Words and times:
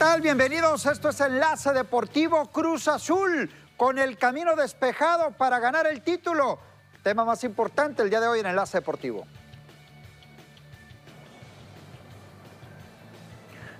tal? 0.00 0.22
Bienvenidos. 0.22 0.86
Esto 0.86 1.10
es 1.10 1.20
Enlace 1.20 1.74
Deportivo 1.74 2.46
Cruz 2.46 2.88
Azul 2.88 3.50
con 3.76 3.98
el 3.98 4.16
camino 4.16 4.56
despejado 4.56 5.32
para 5.32 5.58
ganar 5.58 5.86
el 5.86 6.00
título. 6.00 6.58
Tema 7.02 7.26
más 7.26 7.44
importante 7.44 8.02
el 8.02 8.08
día 8.08 8.18
de 8.18 8.26
hoy 8.26 8.40
en 8.40 8.46
Enlace 8.46 8.78
Deportivo. 8.78 9.26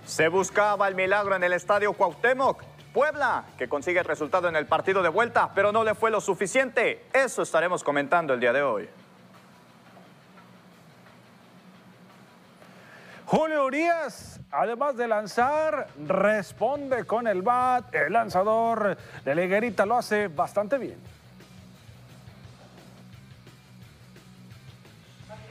Se 0.05 0.29
buscaba 0.29 0.89
el 0.89 0.95
milagro 0.95 1.37
en 1.37 1.43
el 1.43 1.55
estadio 1.55 1.95
Cuauhtémoc. 1.95 2.65
Puebla, 2.93 3.47
que 3.57 3.71
consigue 3.71 4.01
el 4.01 4.05
resultado 4.05 4.47
en 4.47 4.57
el 4.57 4.67
partido 4.67 5.03
de 5.03 5.09
vuelta, 5.09 5.53
pero 5.55 5.73
no 5.73 5.85
le 5.85 5.95
fue 5.95 6.11
lo 6.11 6.21
suficiente. 6.21 7.07
Eso 7.15 7.41
estaremos 7.41 7.83
comentando 7.83 8.35
el 8.35 8.41
día 8.41 8.53
de 8.53 8.61
hoy. 8.61 8.91
Julio 13.31 13.65
Urias, 13.65 14.41
además 14.51 14.97
de 14.97 15.07
lanzar, 15.07 15.87
responde 16.05 17.05
con 17.05 17.29
el 17.29 17.43
bat. 17.43 17.95
El 17.95 18.13
lanzador 18.13 18.99
de 19.25 19.35
Leguerita 19.37 19.87
lo 19.87 19.99
hace 19.99 20.27
bastante 20.27 20.79
bien. 20.79 20.99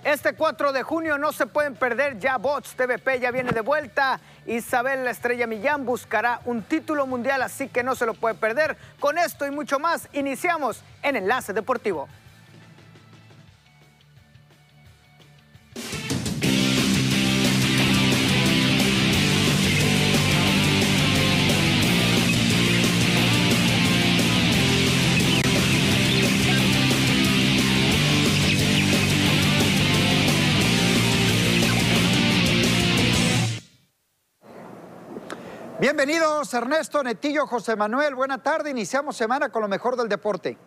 Este 0.04 0.34
4 0.34 0.74
de 0.74 0.84
junio 0.84 1.18
no 1.18 1.32
se 1.32 1.48
pueden 1.48 1.74
perder 1.74 2.20
ya 2.20 2.38
Bots 2.38 2.76
TVP 2.76 3.22
ya 3.22 3.32
viene 3.32 3.54
de 3.54 3.62
vuelta. 3.62 4.20
Isabel 4.46 5.06
la 5.06 5.12
Estrella 5.12 5.48
Millán 5.48 5.86
buscará 5.86 6.42
un 6.44 6.64
título 6.64 7.08
mundial, 7.08 7.42
así 7.42 7.70
que 7.70 7.82
no 7.82 7.96
se 7.96 8.06
lo 8.06 8.14
puede 8.14 8.36
perder. 8.36 8.76
Con 9.00 9.18
esto 9.18 9.48
y 9.48 9.52
mucho 9.52 9.80
más, 9.80 10.10
iniciamos 10.12 10.84
en 11.02 11.16
Enlace 11.16 11.54
Deportivo. 11.54 12.10
Bienvenidos 35.80 36.54
Ernesto, 36.54 37.02
Netillo, 37.04 37.48
José 37.48 37.78
Manuel. 37.78 38.14
Buena 38.14 38.44
tarde. 38.44 38.70
Iniciamos 38.70 39.16
semana 39.16 39.48
con 39.48 39.62
lo 39.62 39.70
mejor 39.70 39.96
del 39.96 40.10
deporte. 40.10 40.58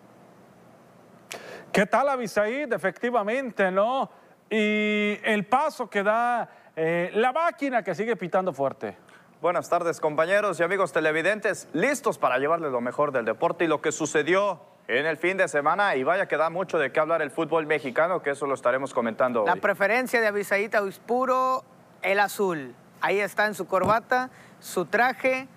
¿Qué 1.70 1.84
tal, 1.84 2.08
Abisaid? 2.08 2.72
Efectivamente, 2.72 3.70
¿no? 3.70 4.10
Y 4.48 5.18
el 5.22 5.44
paso 5.44 5.90
que 5.90 6.02
da 6.02 6.48
eh, 6.74 7.10
la 7.12 7.30
máquina 7.30 7.82
que 7.82 7.94
sigue 7.94 8.16
pitando 8.16 8.54
fuerte. 8.54 8.96
Buenas 9.42 9.68
tardes, 9.68 10.00
compañeros 10.00 10.58
y 10.60 10.62
amigos 10.62 10.92
televidentes. 10.92 11.68
Listos 11.74 12.16
para 12.16 12.38
llevarles 12.38 12.72
lo 12.72 12.80
mejor 12.80 13.12
del 13.12 13.26
deporte 13.26 13.64
y 13.64 13.68
lo 13.68 13.82
que 13.82 13.92
sucedió 13.92 14.62
en 14.88 15.04
el 15.04 15.18
fin 15.18 15.36
de 15.36 15.46
semana. 15.46 15.94
Y 15.96 16.04
vaya 16.04 16.26
que 16.26 16.38
da 16.38 16.48
mucho 16.48 16.78
de 16.78 16.90
qué 16.90 17.00
hablar 17.00 17.20
el 17.20 17.30
fútbol 17.30 17.66
mexicano, 17.66 18.22
que 18.22 18.30
eso 18.30 18.46
lo 18.46 18.54
estaremos 18.54 18.94
comentando 18.94 19.44
La 19.44 19.52
hoy. 19.54 19.60
preferencia 19.60 20.22
de 20.22 20.28
Abisaíta 20.28 20.78
es 20.88 20.98
puro 21.00 21.64
el 22.00 22.18
azul. 22.18 22.74
Ahí 23.02 23.18
está 23.18 23.46
en 23.46 23.54
su 23.54 23.66
corbata, 23.66 24.30
su 24.62 24.86
traje, 24.86 25.48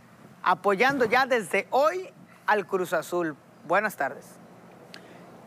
apoyando 0.43 1.05
ya 1.05 1.25
desde 1.25 1.67
hoy 1.69 2.09
al 2.45 2.65
Cruz 2.65 2.91
Azul. 2.91 3.35
Buenas 3.67 3.95
tardes. 3.95 4.25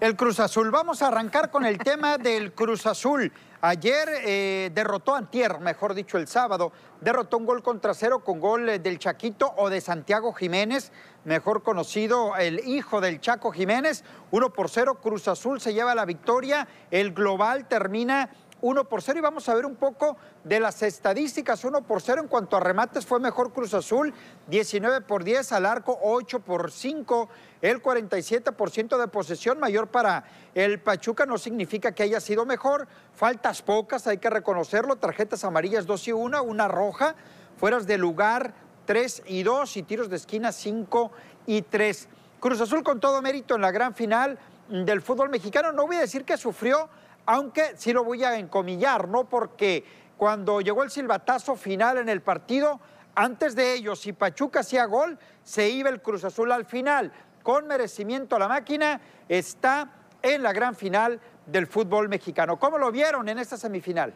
El 0.00 0.14
Cruz 0.14 0.38
Azul. 0.38 0.70
Vamos 0.70 1.02
a 1.02 1.08
arrancar 1.08 1.50
con 1.50 1.66
el 1.66 1.76
tema 1.78 2.18
del 2.18 2.52
Cruz 2.52 2.86
Azul. 2.86 3.32
Ayer 3.60 4.08
eh, 4.24 4.70
derrotó 4.72 5.16
Antier, 5.16 5.58
mejor 5.58 5.94
dicho 5.94 6.16
el 6.16 6.28
sábado, 6.28 6.72
derrotó 7.00 7.36
un 7.36 7.46
gol 7.46 7.60
contra 7.64 7.92
cero 7.92 8.20
con 8.20 8.38
gol 8.38 8.68
eh, 8.68 8.78
del 8.78 9.00
Chaquito 9.00 9.52
o 9.56 9.68
de 9.68 9.80
Santiago 9.80 10.32
Jiménez, 10.32 10.92
mejor 11.24 11.64
conocido 11.64 12.36
el 12.36 12.60
hijo 12.60 13.00
del 13.00 13.20
Chaco 13.20 13.50
Jiménez. 13.50 14.04
Uno 14.30 14.52
por 14.52 14.70
cero, 14.70 15.00
Cruz 15.02 15.26
Azul 15.26 15.60
se 15.60 15.74
lleva 15.74 15.96
la 15.96 16.04
victoria. 16.04 16.68
El 16.92 17.12
global 17.12 17.66
termina 17.66 18.30
1 18.60 18.88
por 18.88 19.02
0 19.02 19.18
y 19.18 19.22
vamos 19.22 19.48
a 19.48 19.54
ver 19.54 19.66
un 19.66 19.76
poco 19.76 20.16
de 20.44 20.60
las 20.60 20.82
estadísticas. 20.82 21.64
1 21.64 21.82
por 21.82 22.02
0 22.02 22.22
en 22.22 22.28
cuanto 22.28 22.56
a 22.56 22.60
remates 22.60 23.06
fue 23.06 23.20
mejor 23.20 23.52
Cruz 23.52 23.74
Azul, 23.74 24.12
19 24.48 25.02
por 25.02 25.24
10 25.24 25.52
al 25.52 25.66
arco, 25.66 25.98
8 26.02 26.40
por 26.40 26.70
5, 26.70 27.28
el 27.62 27.82
47% 27.82 28.98
de 28.98 29.08
posesión 29.08 29.60
mayor 29.60 29.88
para 29.88 30.24
el 30.54 30.80
Pachuca 30.80 31.26
no 31.26 31.38
significa 31.38 31.92
que 31.92 32.02
haya 32.02 32.20
sido 32.20 32.44
mejor. 32.44 32.88
Faltas 33.14 33.62
pocas, 33.62 34.06
hay 34.06 34.18
que 34.18 34.30
reconocerlo, 34.30 34.96
tarjetas 34.96 35.44
amarillas 35.44 35.86
2 35.86 36.08
y 36.08 36.12
1, 36.12 36.42
una 36.42 36.68
roja, 36.68 37.14
fueras 37.56 37.86
de 37.86 37.98
lugar 37.98 38.54
3 38.86 39.22
y 39.26 39.42
2 39.42 39.76
y 39.76 39.82
tiros 39.82 40.08
de 40.08 40.16
esquina 40.16 40.50
5 40.50 41.12
y 41.46 41.62
3. 41.62 42.08
Cruz 42.40 42.60
Azul 42.60 42.82
con 42.82 43.00
todo 43.00 43.20
mérito 43.20 43.56
en 43.56 43.62
la 43.62 43.70
gran 43.70 43.94
final 43.94 44.38
del 44.68 45.02
fútbol 45.02 45.28
mexicano. 45.28 45.72
No 45.72 45.86
voy 45.86 45.96
a 45.96 46.00
decir 46.00 46.24
que 46.24 46.36
sufrió, 46.36 46.88
aunque 47.28 47.74
sí 47.76 47.92
lo 47.92 48.04
voy 48.04 48.24
a 48.24 48.38
encomillar, 48.38 49.06
¿no? 49.06 49.28
Porque 49.28 49.84
cuando 50.16 50.62
llegó 50.62 50.82
el 50.82 50.90
silbatazo 50.90 51.56
final 51.56 51.98
en 51.98 52.08
el 52.08 52.22
partido, 52.22 52.80
antes 53.14 53.54
de 53.54 53.74
ello, 53.74 53.94
si 53.96 54.14
Pachuca 54.14 54.60
hacía 54.60 54.86
gol, 54.86 55.18
se 55.42 55.68
iba 55.68 55.90
el 55.90 56.00
Cruz 56.00 56.24
Azul 56.24 56.50
al 56.50 56.64
final. 56.64 57.12
Con 57.42 57.66
merecimiento 57.66 58.36
a 58.36 58.38
la 58.38 58.48
máquina, 58.48 59.02
está 59.28 59.90
en 60.22 60.42
la 60.42 60.54
gran 60.54 60.74
final 60.74 61.20
del 61.44 61.66
fútbol 61.66 62.08
mexicano. 62.08 62.58
¿Cómo 62.58 62.78
lo 62.78 62.90
vieron 62.90 63.28
en 63.28 63.38
esta 63.38 63.58
semifinal? 63.58 64.14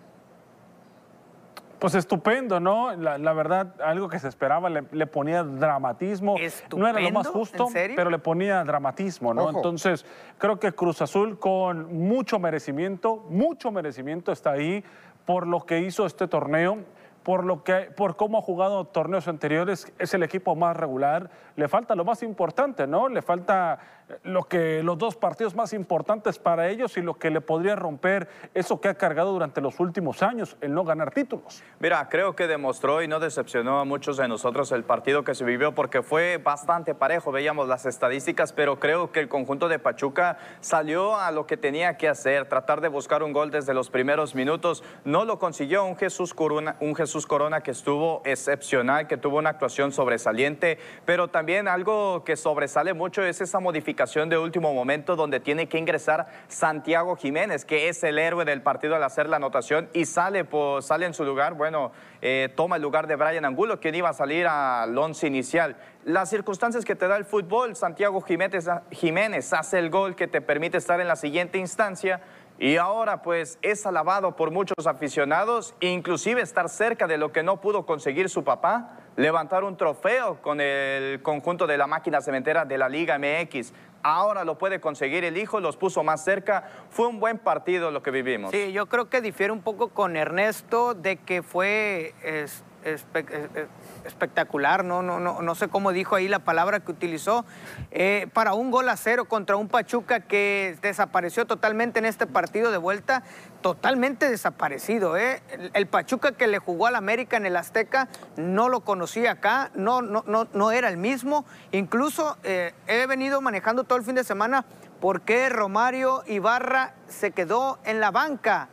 Pues 1.82 1.96
estupendo, 1.96 2.60
¿no? 2.60 2.94
La, 2.94 3.18
la 3.18 3.32
verdad, 3.32 3.74
algo 3.84 4.08
que 4.08 4.20
se 4.20 4.28
esperaba, 4.28 4.70
le, 4.70 4.84
le 4.92 5.08
ponía 5.08 5.42
dramatismo. 5.42 6.36
No 6.76 6.86
era 6.86 7.00
lo 7.00 7.10
más 7.10 7.26
¿Estupendo? 7.26 7.32
justo, 7.32 7.68
pero 7.96 8.08
le 8.08 8.20
ponía 8.20 8.62
dramatismo, 8.62 9.34
¿no? 9.34 9.46
Ojo. 9.46 9.56
Entonces, 9.56 10.06
creo 10.38 10.60
que 10.60 10.70
Cruz 10.70 11.02
Azul 11.02 11.40
con 11.40 11.92
mucho 11.92 12.38
merecimiento, 12.38 13.26
mucho 13.28 13.72
merecimiento 13.72 14.30
está 14.30 14.52
ahí 14.52 14.84
por 15.26 15.44
lo 15.44 15.66
que 15.66 15.80
hizo 15.80 16.06
este 16.06 16.28
torneo. 16.28 16.78
Por, 17.24 17.44
lo 17.44 17.62
que, 17.62 17.90
por 17.96 18.16
cómo 18.16 18.38
ha 18.38 18.42
jugado 18.42 18.84
torneos 18.84 19.28
anteriores, 19.28 19.92
es 19.98 20.12
el 20.12 20.24
equipo 20.24 20.56
más 20.56 20.76
regular. 20.76 21.30
Le 21.54 21.68
falta 21.68 21.94
lo 21.94 22.04
más 22.04 22.22
importante, 22.24 22.86
¿no? 22.86 23.08
Le 23.08 23.22
falta 23.22 23.78
lo 24.24 24.44
que, 24.44 24.82
los 24.82 24.98
dos 24.98 25.16
partidos 25.16 25.54
más 25.54 25.72
importantes 25.72 26.38
para 26.38 26.68
ellos 26.68 26.96
y 26.96 27.02
lo 27.02 27.14
que 27.14 27.30
le 27.30 27.40
podría 27.40 27.76
romper 27.76 28.28
eso 28.54 28.80
que 28.80 28.88
ha 28.88 28.94
cargado 28.94 29.32
durante 29.32 29.60
los 29.60 29.80
últimos 29.80 30.22
años, 30.22 30.56
el 30.60 30.74
no 30.74 30.84
ganar 30.84 31.12
títulos. 31.12 31.62
Mira, 31.78 32.08
creo 32.08 32.34
que 32.34 32.46
demostró 32.46 33.02
y 33.02 33.08
no 33.08 33.20
decepcionó 33.20 33.80
a 33.80 33.84
muchos 33.84 34.16
de 34.16 34.28
nosotros 34.28 34.72
el 34.72 34.84
partido 34.84 35.24
que 35.24 35.34
se 35.34 35.44
vivió 35.44 35.74
porque 35.74 36.02
fue 36.02 36.38
bastante 36.38 36.94
parejo, 36.94 37.32
veíamos 37.32 37.68
las 37.68 37.86
estadísticas, 37.86 38.52
pero 38.52 38.78
creo 38.78 39.12
que 39.12 39.20
el 39.20 39.28
conjunto 39.28 39.68
de 39.68 39.78
Pachuca 39.78 40.38
salió 40.60 41.16
a 41.16 41.30
lo 41.30 41.46
que 41.46 41.56
tenía 41.56 41.96
que 41.96 42.08
hacer, 42.08 42.48
tratar 42.48 42.80
de 42.80 42.88
buscar 42.88 43.22
un 43.22 43.32
gol 43.32 43.50
desde 43.50 43.74
los 43.74 43.90
primeros 43.90 44.34
minutos. 44.34 44.84
No 45.04 45.24
lo 45.24 45.38
consiguió 45.38 45.84
un 45.84 45.96
Jesús 45.96 46.34
Corona, 46.34 46.76
un 46.80 46.94
Jesús 46.94 47.26
Corona 47.26 47.62
que 47.62 47.70
estuvo 47.70 48.22
excepcional, 48.24 49.06
que 49.06 49.16
tuvo 49.16 49.38
una 49.38 49.50
actuación 49.50 49.92
sobresaliente, 49.92 50.78
pero 51.04 51.28
también 51.28 51.68
algo 51.68 52.24
que 52.24 52.36
sobresale 52.36 52.94
mucho 52.94 53.22
es 53.22 53.40
esa 53.40 53.60
modificación 53.60 53.91
de 53.94 54.38
último 54.38 54.72
momento 54.74 55.16
donde 55.16 55.38
tiene 55.38 55.68
que 55.68 55.78
ingresar 55.78 56.26
Santiago 56.48 57.16
Jiménez, 57.16 57.64
que 57.64 57.88
es 57.88 58.02
el 58.02 58.18
héroe 58.18 58.44
del 58.44 58.62
partido 58.62 58.96
al 58.96 59.02
hacer 59.02 59.28
la 59.28 59.36
anotación 59.36 59.88
y 59.92 60.06
sale, 60.06 60.46
sale 60.80 61.06
en 61.06 61.14
su 61.14 61.24
lugar, 61.24 61.54
bueno, 61.54 61.92
eh, 62.20 62.48
toma 62.56 62.76
el 62.76 62.82
lugar 62.82 63.06
de 63.06 63.16
Brian 63.16 63.44
Angulo, 63.44 63.80
quien 63.80 63.94
iba 63.94 64.08
a 64.08 64.14
salir 64.14 64.46
al 64.46 64.96
once 64.96 65.26
inicial. 65.26 65.76
Las 66.04 66.30
circunstancias 66.30 66.84
que 66.84 66.96
te 66.96 67.06
da 67.06 67.16
el 67.16 67.24
fútbol, 67.24 67.76
Santiago 67.76 68.20
Jiménez, 68.22 68.68
Jiménez 68.90 69.52
hace 69.52 69.78
el 69.78 69.90
gol 69.90 70.16
que 70.16 70.26
te 70.26 70.40
permite 70.40 70.78
estar 70.78 71.00
en 71.00 71.08
la 71.08 71.16
siguiente 71.16 71.58
instancia. 71.58 72.20
Y 72.58 72.76
ahora 72.76 73.22
pues 73.22 73.58
es 73.62 73.86
alabado 73.86 74.36
por 74.36 74.50
muchos 74.50 74.86
aficionados, 74.86 75.74
inclusive 75.80 76.42
estar 76.42 76.68
cerca 76.68 77.06
de 77.06 77.18
lo 77.18 77.32
que 77.32 77.42
no 77.42 77.60
pudo 77.60 77.86
conseguir 77.86 78.28
su 78.28 78.44
papá, 78.44 78.98
levantar 79.16 79.64
un 79.64 79.76
trofeo 79.76 80.40
con 80.42 80.60
el 80.60 81.22
conjunto 81.22 81.66
de 81.66 81.76
la 81.76 81.86
máquina 81.86 82.20
cementera 82.20 82.64
de 82.64 82.78
la 82.78 82.88
Liga 82.88 83.18
MX. 83.18 83.72
Ahora 84.02 84.44
lo 84.44 84.58
puede 84.58 84.80
conseguir 84.80 85.24
el 85.24 85.36
hijo, 85.36 85.60
los 85.60 85.76
puso 85.76 86.02
más 86.02 86.24
cerca. 86.24 86.68
Fue 86.90 87.06
un 87.06 87.20
buen 87.20 87.38
partido 87.38 87.90
lo 87.90 88.02
que 88.02 88.10
vivimos. 88.10 88.50
Sí, 88.50 88.72
yo 88.72 88.86
creo 88.86 89.08
que 89.08 89.20
difiere 89.20 89.52
un 89.52 89.62
poco 89.62 89.88
con 89.90 90.16
Ernesto 90.16 90.94
de 90.94 91.16
que 91.16 91.42
fue 91.42 92.14
es- 92.22 92.64
eh, 92.84 92.98
eh, 93.14 93.66
espectacular, 94.04 94.84
no, 94.84 95.02
no, 95.02 95.20
no, 95.20 95.40
no 95.40 95.54
sé 95.54 95.68
cómo 95.68 95.92
dijo 95.92 96.16
ahí 96.16 96.26
la 96.26 96.40
palabra 96.40 96.80
que 96.80 96.90
utilizó, 96.90 97.44
eh, 97.90 98.28
para 98.32 98.54
un 98.54 98.70
gol 98.70 98.88
a 98.88 98.96
cero 98.96 99.26
contra 99.26 99.56
un 99.56 99.68
Pachuca 99.68 100.20
que 100.20 100.76
desapareció 100.82 101.46
totalmente 101.46 102.00
en 102.00 102.04
este 102.04 102.26
partido 102.26 102.72
de 102.72 102.78
vuelta, 102.78 103.22
totalmente 103.60 104.28
desaparecido. 104.28 105.16
El, 105.16 105.86
Pachuca 105.86 106.32
que 106.32 106.46
le 106.46 106.58
jugó 106.58 106.86
al 106.86 106.96
América 106.96 107.36
en 107.36 107.46
el 107.46 107.56
Azteca 107.56 108.08
no 108.36 108.68
lo 108.68 108.80
conocía 108.80 109.32
acá, 109.32 109.70
no, 109.74 110.02
no, 110.02 110.24
no, 110.26 110.48
no 110.52 110.72
era 110.72 110.88
el 110.88 110.96
mismo. 110.96 111.44
Incluso 111.70 112.36
he 112.42 113.06
venido 113.06 113.40
manejando 113.40 113.84
todo 113.84 113.98
el 113.98 114.04
fin 114.04 114.16
de 114.16 114.24
semana 114.24 114.64
por 115.00 115.22
qué 115.22 115.48
Romario 115.48 116.22
Ibarra 116.26 116.94
se 117.08 117.30
quedó 117.32 117.78
en 117.84 118.00
la 118.00 118.10
banca 118.10 118.68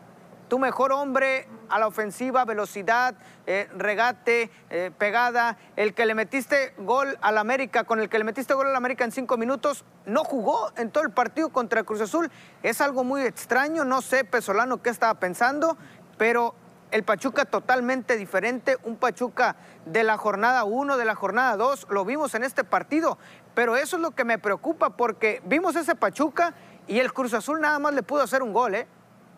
tu 0.49 0.59
mejor 0.59 0.91
hombre 0.91 1.47
a 1.69 1.79
la 1.79 1.87
ofensiva, 1.87 2.43
velocidad, 2.43 3.15
eh, 3.45 3.69
regate, 3.77 4.51
eh, 4.69 4.91
pegada, 4.97 5.57
el 5.75 5.93
que 5.93 6.05
le 6.05 6.15
metiste 6.15 6.73
gol 6.79 7.17
al 7.21 7.37
América, 7.37 7.83
con 7.85 7.99
el 7.99 8.09
que 8.09 8.17
le 8.17 8.23
metiste 8.23 8.53
gol 8.55 8.67
al 8.67 8.75
América 8.75 9.05
en 9.05 9.11
cinco 9.11 9.37
minutos, 9.37 9.85
no 10.05 10.23
jugó 10.23 10.71
en 10.75 10.91
todo 10.91 11.03
el 11.03 11.11
partido 11.11 11.49
contra 11.49 11.83
Cruz 11.83 12.01
Azul. 12.01 12.29
Es 12.63 12.81
algo 12.81 13.03
muy 13.03 13.21
extraño, 13.21 13.85
no 13.85 14.01
sé, 14.01 14.25
Pesolano, 14.25 14.81
qué 14.81 14.89
estaba 14.89 15.13
pensando, 15.19 15.77
pero 16.17 16.55
el 16.91 17.03
Pachuca 17.03 17.45
totalmente 17.45 18.17
diferente, 18.17 18.77
un 18.83 18.95
Pachuca 18.95 19.55
de 19.85 20.03
la 20.03 20.17
jornada 20.17 20.63
1, 20.63 20.97
de 20.97 21.05
la 21.05 21.13
jornada 21.13 21.55
2, 21.55 21.87
lo 21.91 22.03
vimos 22.03 22.33
en 22.33 22.43
este 22.43 22.63
partido, 22.63 23.19
pero 23.53 23.75
eso 23.75 23.97
es 23.97 24.01
lo 24.01 24.11
que 24.11 24.23
me 24.23 24.39
preocupa 24.39 24.89
porque 24.89 25.41
vimos 25.45 25.75
ese 25.75 25.93
Pachuca 25.93 26.55
y 26.87 26.99
el 26.99 27.13
Cruz 27.13 27.35
Azul 27.35 27.61
nada 27.61 27.77
más 27.77 27.93
le 27.93 28.01
pudo 28.01 28.23
hacer 28.23 28.41
un 28.41 28.53
gol, 28.53 28.73
¿eh? 28.73 28.87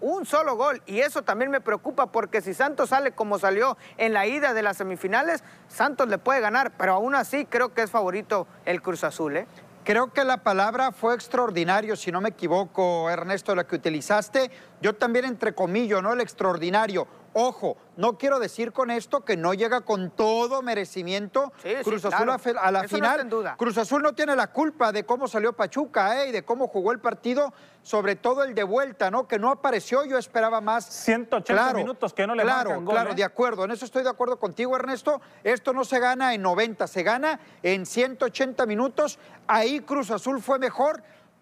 Un 0.01 0.25
solo 0.25 0.55
gol. 0.55 0.81
Y 0.87 0.99
eso 0.99 1.21
también 1.21 1.51
me 1.51 1.61
preocupa 1.61 2.07
porque 2.07 2.41
si 2.41 2.55
Santos 2.55 2.89
sale 2.89 3.11
como 3.11 3.37
salió 3.37 3.77
en 3.97 4.13
la 4.13 4.25
ida 4.25 4.53
de 4.53 4.63
las 4.63 4.77
semifinales, 4.77 5.43
Santos 5.67 6.07
le 6.09 6.17
puede 6.17 6.41
ganar, 6.41 6.71
pero 6.77 6.93
aún 6.93 7.13
así 7.13 7.45
creo 7.45 7.73
que 7.73 7.83
es 7.83 7.91
favorito 7.91 8.47
el 8.65 8.81
Cruz 8.81 9.03
Azul, 9.03 9.37
¿eh? 9.37 9.47
Creo 9.83 10.13
que 10.13 10.23
la 10.23 10.37
palabra 10.37 10.91
fue 10.91 11.15
extraordinario, 11.15 11.95
si 11.95 12.11
no 12.11 12.21
me 12.21 12.29
equivoco, 12.29 13.09
Ernesto, 13.09 13.55
la 13.55 13.65
que 13.65 13.75
utilizaste. 13.75 14.51
Yo 14.79 14.93
también 14.93 15.25
entre 15.25 15.53
comillas, 15.55 16.03
¿no? 16.03 16.13
El 16.13 16.21
extraordinario. 16.21 17.07
Ojo, 17.33 17.77
no 17.95 18.17
quiero 18.17 18.39
decir 18.39 18.73
con 18.73 18.91
esto 18.91 19.21
que 19.21 19.37
no 19.37 19.53
llega 19.53 19.81
con 19.81 20.11
todo 20.11 20.61
merecimiento 20.61 21.53
Cruz 21.83 22.03
Azul 22.03 22.29
a, 22.29 22.71
la 22.71 22.83
final. 22.87 23.55
Cruz 23.57 23.77
Azul 23.77 24.01
no 24.01 24.13
tiene 24.13 24.35
la 24.35 24.47
culpa 24.47 24.91
de 24.91 25.05
cómo 25.05 25.27
salió 25.29 25.53
Pachuca 25.53 26.23
¿eh? 26.23 26.29
y 26.29 26.31
de 26.31 26.43
cómo 26.43 26.67
jugó 26.67 26.91
el 26.91 26.99
partido, 26.99 27.53
sobre 27.83 28.17
todo 28.17 28.43
el 28.43 28.53
de 28.53 28.63
vuelta, 28.63 29.09
¿no? 29.09 29.29
Que 29.29 29.39
no 29.39 29.49
apareció, 29.49 30.03
yo 30.03 30.17
esperaba 30.17 30.59
más. 30.59 30.85
180 30.85 31.73
minutos 31.73 32.13
que 32.13 32.27
no 32.27 32.35
le 32.35 32.43
Claro, 32.43 32.81
gol, 32.81 32.85
claro, 32.85 33.11
¿eh? 33.11 33.15
de 33.15 33.23
acuerdo. 33.23 33.63
En 33.63 33.71
eso 33.71 33.85
estoy 33.85 34.03
de 34.03 34.09
acuerdo 34.09 34.37
contigo, 34.37 34.75
Ernesto. 34.75 35.21
Esto 35.43 35.71
no 35.71 35.85
se 35.85 35.99
gana 35.99 36.33
en 36.33 36.41
90, 36.41 36.85
se 36.87 37.03
gana 37.03 37.39
en 37.63 37.85
180 37.85 38.65
minutos. 38.65 39.19
Ahí 39.47 39.79
Cruz 39.79 40.11
Azul 40.11 40.41
fue 40.41 40.59
mejor. 40.59 41.01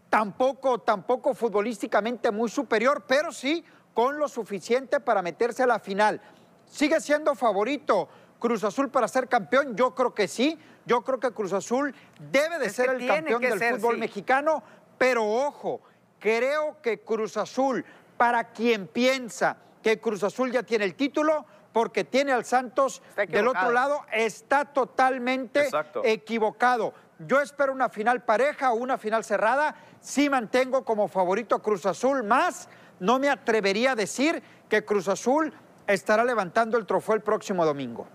Tampoco, 0.10 0.80
tampoco 0.80 1.36
futbolísticamente 1.36 2.32
muy 2.32 2.50
superior, 2.50 3.04
pero 3.08 3.32
sí 3.32 3.64
con 3.94 4.20
lo 4.20 4.28
suficiente 4.28 5.00
para 5.00 5.22
meterse 5.22 5.64
a 5.64 5.68
la 5.68 5.80
final. 5.80 6.22
¿Sigue 6.66 7.02
siendo 7.02 7.36
favorito 7.36 8.08
Cruz 8.40 8.64
Azul 8.64 8.90
para 8.90 9.08
ser 9.08 9.28
campeón? 9.28 9.76
Yo 9.76 9.94
creo 9.96 10.14
que 10.14 10.28
sí. 10.28 10.58
Yo 10.86 11.04
creo 11.04 11.20
que 11.20 11.32
Cruz 11.32 11.54
Azul 11.54 11.94
debe 12.32 12.58
de 12.58 12.70
ser 12.70 12.90
el 12.90 13.06
campeón 13.06 13.42
del 13.42 13.60
fútbol 13.60 13.98
mexicano, 13.98 14.64
pero 14.98 15.24
ojo, 15.24 15.82
creo 16.18 16.82
que 16.82 17.02
Cruz 17.02 17.38
Azul, 17.38 17.86
para 18.18 18.46
quien 18.46 18.88
piensa 18.88 19.58
que 19.84 20.00
Cruz 20.00 20.24
Azul 20.24 20.52
ya 20.52 20.64
tiene 20.64 20.86
el 20.86 20.96
título, 20.96 21.46
porque 21.72 22.04
tiene 22.04 22.32
al 22.32 22.44
Santos 22.44 23.02
del 23.16 23.48
otro 23.48 23.72
lado, 23.72 24.02
está 24.12 24.66
totalmente 24.66 25.70
equivocado. 26.04 26.94
Yo 27.20 27.42
espero 27.42 27.72
una 27.72 27.90
final 27.90 28.24
pareja 28.24 28.72
o 28.72 28.76
una 28.76 28.98
final 28.98 29.24
cerrada. 29.24 29.76
Sí 30.00 30.30
mantengo 30.30 30.84
como 30.84 31.08
favorito 31.08 31.56
a 31.56 31.62
Cruz 31.62 31.86
Azul 31.86 32.24
más 32.24 32.68
no 33.00 33.20
me 33.20 33.30
atrevería 33.30 33.92
a 33.92 33.96
decir 33.96 34.42
que 34.70 34.86
Cruz 34.86 35.08
Azul 35.08 35.54
estará 35.88 36.24
levantando 36.24 36.78
el 36.78 36.86
trofeo 36.86 37.16
el 37.16 37.22
próximo 37.22 37.66
domingo. 37.66 38.08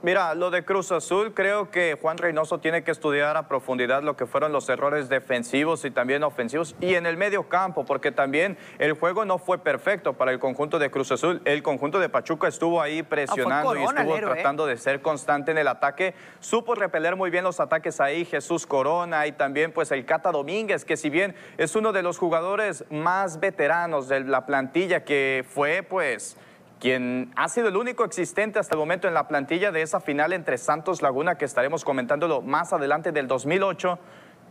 Mira, 0.00 0.36
lo 0.36 0.52
de 0.52 0.64
Cruz 0.64 0.92
Azul, 0.92 1.34
creo 1.34 1.72
que 1.72 1.98
Juan 2.00 2.18
Reynoso 2.18 2.58
tiene 2.58 2.84
que 2.84 2.92
estudiar 2.92 3.36
a 3.36 3.48
profundidad 3.48 4.04
lo 4.04 4.16
que 4.16 4.26
fueron 4.26 4.52
los 4.52 4.68
errores 4.68 5.08
defensivos 5.08 5.84
y 5.84 5.90
también 5.90 6.22
ofensivos 6.22 6.76
y 6.80 6.94
en 6.94 7.04
el 7.04 7.16
medio 7.16 7.48
campo, 7.48 7.84
porque 7.84 8.12
también 8.12 8.56
el 8.78 8.92
juego 8.92 9.24
no 9.24 9.38
fue 9.38 9.58
perfecto 9.58 10.12
para 10.12 10.30
el 10.30 10.38
conjunto 10.38 10.78
de 10.78 10.92
Cruz 10.92 11.10
Azul. 11.10 11.42
El 11.44 11.64
conjunto 11.64 11.98
de 11.98 12.08
Pachuca 12.08 12.46
estuvo 12.46 12.80
ahí 12.80 13.02
presionando 13.02 13.74
y 13.74 13.82
estuvo 13.82 14.16
¿eh? 14.16 14.20
tratando 14.20 14.66
de 14.66 14.76
ser 14.76 15.02
constante 15.02 15.50
en 15.50 15.58
el 15.58 15.66
ataque. 15.66 16.14
Supo 16.38 16.76
repeler 16.76 17.16
muy 17.16 17.30
bien 17.30 17.42
los 17.42 17.58
ataques 17.58 18.00
ahí 18.00 18.24
Jesús 18.24 18.68
Corona 18.68 19.26
y 19.26 19.32
también 19.32 19.72
pues 19.72 19.90
el 19.90 20.06
Cata 20.06 20.30
Domínguez, 20.30 20.84
que 20.84 20.96
si 20.96 21.10
bien 21.10 21.34
es 21.56 21.74
uno 21.74 21.92
de 21.92 22.04
los 22.04 22.18
jugadores 22.18 22.84
más 22.88 23.40
veteranos 23.40 24.06
de 24.06 24.20
la 24.20 24.46
plantilla 24.46 25.02
que 25.02 25.44
fue 25.48 25.82
pues 25.82 26.36
quien 26.80 27.32
ha 27.36 27.48
sido 27.48 27.68
el 27.68 27.76
único 27.76 28.04
existente 28.04 28.58
hasta 28.58 28.74
el 28.74 28.78
momento 28.78 29.08
en 29.08 29.14
la 29.14 29.26
plantilla 29.26 29.72
de 29.72 29.82
esa 29.82 30.00
final 30.00 30.32
entre 30.32 30.58
Santos 30.58 31.02
Laguna, 31.02 31.36
que 31.36 31.44
estaremos 31.44 31.84
comentándolo 31.84 32.40
más 32.40 32.72
adelante 32.72 33.12
del 33.12 33.26
2008. 33.26 33.98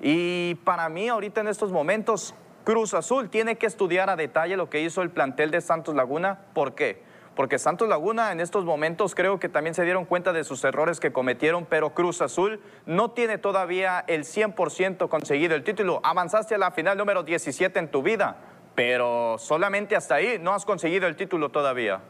Y 0.01 0.55
para 0.55 0.89
mí, 0.89 1.07
ahorita 1.07 1.41
en 1.41 1.47
estos 1.47 1.71
momentos, 1.71 2.35
Cruz 2.63 2.93
Azul 2.93 3.29
tiene 3.29 3.57
que 3.57 3.65
estudiar 3.65 4.09
a 4.09 4.15
detalle 4.15 4.57
lo 4.57 4.69
que 4.69 4.81
hizo 4.81 5.01
el 5.01 5.09
plantel 5.09 5.51
de 5.51 5.61
Santos 5.61 5.95
Laguna. 5.95 6.39
¿Por 6.53 6.75
qué? 6.75 7.01
Porque 7.33 7.59
Santos 7.59 7.87
Laguna 7.87 8.31
en 8.31 8.41
estos 8.41 8.65
momentos 8.65 9.15
creo 9.15 9.39
que 9.39 9.47
también 9.47 9.73
se 9.73 9.83
dieron 9.83 10.05
cuenta 10.05 10.33
de 10.33 10.43
sus 10.43 10.63
errores 10.63 10.99
que 10.99 11.13
cometieron, 11.13 11.65
pero 11.65 11.93
Cruz 11.93 12.21
Azul 12.21 12.59
no 12.85 13.11
tiene 13.11 13.37
todavía 13.37 14.03
el 14.07 14.23
100% 14.23 15.07
conseguido 15.07 15.55
el 15.55 15.63
título. 15.63 16.01
Avanzaste 16.03 16.55
a 16.55 16.57
la 16.57 16.71
final 16.71 16.97
número 16.97 17.23
17 17.23 17.77
en 17.77 17.89
tu 17.89 18.01
vida, 18.01 18.37
pero 18.75 19.37
solamente 19.37 19.95
hasta 19.95 20.15
ahí 20.15 20.39
no 20.41 20.51
has 20.53 20.65
conseguido 20.65 21.07
el 21.07 21.15
título 21.15 21.49
todavía. 21.49 22.01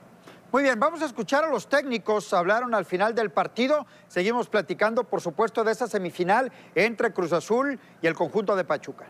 Muy 0.52 0.64
bien, 0.64 0.80
vamos 0.80 1.02
a 1.02 1.06
escuchar 1.06 1.44
a 1.44 1.50
los 1.50 1.68
técnicos. 1.68 2.32
Hablaron 2.34 2.74
al 2.74 2.86
final 2.86 3.14
del 3.14 3.32
partido. 3.32 3.86
Seguimos 4.08 4.48
platicando, 4.48 5.04
por 5.04 5.20
supuesto, 5.20 5.64
de 5.64 5.74
esa 5.74 5.88
semifinal 5.88 6.52
entre 6.74 7.12
Cruz 7.12 7.34
Azul 7.34 7.78
y 8.02 8.08
el 8.08 8.14
conjunto 8.14 8.56
de 8.56 8.64
Pachuca. 8.64 9.08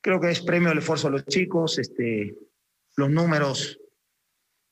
Creo 0.00 0.20
que 0.20 0.30
es 0.30 0.42
premio 0.42 0.70
al 0.70 0.78
esfuerzo 0.78 1.06
a 1.06 1.10
los 1.12 1.24
chicos. 1.26 1.78
Este, 1.78 2.36
los 2.96 3.10
números 3.10 3.78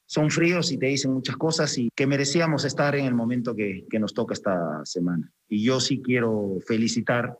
son 0.04 0.28
fríos 0.28 0.72
y 0.72 0.78
te 0.78 0.86
dicen 0.86 1.12
muchas 1.12 1.36
cosas 1.36 1.78
y 1.78 1.90
que 1.94 2.08
merecíamos 2.08 2.64
estar 2.64 2.96
en 2.96 3.06
el 3.06 3.14
momento 3.14 3.54
que, 3.54 3.86
que 3.88 4.00
nos 4.00 4.14
toca 4.14 4.34
esta 4.34 4.84
semana. 4.84 5.32
Y 5.48 5.62
yo 5.62 5.78
sí 5.78 6.02
quiero 6.02 6.58
felicitar 6.66 7.38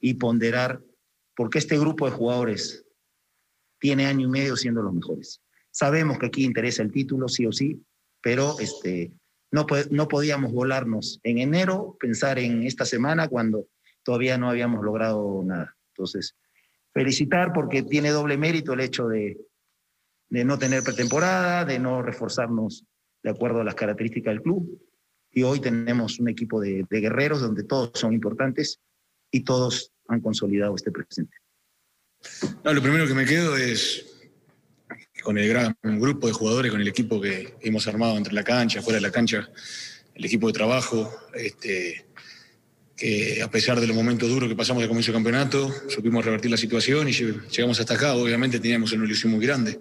y 0.00 0.14
ponderar 0.14 0.80
porque 1.34 1.58
este 1.58 1.76
grupo 1.78 2.06
de 2.06 2.12
jugadores 2.12 2.83
tiene 3.84 4.06
año 4.06 4.28
y 4.28 4.30
medio 4.30 4.56
siendo 4.56 4.80
los 4.82 4.94
mejores. 4.94 5.42
Sabemos 5.70 6.18
que 6.18 6.24
aquí 6.24 6.42
interesa 6.42 6.82
el 6.82 6.90
título, 6.90 7.28
sí 7.28 7.44
o 7.44 7.52
sí, 7.52 7.84
pero 8.22 8.58
este, 8.58 9.12
no, 9.50 9.66
no 9.90 10.08
podíamos 10.08 10.52
volarnos 10.52 11.20
en 11.22 11.36
enero, 11.36 11.94
pensar 12.00 12.38
en 12.38 12.62
esta 12.62 12.86
semana 12.86 13.28
cuando 13.28 13.68
todavía 14.02 14.38
no 14.38 14.48
habíamos 14.48 14.82
logrado 14.82 15.42
nada. 15.44 15.76
Entonces, 15.88 16.34
felicitar 16.94 17.52
porque 17.52 17.82
tiene 17.82 18.08
doble 18.08 18.38
mérito 18.38 18.72
el 18.72 18.80
hecho 18.80 19.06
de, 19.06 19.38
de 20.30 20.44
no 20.46 20.58
tener 20.58 20.82
pretemporada, 20.82 21.66
de 21.66 21.78
no 21.78 22.00
reforzarnos 22.00 22.86
de 23.22 23.28
acuerdo 23.28 23.60
a 23.60 23.64
las 23.64 23.74
características 23.74 24.32
del 24.32 24.42
club. 24.42 24.80
Y 25.30 25.42
hoy 25.42 25.60
tenemos 25.60 26.18
un 26.20 26.30
equipo 26.30 26.58
de, 26.58 26.86
de 26.88 27.00
guerreros 27.02 27.42
donde 27.42 27.64
todos 27.64 27.90
son 27.92 28.14
importantes 28.14 28.80
y 29.30 29.44
todos 29.44 29.92
han 30.08 30.22
consolidado 30.22 30.74
este 30.74 30.90
presente. 30.90 31.43
Lo 32.64 32.82
primero 32.82 33.06
que 33.06 33.14
me 33.14 33.24
quedo 33.24 33.56
es 33.56 34.06
con 35.22 35.38
el 35.38 35.48
gran 35.48 35.76
grupo 35.82 36.26
de 36.26 36.32
jugadores, 36.32 36.70
con 36.70 36.80
el 36.80 36.88
equipo 36.88 37.20
que 37.20 37.54
hemos 37.62 37.86
armado 37.86 38.16
entre 38.16 38.34
la 38.34 38.44
cancha, 38.44 38.82
fuera 38.82 38.98
de 38.98 39.02
la 39.02 39.10
cancha, 39.10 39.48
el 40.14 40.24
equipo 40.24 40.46
de 40.48 40.52
trabajo, 40.52 41.10
este, 41.34 42.04
que 42.96 43.42
a 43.42 43.50
pesar 43.50 43.80
de 43.80 43.86
los 43.86 43.96
momentos 43.96 44.28
duros 44.28 44.48
que 44.48 44.54
pasamos 44.54 44.82
de 44.82 44.88
comienzo 44.88 45.12
del 45.12 45.16
campeonato, 45.16 45.74
supimos 45.88 46.24
revertir 46.24 46.50
la 46.50 46.56
situación 46.56 47.08
y 47.08 47.12
llegamos 47.12 47.80
hasta 47.80 47.94
acá. 47.94 48.14
Obviamente 48.14 48.60
teníamos 48.60 48.92
una 48.92 49.04
ilusión 49.06 49.32
muy 49.32 49.44
grande. 49.44 49.80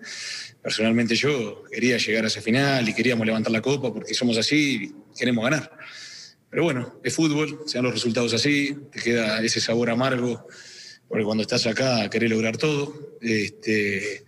Personalmente 0.62 1.16
yo 1.16 1.64
quería 1.72 1.98
llegar 1.98 2.24
a 2.24 2.28
esa 2.28 2.42
final 2.42 2.88
y 2.88 2.94
queríamos 2.94 3.26
levantar 3.26 3.52
la 3.52 3.62
copa 3.62 3.94
porque 3.94 4.14
somos 4.14 4.38
así 4.38 4.94
y 5.14 5.18
queremos 5.18 5.44
ganar. 5.44 5.72
Pero 6.50 6.64
bueno, 6.64 7.00
es 7.04 7.14
fútbol, 7.14 7.60
sean 7.66 7.84
los 7.84 7.94
resultados 7.94 8.34
así, 8.34 8.78
te 8.92 9.02
queda 9.02 9.44
ese 9.44 9.60
sabor 9.60 9.90
amargo 9.90 10.48
porque 11.14 11.26
cuando 11.26 11.44
estás 11.44 11.68
acá 11.68 12.10
querés 12.10 12.32
lograr 12.32 12.58
todo. 12.58 12.92
Este, 13.22 14.26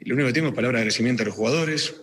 lo 0.00 0.16
único 0.16 0.26
que 0.26 0.34
tengo 0.34 0.48
es 0.48 0.54
palabra 0.54 0.76
de 0.76 0.82
agradecimiento 0.82 1.22
a 1.22 1.26
los 1.26 1.34
jugadores. 1.34 1.94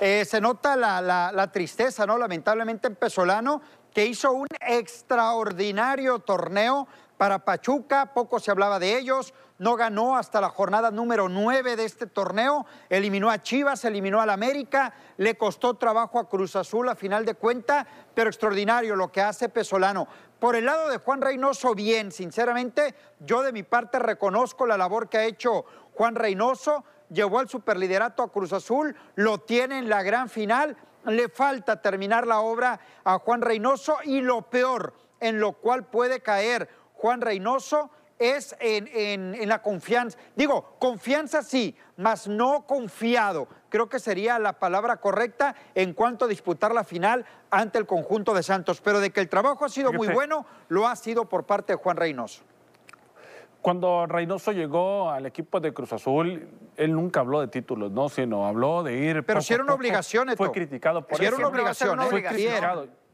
Eh, 0.00 0.24
se 0.24 0.40
nota 0.40 0.74
la, 0.74 1.02
la, 1.02 1.52
tristeza, 1.52 2.06
¿no? 2.06 2.16
Lamentablemente 2.16 2.88
en 2.88 2.94
Pesolano, 2.94 3.60
que 3.92 4.06
hizo 4.06 4.32
un 4.32 4.46
extraordinario 4.66 6.20
torneo 6.20 6.88
para 7.18 7.44
Pachuca, 7.44 8.14
poco 8.14 8.40
se 8.40 8.50
hablaba 8.50 8.78
de 8.78 8.98
ellos, 8.98 9.34
no 9.58 9.76
ganó 9.76 10.16
hasta 10.16 10.40
la 10.40 10.50
jornada 10.50 10.90
número 10.90 11.28
9 11.28 11.76
de 11.76 11.84
este 11.84 12.06
torneo, 12.06 12.66
eliminó 12.90 13.30
a 13.30 13.42
Chivas, 13.42 13.84
eliminó 13.84 14.20
al 14.20 14.30
América, 14.30 14.92
le 15.16 15.36
costó 15.36 15.74
trabajo 15.74 16.18
a 16.18 16.28
Cruz 16.28 16.56
Azul 16.56 16.88
a 16.88 16.94
final 16.94 17.24
de 17.24 17.34
cuenta, 17.34 17.86
pero 18.14 18.28
extraordinario 18.28 18.96
lo 18.96 19.10
que 19.10 19.22
hace 19.22 19.48
Pesolano. 19.48 20.08
Por 20.38 20.54
el 20.54 20.66
lado 20.66 20.90
de 20.90 20.98
Juan 20.98 21.22
Reynoso, 21.22 21.74
bien, 21.74 22.12
sinceramente, 22.12 22.94
yo 23.20 23.42
de 23.42 23.52
mi 23.52 23.62
parte 23.62 23.98
reconozco 23.98 24.66
la 24.66 24.76
labor 24.76 25.08
que 25.08 25.18
ha 25.18 25.24
hecho 25.24 25.64
Juan 25.94 26.14
Reynoso, 26.14 26.84
llevó 27.08 27.38
al 27.38 27.48
superliderato 27.48 28.22
a 28.22 28.30
Cruz 28.30 28.52
Azul, 28.52 28.94
lo 29.14 29.38
tiene 29.38 29.78
en 29.78 29.88
la 29.88 30.02
gran 30.02 30.28
final, 30.28 30.76
le 31.06 31.30
falta 31.30 31.80
terminar 31.80 32.26
la 32.26 32.40
obra 32.40 32.80
a 33.04 33.18
Juan 33.18 33.40
Reynoso 33.40 33.96
y 34.04 34.20
lo 34.20 34.42
peor 34.42 34.92
en 35.20 35.40
lo 35.40 35.52
cual 35.52 35.86
puede 35.86 36.20
caer 36.20 36.68
Juan 36.94 37.22
Reynoso 37.22 37.90
es 38.18 38.56
en, 38.60 38.88
en- 38.88 39.34
en 39.34 39.48
la 39.48 39.60
confianza. 39.62 40.18
Digo, 40.34 40.76
confianza 40.78 41.42
sí, 41.42 41.76
mas 41.96 42.26
no 42.28 42.66
confiado. 42.66 43.48
Creo 43.68 43.88
que 43.88 43.98
sería 43.98 44.38
la 44.38 44.54
palabra 44.54 44.96
correcta 44.98 45.54
en 45.74 45.92
cuanto 45.92 46.24
a 46.24 46.28
disputar 46.28 46.72
la 46.74 46.84
final 46.84 47.26
ante 47.50 47.78
el 47.78 47.86
conjunto 47.86 48.32
de 48.34 48.42
Santos. 48.42 48.80
Pero 48.80 49.00
de 49.00 49.10
que 49.10 49.20
el 49.20 49.28
trabajo 49.28 49.64
ha 49.64 49.68
sido 49.68 49.92
muy 49.92 50.08
bueno, 50.08 50.46
lo 50.68 50.86
ha 50.86 50.96
sido 50.96 51.26
por 51.26 51.44
parte 51.44 51.74
de 51.74 51.76
Juan 51.78 51.96
Reynoso. 51.96 52.42
Cuando 53.60 54.06
Reynoso 54.06 54.52
llegó 54.52 55.10
al 55.10 55.26
equipo 55.26 55.58
de 55.58 55.74
Cruz 55.74 55.92
Azul, 55.92 56.48
él 56.76 56.92
nunca 56.92 57.20
habló 57.20 57.40
de 57.40 57.48
títulos, 57.48 57.90
¿no? 57.90 58.08
Sino 58.08 58.46
habló 58.46 58.84
de 58.84 58.96
ir. 58.96 59.14
Pero 59.24 59.38
poco 59.38 59.40
si 59.42 59.54
era 59.54 59.64
una 59.64 59.74
obligación. 59.74 60.28
Fue 60.36 60.52
criticado 60.52 61.04
por 61.04 61.18
Si 61.18 61.24
era 61.24 61.30
eso. 61.36 61.38
una 61.38 61.46
Siempre 61.48 61.62
va 61.64 61.70
a 61.70 61.74
ser 61.74 61.88
obligación, 61.88 61.98
una 61.98 62.04
¿eh? 62.04 62.08
Fue 62.08 62.18
obligación. 62.18 62.52
criticado. 62.52 63.05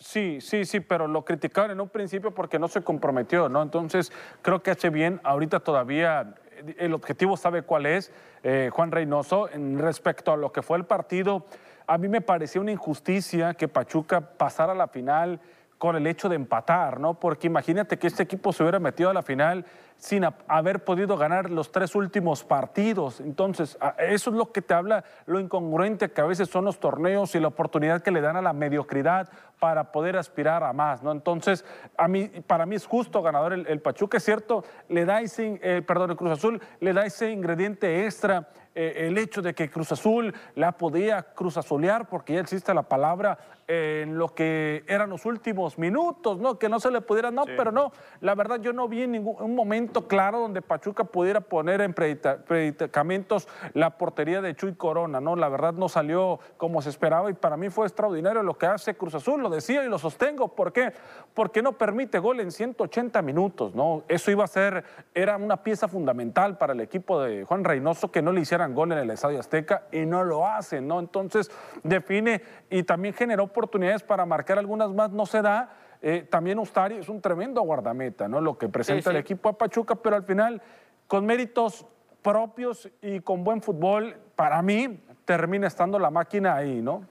Sí, 0.00 0.40
sí, 0.40 0.64
sí, 0.64 0.80
pero 0.80 1.06
lo 1.06 1.26
criticaron 1.26 1.72
en 1.72 1.80
un 1.80 1.90
principio 1.90 2.30
porque 2.30 2.58
no 2.58 2.68
se 2.68 2.80
comprometió, 2.80 3.50
¿no? 3.50 3.60
Entonces, 3.60 4.10
creo 4.40 4.62
que 4.62 4.70
hace 4.70 4.88
bien. 4.88 5.20
Ahorita 5.22 5.60
todavía 5.60 6.34
eh, 6.52 6.74
el 6.78 6.94
objetivo 6.94 7.36
sabe 7.36 7.62
cuál 7.62 7.84
es, 7.84 8.10
eh, 8.42 8.70
Juan 8.72 8.92
Reynoso, 8.92 9.50
en 9.50 9.78
respecto 9.78 10.32
a 10.32 10.38
lo 10.38 10.52
que 10.52 10.62
fue 10.62 10.78
el 10.78 10.86
partido. 10.86 11.44
A 11.86 11.98
mí 11.98 12.08
me 12.08 12.22
parecía 12.22 12.62
una 12.62 12.72
injusticia 12.72 13.52
que 13.52 13.68
Pachuca 13.68 14.22
pasara 14.22 14.72
a 14.72 14.74
la 14.74 14.88
final 14.88 15.38
con 15.80 15.96
el 15.96 16.06
hecho 16.06 16.28
de 16.28 16.36
empatar, 16.36 17.00
¿no? 17.00 17.14
Porque 17.14 17.46
imagínate 17.46 17.98
que 17.98 18.06
este 18.06 18.22
equipo 18.22 18.52
se 18.52 18.62
hubiera 18.62 18.78
metido 18.78 19.08
a 19.08 19.14
la 19.14 19.22
final 19.22 19.64
sin 19.96 20.26
haber 20.46 20.84
podido 20.84 21.16
ganar 21.16 21.48
los 21.48 21.72
tres 21.72 21.94
últimos 21.94 22.44
partidos. 22.44 23.18
Entonces, 23.18 23.78
eso 23.98 24.30
es 24.30 24.36
lo 24.36 24.52
que 24.52 24.60
te 24.60 24.74
habla, 24.74 25.04
lo 25.24 25.40
incongruente 25.40 26.10
que 26.10 26.20
a 26.20 26.26
veces 26.26 26.50
son 26.50 26.66
los 26.66 26.80
torneos 26.80 27.34
y 27.34 27.40
la 27.40 27.48
oportunidad 27.48 28.02
que 28.02 28.10
le 28.10 28.20
dan 28.20 28.36
a 28.36 28.42
la 28.42 28.52
mediocridad 28.52 29.30
para 29.58 29.90
poder 29.90 30.18
aspirar 30.18 30.64
a 30.64 30.74
más, 30.74 31.02
¿no? 31.02 31.12
Entonces, 31.12 31.64
a 31.96 32.08
mí, 32.08 32.28
para 32.46 32.66
mí 32.66 32.76
es 32.76 32.84
justo 32.84 33.22
ganador 33.22 33.54
el, 33.54 33.66
el 33.66 33.80
Pachuca, 33.80 34.20
cierto, 34.20 34.64
le 34.90 35.06
da 35.06 35.22
ese, 35.22 35.58
eh, 35.62 35.80
perdón, 35.80 36.10
el 36.10 36.16
Cruz 36.18 36.32
Azul 36.32 36.60
le 36.80 36.92
da 36.92 37.06
ese 37.06 37.30
ingrediente 37.30 38.04
extra, 38.04 38.48
eh, 38.74 39.08
el 39.08 39.18
hecho 39.18 39.42
de 39.42 39.54
que 39.54 39.68
Cruz 39.68 39.90
Azul 39.92 40.34
la 40.54 40.72
podía 40.72 41.22
Cruz 41.22 41.56
Azulear, 41.56 42.08
porque 42.08 42.34
ya 42.34 42.40
existe 42.40 42.72
la 42.72 42.82
palabra 42.82 43.38
eh, 43.66 44.02
en 44.04 44.16
lo 44.18 44.34
que 44.34 44.84
eran 44.86 45.10
los 45.10 45.26
últimos 45.26 45.78
minutos, 45.78 46.38
¿no? 46.38 46.58
Que 46.58 46.68
no 46.68 46.78
se 46.80 46.90
le 46.90 47.00
pudiera, 47.00 47.30
no, 47.30 47.44
pero 47.44 47.72
no, 47.72 47.92
la 48.20 48.34
verdad 48.34 48.60
yo 48.60 48.72
no 48.72 48.88
vi 48.88 49.02
en 49.02 49.12
ningún 49.12 49.40
un 49.40 49.54
momento 49.54 50.06
claro 50.06 50.40
donde 50.40 50.62
Pachuca 50.62 51.04
pudiera 51.04 51.40
poner 51.40 51.80
en 51.80 51.94
predicamentos 51.94 53.48
la 53.74 53.96
portería 53.98 54.40
de 54.40 54.54
Chuy 54.54 54.74
Corona, 54.74 55.20
¿no? 55.20 55.36
La 55.36 55.48
verdad 55.48 55.72
no 55.72 55.88
salió 55.88 56.40
como 56.56 56.82
se 56.82 56.90
esperaba 56.90 57.30
y 57.30 57.34
para 57.34 57.56
mí 57.56 57.70
fue 57.70 57.86
extraordinario 57.86 58.42
lo 58.42 58.56
que 58.56 58.66
hace 58.66 58.94
Cruz 58.94 59.14
Azul, 59.14 59.40
lo 59.42 59.50
decía 59.50 59.84
y 59.84 59.88
lo 59.88 59.98
sostengo, 59.98 60.54
¿por 60.54 60.72
qué? 60.72 60.92
Porque 61.34 61.62
no 61.62 61.72
permite 61.72 62.18
gol 62.18 62.40
en 62.40 62.50
180 62.50 63.22
minutos, 63.22 63.74
¿no? 63.74 64.04
Eso 64.08 64.30
iba 64.30 64.44
a 64.44 64.48
ser, 64.48 64.84
era 65.14 65.36
una 65.36 65.62
pieza 65.62 65.88
fundamental 65.88 66.58
para 66.58 66.72
el 66.72 66.80
equipo 66.80 67.20
de 67.22 67.44
Juan 67.44 67.64
Reynoso 67.64 68.10
que 68.10 68.22
no 68.22 68.32
le 68.32 68.40
hicieran 68.60 68.74
gol 68.74 68.92
en 68.92 68.98
el 68.98 69.10
Estadio 69.10 69.40
Azteca 69.40 69.84
y 69.90 70.04
no 70.04 70.22
lo 70.22 70.46
hacen, 70.46 70.86
¿no? 70.86 71.00
Entonces 71.00 71.50
define 71.82 72.42
y 72.68 72.82
también 72.82 73.14
generó 73.14 73.44
oportunidades 73.44 74.02
para 74.02 74.26
marcar 74.26 74.58
algunas 74.58 74.90
más, 74.92 75.10
no 75.10 75.24
se 75.24 75.40
da. 75.40 75.70
Eh, 76.02 76.26
también 76.28 76.58
Ustari 76.58 76.96
es 76.96 77.08
un 77.08 77.20
tremendo 77.22 77.62
guardameta, 77.62 78.28
¿no? 78.28 78.40
Lo 78.40 78.58
que 78.58 78.68
presenta 78.68 79.04
sí. 79.04 79.10
el 79.10 79.16
equipo 79.16 79.48
a 79.48 79.56
Pachuca, 79.56 79.94
pero 79.94 80.16
al 80.16 80.24
final, 80.24 80.60
con 81.06 81.24
méritos 81.24 81.86
propios 82.22 82.88
y 83.00 83.20
con 83.20 83.44
buen 83.44 83.62
fútbol, 83.62 84.14
para 84.36 84.60
mí 84.60 85.02
termina 85.24 85.66
estando 85.66 85.98
la 85.98 86.10
máquina 86.10 86.54
ahí, 86.56 86.82
¿no? 86.82 87.04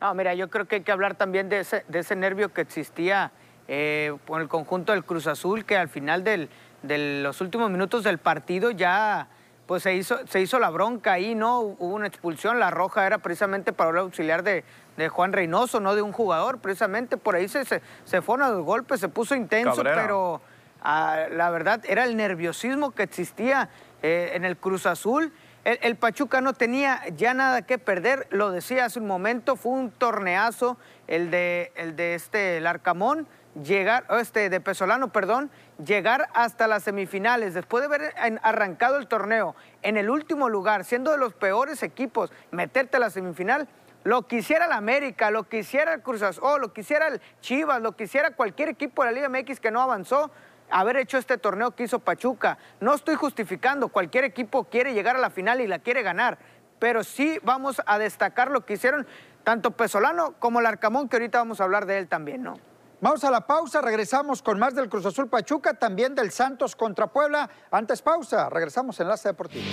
No, 0.00 0.14
mira, 0.14 0.34
yo 0.34 0.50
creo 0.50 0.66
que 0.66 0.76
hay 0.76 0.82
que 0.82 0.92
hablar 0.92 1.14
también 1.16 1.48
de 1.48 1.60
ese, 1.60 1.84
de 1.88 1.98
ese 2.00 2.14
nervio 2.14 2.52
que 2.52 2.60
existía 2.60 3.32
eh, 3.68 4.16
con 4.26 4.40
el 4.40 4.48
conjunto 4.48 4.92
del 4.92 5.04
Cruz 5.04 5.26
Azul, 5.26 5.64
que 5.64 5.76
al 5.76 5.88
final 5.88 6.22
del- 6.24 6.48
de 6.82 7.22
los 7.22 7.40
últimos 7.40 7.70
minutos 7.70 8.02
del 8.02 8.18
partido 8.18 8.72
ya 8.72 9.28
pues 9.66 9.82
se 9.82 9.94
hizo, 9.94 10.18
se 10.26 10.40
hizo 10.40 10.58
la 10.58 10.70
bronca 10.70 11.12
ahí, 11.12 11.34
¿no? 11.34 11.60
Hubo 11.60 11.94
una 11.94 12.06
expulsión, 12.06 12.58
la 12.58 12.70
roja 12.70 13.06
era 13.06 13.18
precisamente 13.18 13.72
para 13.72 13.90
el 13.90 13.98
auxiliar 13.98 14.42
de, 14.42 14.64
de 14.96 15.08
Juan 15.08 15.32
Reynoso, 15.32 15.80
no 15.80 15.94
de 15.94 16.02
un 16.02 16.12
jugador, 16.12 16.58
precisamente 16.58 17.16
por 17.16 17.36
ahí 17.36 17.48
se, 17.48 17.64
se, 17.64 17.80
se 18.04 18.22
fueron 18.22 18.46
a 18.46 18.50
los 18.50 18.64
golpes, 18.64 19.00
se 19.00 19.08
puso 19.08 19.34
intenso, 19.34 19.76
Cabrera. 19.76 20.02
pero 20.02 20.40
ah, 20.82 21.26
la 21.30 21.50
verdad 21.50 21.80
era 21.86 22.04
el 22.04 22.16
nerviosismo 22.16 22.90
que 22.90 23.04
existía 23.04 23.68
eh, 24.02 24.32
en 24.34 24.44
el 24.44 24.56
Cruz 24.56 24.86
Azul. 24.86 25.32
El, 25.64 25.78
el 25.82 25.96
Pachuca 25.96 26.40
no 26.40 26.54
tenía 26.54 27.00
ya 27.16 27.34
nada 27.34 27.62
que 27.62 27.78
perder, 27.78 28.26
lo 28.30 28.50
decía 28.50 28.86
hace 28.86 28.98
un 28.98 29.06
momento, 29.06 29.54
fue 29.54 29.72
un 29.72 29.92
torneazo 29.92 30.76
el 31.06 31.30
de, 31.30 31.72
el 31.76 31.94
de 31.94 32.16
este 32.16 32.56
el 32.56 32.66
Arcamón, 32.66 33.28
llegar, 33.54 34.04
oh, 34.08 34.16
este 34.16 34.48
de 34.48 34.60
Pesolano, 34.60 35.12
perdón, 35.12 35.50
llegar 35.84 36.28
hasta 36.34 36.66
las 36.66 36.84
semifinales, 36.84 37.54
después 37.54 37.82
de 37.82 37.94
haber 37.94 38.14
arrancado 38.42 38.96
el 38.98 39.08
torneo 39.08 39.54
en 39.82 39.96
el 39.96 40.10
último 40.10 40.48
lugar, 40.48 40.84
siendo 40.84 41.10
de 41.10 41.18
los 41.18 41.34
peores 41.34 41.82
equipos, 41.82 42.32
meterte 42.50 42.96
a 42.96 43.00
la 43.00 43.10
semifinal, 43.10 43.68
lo 44.04 44.26
quisiera 44.26 44.66
el 44.66 44.72
América, 44.72 45.30
lo 45.30 45.44
quisiera 45.48 45.94
el 45.94 46.02
Cruz 46.02 46.22
Azul, 46.22 46.60
lo 46.60 46.72
quisiera 46.72 47.06
el 47.08 47.20
Chivas, 47.40 47.80
lo 47.80 47.92
quisiera 47.92 48.32
cualquier 48.32 48.68
equipo 48.68 49.04
de 49.04 49.12
la 49.12 49.14
Liga 49.14 49.28
MX 49.28 49.60
que 49.60 49.70
no 49.70 49.80
avanzó, 49.80 50.30
haber 50.70 50.96
hecho 50.96 51.18
este 51.18 51.38
torneo 51.38 51.72
que 51.72 51.84
hizo 51.84 51.98
Pachuca. 52.00 52.58
No 52.80 52.94
estoy 52.94 53.14
justificando, 53.14 53.88
cualquier 53.88 54.24
equipo 54.24 54.64
quiere 54.64 54.94
llegar 54.94 55.16
a 55.16 55.20
la 55.20 55.30
final 55.30 55.60
y 55.60 55.66
la 55.66 55.78
quiere 55.78 56.02
ganar, 56.02 56.38
pero 56.78 57.04
sí 57.04 57.38
vamos 57.42 57.80
a 57.86 57.98
destacar 57.98 58.50
lo 58.50 58.64
que 58.64 58.74
hicieron 58.74 59.06
tanto 59.44 59.72
Pesolano 59.72 60.34
como 60.38 60.60
el 60.60 60.66
Arcamón, 60.66 61.08
que 61.08 61.16
ahorita 61.16 61.38
vamos 61.38 61.60
a 61.60 61.64
hablar 61.64 61.86
de 61.86 61.98
él 61.98 62.08
también, 62.08 62.42
¿no? 62.42 62.71
Vamos 63.02 63.24
a 63.24 63.32
la 63.32 63.44
pausa, 63.44 63.80
regresamos 63.80 64.42
con 64.42 64.60
más 64.60 64.76
del 64.76 64.88
Cruz 64.88 65.04
Azul 65.04 65.28
Pachuca, 65.28 65.74
también 65.74 66.14
del 66.14 66.30
Santos 66.30 66.76
contra 66.76 67.08
Puebla. 67.08 67.50
Antes 67.72 68.00
pausa, 68.00 68.48
regresamos 68.48 69.00
en 69.00 69.06
Enlace 69.06 69.28
Deportivo. 69.30 69.64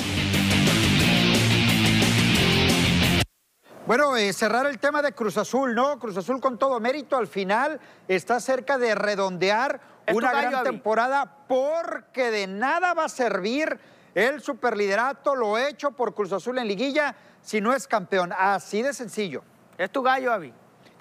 Bueno, 3.86 4.18
eh, 4.18 4.34
cerrar 4.34 4.66
el 4.66 4.80
tema 4.80 5.04
de 5.04 5.14
Cruz 5.14 5.38
Azul, 5.38 5.76
¿no? 5.76 6.00
Cruz 6.00 6.18
Azul 6.18 6.42
con 6.42 6.58
todo 6.58 6.80
mérito 6.80 7.18
al 7.18 7.28
final 7.28 7.80
está 8.08 8.40
cerca 8.40 8.80
de 8.80 8.96
redondear 8.96 9.80
Es 10.08 10.16
una 10.16 10.34
gallo, 10.34 10.50
gran 10.50 10.64
temporada 10.64 11.46
porque 11.48 12.32
de 12.32 12.48
nada 12.48 12.96
va 12.96 13.06
a 13.06 13.10
servir 13.10 13.80
el 14.16 14.42
superliderato, 14.42 15.36
lo 15.36 15.56
hecho 15.60 15.92
por 15.92 16.16
Cruz 16.16 16.34
Azul 16.34 16.58
en 16.58 16.68
liguilla, 16.68 17.16
si 17.44 17.62
no 17.62 17.76
es 17.76 17.88
campeón. 17.88 18.34
Así 18.36 18.82
de 18.82 18.92
sencillo. 18.92 19.44
Es 19.78 19.92
tu 19.92 20.02
gallo, 20.02 20.34
Avi. 20.34 20.52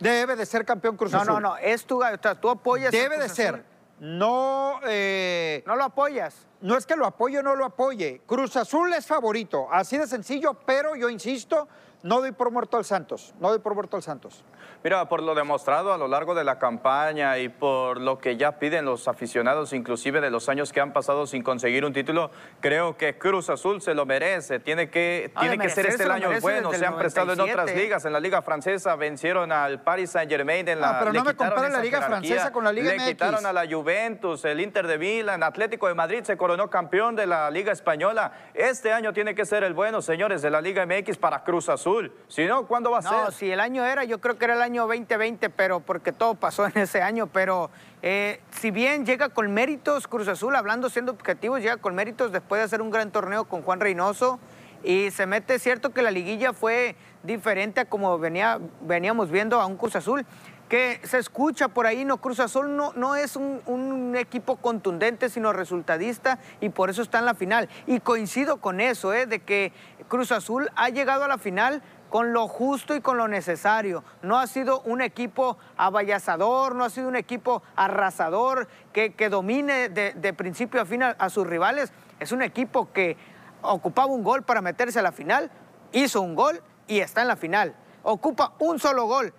Debe 0.01 0.37
de 0.37 0.47
ser 0.47 0.65
campeón 0.65 0.97
Cruz 0.97 1.13
No, 1.13 1.21
Azul. 1.21 1.35
no, 1.35 1.41
no, 1.41 1.57
es 1.57 1.85
tu. 1.85 2.03
O 2.03 2.05
sea, 2.23 2.35
tú 2.35 2.49
apoyas. 2.51 2.93
Debe 2.93 3.17
de 3.19 3.25
Cruz 3.25 3.33
ser. 3.37 3.55
Azul. 3.55 3.65
No, 4.01 4.81
eh, 4.87 5.63
No 5.67 5.75
lo 5.75 5.85
apoyas. 5.85 6.47
no 6.61 6.77
es 6.77 6.87
que 6.87 6.95
lo 6.97 7.05
apoye 7.07 7.39
o 7.41 7.43
no 7.43 7.57
lo 7.57 7.65
apoye. 7.65 8.21
Cruz 8.27 8.57
Azul 8.57 8.93
es 8.95 9.07
favorito, 9.07 9.67
así 9.73 9.99
de 9.99 10.07
sencillo, 10.07 10.55
pero 10.55 10.95
yo 10.95 11.09
insisto, 11.09 11.67
no 12.05 12.21
doy 12.21 12.31
por 12.33 12.51
muerto 12.53 12.77
al 12.77 12.85
Santos. 12.85 13.35
No 13.41 13.49
doy 13.51 13.59
por 13.59 13.75
muerto 13.75 13.97
al 13.97 14.03
Santos. 14.05 14.45
Mira, 14.85 15.09
por 15.09 15.23
lo 15.25 15.35
demostrado 15.35 15.93
a 15.93 15.99
lo 15.99 16.07
largo 16.07 16.37
de 16.37 16.45
la 16.45 16.59
campaña 16.59 17.37
y 17.39 17.49
por 17.49 18.01
lo 18.01 18.19
que 18.19 18.37
ya 18.37 18.61
piden 18.61 18.85
los 18.85 19.09
aficionados, 19.09 19.73
inclusive 19.73 20.21
de 20.21 20.31
los 20.31 20.49
años 20.49 20.73
que 20.73 20.81
han 20.81 20.93
pasado 20.93 21.27
sin 21.27 21.43
conseguir 21.43 21.85
un 21.85 21.93
título, 21.93 22.31
creo 22.61 22.97
que 22.97 23.19
Cruz 23.19 23.51
Azul 23.51 23.83
se 23.83 23.93
lo 23.95 24.07
merece. 24.07 24.61
Tiene 24.61 24.89
que, 24.89 25.33
Ah, 25.35 25.41
tiene 25.41 25.59
que 25.59 25.69
ser 25.69 25.87
este 25.87 26.05
el 26.05 26.13
año 26.13 26.31
bueno. 26.41 26.73
Se 26.73 26.87
han 26.87 26.97
prestado 26.97 27.33
en 27.33 27.41
otras 27.41 27.57
97. 27.57 27.83
ligas. 27.83 28.05
En 28.05 28.13
la 28.13 28.21
Liga 28.21 28.41
Francesa 28.41 28.95
vencieron 28.95 29.51
al 29.51 29.83
Paris 29.83 30.11
Saint 30.11 30.31
Germain 30.31 30.69
en 30.69 30.81
la. 30.81 30.91
Ah, 30.91 30.97
pero 31.01 31.13
no 31.13 31.25
me 31.25 31.35
compare 31.35 31.71
la 31.71 31.81
Liga 31.81 31.99
jerarquía. 32.01 32.07
Francesa 32.37 32.53
con 32.53 32.63
la 32.63 32.73
Liga 32.73 32.91
Le 32.93 32.97
MX. 32.99 33.09
quitaron 33.09 33.47
a 33.47 33.53
la 33.53 33.67
Juventus, 33.69 34.45
el 34.45 34.61
Inter 34.61 34.87
de 34.87 34.97
Milán, 34.97 35.43
Atlético 35.43 35.89
de 35.89 35.95
Madrid 35.95 36.23
se 36.23 36.37
coronó 36.37 36.71
campeón 36.71 37.17
de 37.17 37.27
la 37.27 37.51
Liga 37.51 37.73
Española. 37.73 38.31
Este 38.55 38.93
año 38.93 39.13
tiene 39.13 39.35
que 39.35 39.45
ser 39.45 39.65
el 39.65 39.75
bueno, 39.75 40.01
señores, 40.03 40.41
de 40.41 40.51
la 40.51 40.61
Liga 40.61 40.87
MX 40.87 41.19
para 41.19 41.43
Cruz 41.43 41.69
Azul. 41.69 42.13
Si 42.29 42.47
no, 42.47 42.67
¿cuándo 42.69 42.93
va 42.93 42.99
a 42.99 43.03
No, 43.03 43.25
ser? 43.27 43.35
si 43.35 43.51
el 43.51 43.59
año 43.59 43.85
era, 43.85 44.05
yo 44.05 44.21
creo 44.21 44.39
que 44.39 44.45
era 44.45 44.55
el 44.55 44.63
año 44.63 44.68
2020, 44.77 45.51
pero 45.51 45.81
porque 45.81 46.13
todo 46.13 46.35
pasó 46.35 46.67
en 46.67 46.77
ese 46.77 47.03
año. 47.03 47.27
Pero 47.27 47.71
eh, 48.03 48.41
si 48.51 48.71
bien 48.71 49.07
llega 49.07 49.29
con 49.29 49.53
méritos 49.53 50.07
Cruz 50.09 50.29
Azul, 50.29 50.55
hablando 50.57 50.91
siendo 50.91 51.13
objetivos, 51.13 51.61
llega 51.61 51.77
con 51.77 51.95
méritos 51.95 52.33
después 52.33 52.61
de 52.61 52.65
hacer 52.65 52.83
un 52.83 52.91
gran 52.91 53.11
torneo 53.11 53.45
con 53.45 53.63
Juan 53.63 53.81
Reynoso. 53.81 54.39
Y 54.85 55.11
se 55.11 55.27
mete, 55.27 55.57
es 55.57 55.63
cierto 55.63 55.91
que 55.91 56.03
la 56.03 56.11
liguilla 56.11 56.53
fue 56.53 56.95
diferente 57.25 57.81
a 57.81 57.85
como 57.87 58.19
venía, 58.19 58.61
veníamos 58.83 59.31
viendo 59.31 59.61
a 59.61 59.67
un 59.67 59.77
Cruz 59.77 59.97
Azul. 59.97 60.25
Que 60.69 61.01
se 61.03 61.17
escucha 61.17 61.69
por 61.69 61.87
ahí, 61.87 62.05
no, 62.05 62.19
Cruz 62.19 62.41
Azul 62.41 62.77
no, 62.77 62.93
no 62.93 63.17
es 63.17 63.37
un, 63.37 63.63
un 63.65 64.15
equipo 64.17 64.57
contundente, 64.57 65.31
sino 65.31 65.55
resultadista, 65.55 66.39
y 66.61 66.69
por 66.69 66.91
eso 66.91 67.01
está 67.01 67.21
en 67.21 67.25
la 67.25 67.35
final. 67.35 67.71
Y 67.87 68.01
coincido 68.01 68.59
con 68.59 68.83
eso, 68.83 69.15
¿eh? 69.15 69.25
de 69.25 69.41
que 69.41 69.73
Cruz 70.09 70.31
Azul 70.31 70.69
ha 70.77 70.91
llegado 70.91 71.25
a 71.25 71.29
la 71.29 71.39
final 71.39 71.83
con 72.11 72.33
lo 72.33 72.49
justo 72.49 72.95
y 72.95 73.01
con 73.01 73.17
lo 73.17 73.29
necesario. 73.29 74.05
No 74.23 74.39
ha 74.39 74.47
sido 74.47 74.81
un 74.83 75.01
equipo 75.03 75.59
avallazador, 75.77 76.75
no 76.75 76.85
ha 76.85 76.91
sido 76.91 77.09
un 77.09 77.17
equipo 77.17 77.63
arrasador 77.77 78.69
que, 78.93 79.15
que 79.15 79.29
domine 79.29 79.89
de, 79.89 80.13
de 80.13 80.33
principio 80.33 80.81
a 80.81 80.85
fin 80.85 81.03
a, 81.03 81.11
a 81.11 81.31
sus 81.31 81.47
rivales. 81.47 81.93
Es 82.21 82.33
un 82.33 82.43
equipo 82.43 82.93
que 82.93 83.17
ocupaba 83.63 84.09
un 84.13 84.23
gol 84.23 84.43
para 84.43 84.61
meterse 84.63 84.99
a 84.99 85.03
la 85.03 85.13
final, 85.13 85.51
hizo 85.93 86.21
un 86.21 86.35
gol 86.35 86.63
y 86.87 87.01
está 87.01 87.23
en 87.23 87.29
la 87.29 87.37
final. 87.37 87.75
Ocupa 88.03 88.55
un 88.59 88.79
solo 88.79 89.07
gol 89.07 89.35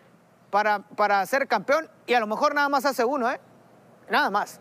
para, 0.49 0.79
para 0.79 1.25
ser 1.25 1.47
campeón 1.47 1.89
y 2.05 2.13
a 2.13 2.19
lo 2.19 2.27
mejor 2.27 2.53
nada 2.53 2.69
más 2.69 2.85
hace 2.85 3.03
uno, 3.03 3.29
¿eh? 3.29 3.39
Nada 4.09 4.29
más. 4.29 4.59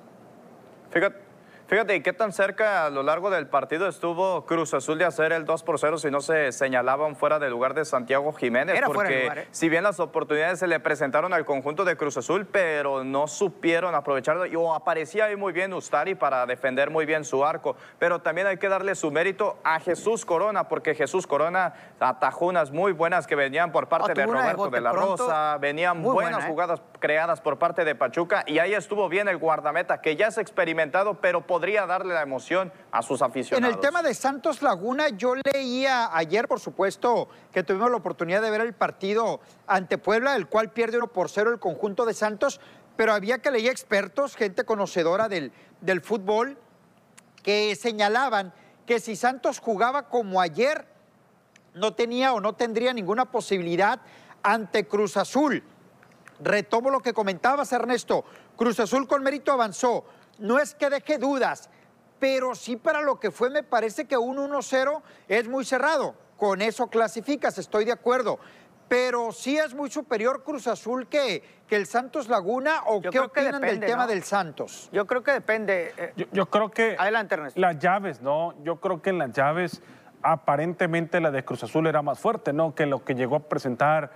Fíjate, 0.91 1.28
Fíjate, 1.69 1.97
¿y 1.97 2.01
qué 2.01 2.15
tan 2.15 2.33
cerca 2.33 2.87
a 2.87 2.91
lo 2.91 3.03
largo 3.03 3.29
del 3.29 3.47
partido 3.47 3.89
estuvo 3.89 4.47
Cruz 4.47 4.73
Azul 4.73 4.97
de 4.97 5.05
hacer 5.05 5.33
el 5.33 5.45
2 5.45 5.63
por 5.65 5.79
0 5.79 5.99
si 5.99 6.11
no 6.11 6.23
se 6.23 6.51
señalaban 6.51 7.15
fuera 7.15 7.39
del 7.39 7.51
lugar 7.51 7.75
de 7.75 7.85
Santiago 7.85 8.33
Jiménez? 8.33 8.75
Era 8.75 8.87
porque 8.87 9.01
fuera 9.01 9.11
de 9.11 9.23
lugar, 9.23 9.39
¿eh? 9.41 9.49
si 9.51 9.69
bien 9.69 9.85
las 9.85 10.01
oportunidades 10.01 10.61
se 10.61 10.67
le 10.67 10.81
presentaron 10.81 11.35
al 11.35 11.45
conjunto 11.45 11.85
de 11.85 11.95
Cruz 11.99 12.17
Azul, 12.17 12.47
pero 12.47 13.05
no 13.05 13.27
supieron 13.27 13.95
aprovecharlo. 13.95 14.47
Y, 14.47 14.57
O 14.57 14.75
aparecía 14.75 15.27
ahí 15.27 15.37
muy 15.37 15.53
bien 15.53 15.75
Ustari 15.75 16.15
para 16.15 16.47
defender 16.47 16.89
muy 16.89 17.05
bien 17.05 17.23
su 17.27 17.45
arco. 17.45 17.77
Pero 17.99 18.23
también 18.23 18.47
hay 18.47 18.57
que 18.57 18.71
darle 18.71 18.95
su 18.95 19.11
mérito 19.11 19.59
a 19.63 19.79
Jesús 19.79 20.25
Corona, 20.25 20.69
porque 20.69 20.95
Jesús 20.95 21.27
Corona 21.27 21.75
atajó 22.01 22.47
unas 22.47 22.71
muy 22.71 22.93
buenas 22.93 23.27
que 23.27 23.35
venían 23.35 23.73
por 23.73 23.91
parte 23.91 24.15
de 24.15 24.23
de 24.23 24.27
Roberto 24.27 24.71
de 24.71 24.81
la 24.81 24.91
pronto, 24.91 25.27
Rosa, 25.27 25.59
venían 25.59 26.03
buenas 26.03 26.33
buena, 26.33 26.47
¿eh? 26.47 26.51
jugadas 26.51 26.81
creadas 26.99 27.43
por 27.43 27.59
parte 27.59 27.85
de 27.85 27.95
Pachuca 27.95 28.43
y 28.47 28.59
ahí 28.59 28.73
estuvo 28.73 29.07
bien 29.11 29.29
el 29.29 29.37
guardameta, 29.37 30.01
que 30.01 30.17
ya 30.17 30.29
es 30.29 30.39
experimentado, 30.39 31.21
pero 31.21 31.47
podría 31.59 31.87
darle 31.87 32.15
la 32.15 32.23
emoción 32.23 32.73
a 32.93 33.03
sus 33.03 33.21
En 33.21 33.27
aficionados. 33.27 33.75
el 33.75 33.81
tema 33.81 34.01
de 34.01 34.15
Santos 34.15 34.63
Laguna, 34.63 35.09
yo 35.09 35.35
leía 35.35 36.17
ayer, 36.17 36.47
por 36.47 36.61
supuesto, 36.61 37.29
que 37.51 37.65
tuvimos 37.65 37.91
la 37.91 37.97
oportunidad 37.97 38.41
de 38.41 38.49
ver 38.49 38.61
el 38.61 38.75
partido 38.75 39.41
ante 39.67 39.99
Puebla, 39.99 40.37
el 40.37 40.47
cual 40.47 40.71
pierde 40.71 40.99
1 40.99 41.09
por 41.09 41.29
0 41.29 41.51
el 41.51 41.59
conjunto 41.59 42.07
de 42.07 42.15
Santos, 42.15 42.61
pero 42.95 43.13
había 43.13 43.39
que 43.39 43.51
leer 43.51 43.73
expertos, 43.73 44.37
gente 44.37 44.63
conocedora 44.63 45.29
del, 45.29 45.51
del 45.81 46.01
fútbol, 46.01 46.57
que 47.43 47.75
señalaban 47.75 48.53
que 48.87 49.01
si 49.01 49.17
Santos 49.17 49.59
jugaba 49.59 50.09
como 50.09 50.41
ayer, 50.41 50.87
no 51.75 51.93
tenía 51.93 52.35
o 52.35 52.41
no 52.41 52.53
tendría 52.53 52.93
ninguna 52.93 53.33
posibilidad 53.33 53.99
ante 54.45 54.87
Cruz 54.87 55.17
Azul. 55.17 55.65
Retomo 56.39 56.91
lo 56.91 57.01
que 57.01 57.13
comentabas, 57.13 57.73
Ernesto. 57.73 58.25
Cruz 58.57 58.79
Azul 58.79 59.09
con 59.09 59.25
mérito 59.25 59.51
avanzó. 59.51 60.05
No 60.39 60.59
es 60.59 60.75
que 60.75 60.89
deje 60.91 61.19
dudas, 61.19 61.69
pero 62.19 62.55
sí 62.55 62.77
para 62.77 63.01
lo 63.03 63.19
que 63.21 63.31
fue 63.31 63.51
me 63.51 63.63
parece 63.63 64.07
que 64.07 64.17
un 64.17 64.37
1-0 64.39 65.03
es 65.29 65.49
muy 65.49 65.65
cerrado. 65.65 66.15
Con 66.37 66.63
eso 66.63 66.87
clasificas, 66.89 67.59
estoy 67.59 67.85
de 67.85 67.93
acuerdo. 67.93 68.39
Pero 68.89 69.33
sí 69.33 69.59
es 69.59 69.75
muy 69.75 69.91
superior 69.91 70.43
Cruz 70.45 70.67
Azul 70.67 71.09
que, 71.09 71.43
que 71.67 71.77
el 71.77 71.87
Santos 71.87 72.29
Laguna 72.29 72.81
o 72.87 73.03
Yo 73.03 73.11
qué 73.11 73.21
opinan 73.21 73.61
depende, 73.61 73.81
del 73.81 73.81
tema 73.91 74.03
¿no? 74.05 74.09
del 74.09 74.23
Santos. 74.23 74.89
Yo 74.93 75.07
creo 75.07 75.23
que 75.23 75.33
depende. 75.33 75.93
eh, 75.99 76.13
Yo, 76.17 76.25
yo 76.33 76.47
creo 76.49 76.71
que 76.71 76.97
Adelante, 76.99 77.35
Ernesto. 77.35 77.61
las 77.61 77.79
llaves, 77.79 78.23
¿no? 78.23 78.55
Yo 78.63 78.77
creo 78.81 79.03
que 79.03 79.11
en 79.11 79.19
las 79.19 79.33
llaves 79.33 79.83
aparentemente 80.23 81.21
la 81.21 81.31
de 81.31 81.45
Cruz 81.45 81.63
Azul 81.65 81.87
era 81.87 82.01
más 82.03 82.19
fuerte, 82.19 82.53
¿no? 82.53 82.75
Que 82.75 82.87
lo 82.87 83.05
que 83.05 83.15
llegó 83.15 83.37
a 83.37 83.41
presentar, 83.41 84.11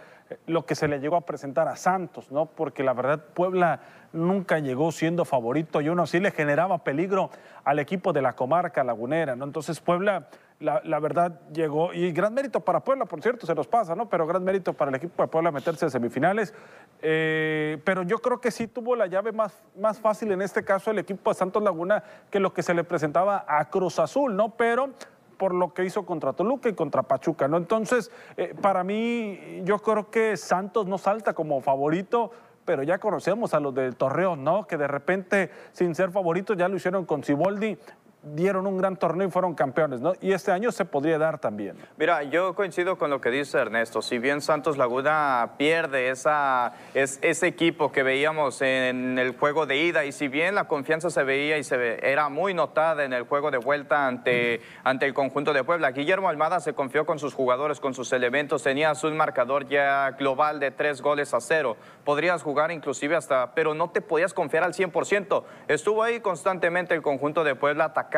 lo 0.47 0.67
que 0.67 0.75
se 0.75 0.89
le 0.89 1.01
llegó 1.01 1.17
a 1.17 1.23
presentar 1.23 1.69
a 1.69 1.77
Santos, 1.77 2.31
¿no? 2.31 2.47
Porque 2.47 2.83
la 2.83 2.93
verdad 2.93 3.25
Puebla 3.35 3.81
nunca 4.13 4.59
llegó 4.59 4.93
siendo 4.93 5.25
favorito 5.25 5.81
y 5.81 5.89
uno 5.89 6.07
sí 6.07 6.21
le 6.21 6.31
generaba 6.31 6.85
peligro 6.85 7.31
al 7.65 7.79
equipo 7.79 8.13
de 8.13 8.23
la 8.23 8.35
comarca 8.35 8.85
lagunera, 8.85 9.37
¿no? 9.37 9.45
Entonces 9.45 9.81
Puebla, 9.81 10.29
la, 10.61 11.01
verdad, 11.01 11.41
llegó, 11.53 11.93
y 11.93 12.13
gran 12.13 12.35
mérito 12.35 12.61
para 12.61 12.81
Puebla, 12.81 13.07
por 13.07 13.21
cierto, 13.21 13.47
se 13.47 13.55
nos 13.55 13.67
pasa, 13.67 13.95
¿no? 13.95 14.09
Pero 14.09 14.27
gran 14.27 14.45
mérito 14.45 14.73
para 14.73 14.91
el 14.91 14.95
equipo 14.95 15.23
de 15.23 15.29
Puebla 15.29 15.51
meterse 15.51 15.87
en 15.87 15.91
semifinales. 15.91 16.55
Eh, 17.01 17.81
pero 17.85 18.03
yo 18.03 18.19
creo 18.19 18.41
que 18.41 18.51
sí 18.51 18.69
tuvo 18.69 18.95
la 18.95 19.07
llave 19.07 19.33
más, 19.33 19.61
más 19.79 19.99
fácil 19.99 20.31
en 20.33 20.43
este 20.43 20.65
caso 20.65 20.91
el 20.91 20.99
equipo 20.99 21.31
de 21.31 21.35
Santos 21.35 21.63
Laguna 21.63 22.05
que 22.31 22.39
lo 22.39 22.53
que 22.53 22.63
se 22.63 22.75
le 22.75 22.85
presentaba 22.85 23.45
a 23.49 23.69
Cruz 23.71 23.99
Azul, 23.99 24.37
¿no? 24.37 24.51
Pero 24.51 24.91
por 25.37 25.55
lo 25.55 25.75
que 25.75 25.85
hizo 25.85 26.05
contra 26.05 26.33
Toluca 26.33 26.69
y 26.69 26.75
contra 26.75 27.03
Pachuca, 27.03 27.49
¿no? 27.49 27.57
Entonces, 27.57 28.11
eh, 28.37 28.55
para 28.61 28.85
mí, 28.85 29.63
yo 29.65 29.79
creo 29.79 30.11
que 30.11 30.37
Santos 30.37 30.87
no 30.87 30.99
salta 30.99 31.35
como 31.35 31.61
favorito, 31.61 32.31
pero 32.65 32.83
ya 32.83 32.99
conocemos 32.99 33.55
a 33.55 33.61
los 33.61 33.75
del 33.75 33.97
Torreón, 33.97 34.45
¿no? 34.45 34.67
Que 34.67 34.77
de 34.77 34.87
repente, 34.87 35.51
sin 35.73 35.95
ser 35.95 36.11
favoritos, 36.11 36.57
ya 36.57 36.69
lo 36.69 36.77
hicieron 36.77 37.05
con 37.05 37.23
Ciboldi, 37.23 37.77
dieron 38.23 38.67
un 38.67 38.79
gran 38.79 38.97
torneo 38.97 39.27
y 39.27 39.31
fueron 39.31 39.55
campeones, 39.55 40.01
¿no? 40.01 40.13
Y 40.21 40.33
este 40.33 40.53
año 40.53 40.71
se 40.71 40.85
podría 40.85 41.19
dar 41.19 41.39
también. 41.39 41.77
Mira, 41.97 42.23
yo 42.23 42.55
coincido 42.55 42.97
con 42.97 43.11
lo 43.11 43.21
que 43.21 43.31
dice 43.31 43.59
Ernesto. 43.59 44.01
Si 44.01 44.19
bien 44.19 44.41
Santos 44.41 44.79
Laguna 44.79 45.53
pierde 45.57 46.11
esa, 46.11 46.73
es- 46.95 47.19
ese 47.23 47.49
equipo 47.49 47.91
que 47.91 48.03
veíamos 48.05 48.63
en 48.63 49.19
el 49.19 49.37
juego 49.37 49.67
de 49.67 49.77
ida 49.79 50.05
y 50.05 50.13
si 50.13 50.29
bien 50.29 50.55
la 50.55 50.69
confianza 50.69 51.11
se 51.11 51.25
veía 51.25 51.59
y 51.59 51.65
se 51.65 51.77
ve- 51.77 51.99
era 52.03 52.29
muy 52.29 52.55
notada 52.55 53.05
en 53.05 53.13
el 53.13 53.25
juego 53.25 53.51
de 53.51 53.59
vuelta 53.59 54.07
ante, 54.07 54.61
ante 54.85 55.07
el 55.07 55.15
conjunto 55.15 55.53
de 55.53 55.65
Puebla, 55.65 55.91
Guillermo 55.91 56.29
Almada 56.29 56.61
se 56.61 56.75
confió 56.75 57.05
con 57.05 57.19
sus 57.19 57.35
jugadores, 57.35 57.81
con 57.81 57.93
sus 57.93 58.13
elementos. 58.13 58.63
Tenías 58.63 59.03
un 59.03 59.17
marcador 59.17 59.67
ya 59.69 60.11
global 60.13 60.61
de 60.61 60.71
tres 60.71 61.03
goles 61.03 61.35
a 61.35 61.41
cero. 61.41 61.77
Podrías 62.05 62.43
jugar 62.43 62.71
inclusive 62.71 63.17
hasta, 63.17 63.53
pero 63.55 63.75
no 63.75 63.91
te 63.91 64.01
podías 64.01 64.33
confiar 64.33 64.63
al 64.65 64.75
100%. 64.75 65.45
Estuvo 65.69 66.03
ahí 66.05 66.21
constantemente 66.21 66.95
el 66.95 67.03
conjunto 67.03 67.43
de 67.45 67.55
Puebla 67.57 67.85
atacando, 67.87 68.12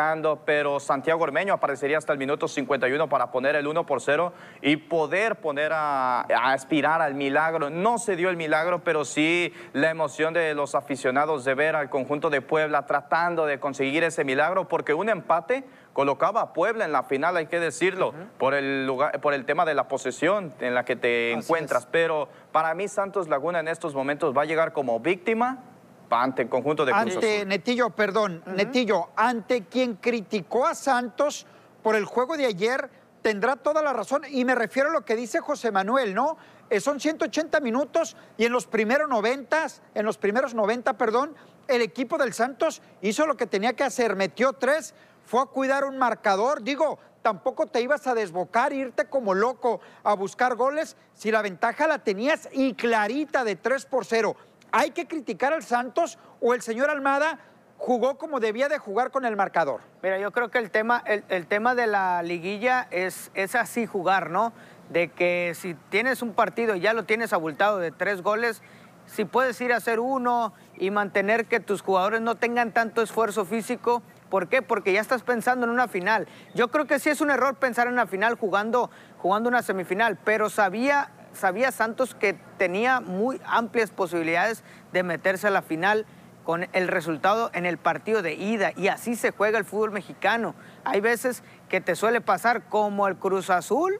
pero 0.44 0.80
Santiago 0.80 1.22
Ormeño 1.22 1.54
aparecería 1.54 1.98
hasta 1.98 2.12
el 2.12 2.18
minuto 2.18 2.48
51 2.48 3.09
para 3.09 3.30
poner 3.30 3.57
el 3.57 3.66
1 3.66 3.87
por 3.87 4.00
0 4.00 4.33
y 4.61 4.76
poder 4.76 5.37
poner 5.37 5.72
a, 5.72 6.20
a 6.22 6.52
aspirar 6.52 7.00
al 7.00 7.14
milagro. 7.14 7.70
No 7.70 7.98
se 7.98 8.16
dio 8.16 8.28
el 8.28 8.37
milagro, 8.37 8.83
pero 8.83 9.04
sí 9.04 9.52
la 9.72 9.90
emoción 9.90 10.35
de 10.35 10.54
los 10.54 10.74
aficionados 10.74 11.44
de 11.44 11.54
ver 11.54 11.76
al 11.76 11.90
conjunto 11.90 12.30
de 12.30 12.40
Puebla 12.40 12.87
tratando 12.87 13.46
de 13.46 13.61
conseguir 13.61 14.04
ese 14.04 14.24
milagro, 14.24 14.68
porque 14.68 14.94
un 14.94 15.09
empate 15.09 15.64
colocaba 15.92 16.42
a 16.42 16.52
Puebla 16.52 16.85
en 16.85 16.92
la 16.92 17.04
final, 17.04 17.37
hay 17.37 17.46
que 17.46 17.61
decirlo, 17.61 18.12
por, 18.37 18.52
el 18.52 18.87
lugar, 18.87 19.20
por 19.20 19.33
el 19.33 19.46
tema 19.46 19.64
de 19.64 19.74
la 19.74 19.88
posesión 19.88 20.52
en 20.61 20.74
la 20.74 20.85
que 20.85 20.96
te 20.96 21.33
encuentras. 21.33 21.87
Pero 21.87 22.28
para 22.52 22.74
mí 22.74 22.88
Santos 22.88 23.28
Laguna 23.28 23.61
en 23.61 23.68
estos 23.68 23.94
momentos 23.94 24.37
va 24.37 24.42
a 24.42 24.44
llegar 24.46 24.72
como 24.72 25.00
víctima 25.00 25.62
ante 26.11 26.43
el 26.43 26.49
conjunto 26.49 26.85
de 26.85 26.93
Cruz 26.93 27.14
Ante 27.14 27.37
Azul. 27.37 27.49
Netillo, 27.49 27.90
perdón, 27.90 28.43
Netillo, 28.55 29.09
ante 29.17 29.64
quien 29.64 29.97
criticó 29.97 30.67
a 30.67 30.75
Santos 30.75 31.47
por 31.83 31.97
el 31.97 32.05
juego 32.05 32.37
de 32.37 32.47
ayer, 32.47 32.88
tendrá 33.23 33.57
toda 33.57 33.83
la 33.83 33.93
razón. 33.93 34.23
Y 34.29 34.45
me 34.45 34.55
refiero 34.55 34.90
a 34.90 34.93
lo 34.93 35.05
que 35.05 35.17
dice 35.17 35.40
José 35.40 35.71
Manuel, 35.71 36.14
¿no? 36.14 36.37
Eh, 36.71 36.81
son 36.81 37.01
180 37.01 37.61
minutos 37.61 38.17
y 38.37 38.45
en 38.45 38.53
los 38.53 38.67
primeros 38.67 39.09
90, 39.09 39.67
en 39.95 40.05
los 40.05 40.19
primeros 40.19 40.55
90, 40.55 40.95
perdón, 40.95 41.35
el 41.69 41.83
equipo 41.83 42.19
del 42.19 42.33
Santos 42.33 42.83
hizo 43.03 43.27
lo 43.27 43.37
que 43.37 43.47
tenía 43.47 43.75
que 43.75 43.85
hacer, 43.85 44.17
metió 44.17 44.53
tres, 44.53 44.95
fue 45.25 45.43
a 45.43 45.47
cuidar 45.47 45.85
un 45.85 45.99
marcador. 45.99 46.62
Digo, 46.62 46.99
tampoco 47.23 47.67
te 47.67 47.81
ibas 47.81 48.07
a 48.07 48.14
desbocar, 48.14 48.73
irte 48.73 49.07
como 49.07 49.33
loco 49.33 49.81
a 50.03 50.14
buscar 50.14 50.57
goles 50.57 50.97
si 51.14 51.31
la 51.31 51.40
ventaja 51.40 51.87
la 51.87 52.01
tenías 52.01 52.49
y 52.53 52.75
clarita 52.75 53.45
de 53.45 53.57
3 53.57 53.87
por 53.87 54.05
0. 54.05 54.37
¿Hay 54.76 54.90
que 54.90 55.06
criticar 55.06 55.52
al 55.52 55.62
Santos 55.62 56.18
o 56.40 56.52
el 56.52 56.60
señor 56.60 56.90
Almada 56.90 57.38
jugó 57.78 58.18
como 58.18 58.40
debía 58.40 58.68
de 58.68 58.78
jugar 58.78 59.12
con 59.12 59.24
el 59.24 59.37
marcador? 59.37 59.82
Mira, 60.02 60.18
yo 60.18 60.32
creo 60.32 60.50
que 60.50 60.58
el 60.58 60.72
tema, 60.72 61.00
el, 61.06 61.46
tema 61.46 61.76
de 61.76 61.87
la 61.87 62.24
liguilla 62.24 62.88
es, 62.90 63.30
es 63.34 63.54
así 63.54 63.87
jugar, 63.87 64.30
¿no? 64.30 64.52
De 64.90 65.12
que 65.12 65.52
si 65.54 65.74
tienes 65.90 66.22
un 66.22 66.32
partido 66.32 66.74
y 66.74 66.80
ya 66.80 66.92
lo 66.92 67.04
tienes 67.04 67.32
abultado 67.32 67.78
de 67.78 67.92
tres 67.92 68.20
goles, 68.20 68.62
si 69.06 69.24
puedes 69.24 69.60
ir 69.60 69.72
a 69.72 69.76
hacer 69.76 70.00
uno 70.00 70.52
y 70.76 70.90
mantener 70.90 71.46
que 71.46 71.60
tus 71.60 71.80
jugadores 71.80 72.20
no 72.20 72.34
tengan 72.34 72.72
tanto 72.72 73.00
esfuerzo 73.00 73.44
físico, 73.44 74.02
¿por 74.28 74.48
qué? 74.48 74.60
Porque 74.60 74.92
ya 74.92 75.00
estás 75.00 75.22
pensando 75.22 75.66
en 75.66 75.70
una 75.70 75.87
final. 75.87 76.26
Yo 76.56 76.66
creo 76.66 76.88
que 76.88 76.98
sí 76.98 77.10
es 77.10 77.20
un 77.20 77.30
error 77.30 77.54
pensar 77.54 77.87
en 77.87 77.92
una 77.92 78.08
final 78.08 78.34
jugando, 78.34 78.90
jugando 79.18 79.48
una 79.48 79.62
semifinal, 79.62 80.18
pero 80.24 80.50
sabía, 80.50 81.10
sabía 81.35 81.73
Santos 81.73 82.14
que 82.14 82.37
tenía 82.59 83.01
muy 83.01 83.40
amplias 83.44 83.90
posibilidades 83.90 84.64
de 84.92 85.03
meterse 85.03 85.49
a 85.49 85.51
la 85.51 85.62
final 85.62 86.07
con 86.44 86.68
el 86.73 86.88
resultado 86.88 87.51
en 87.55 87.66
el 87.66 87.79
partido 87.79 88.23
de 88.23 88.35
ida 88.35 88.73
y 88.77 88.88
así 88.88 89.16
se 89.16 89.31
juega 89.31 89.59
el 89.59 89.64
fútbol 89.64 89.90
mexicano. 89.90 90.55
Hay 90.85 91.01
veces 91.01 91.42
que 91.68 91.81
te 91.81 91.97
suele 91.97 92.20
pasar 92.20 92.64
como 92.64 93.09
el 93.09 93.16
Cruz 93.16 93.51
Azul, 93.51 93.99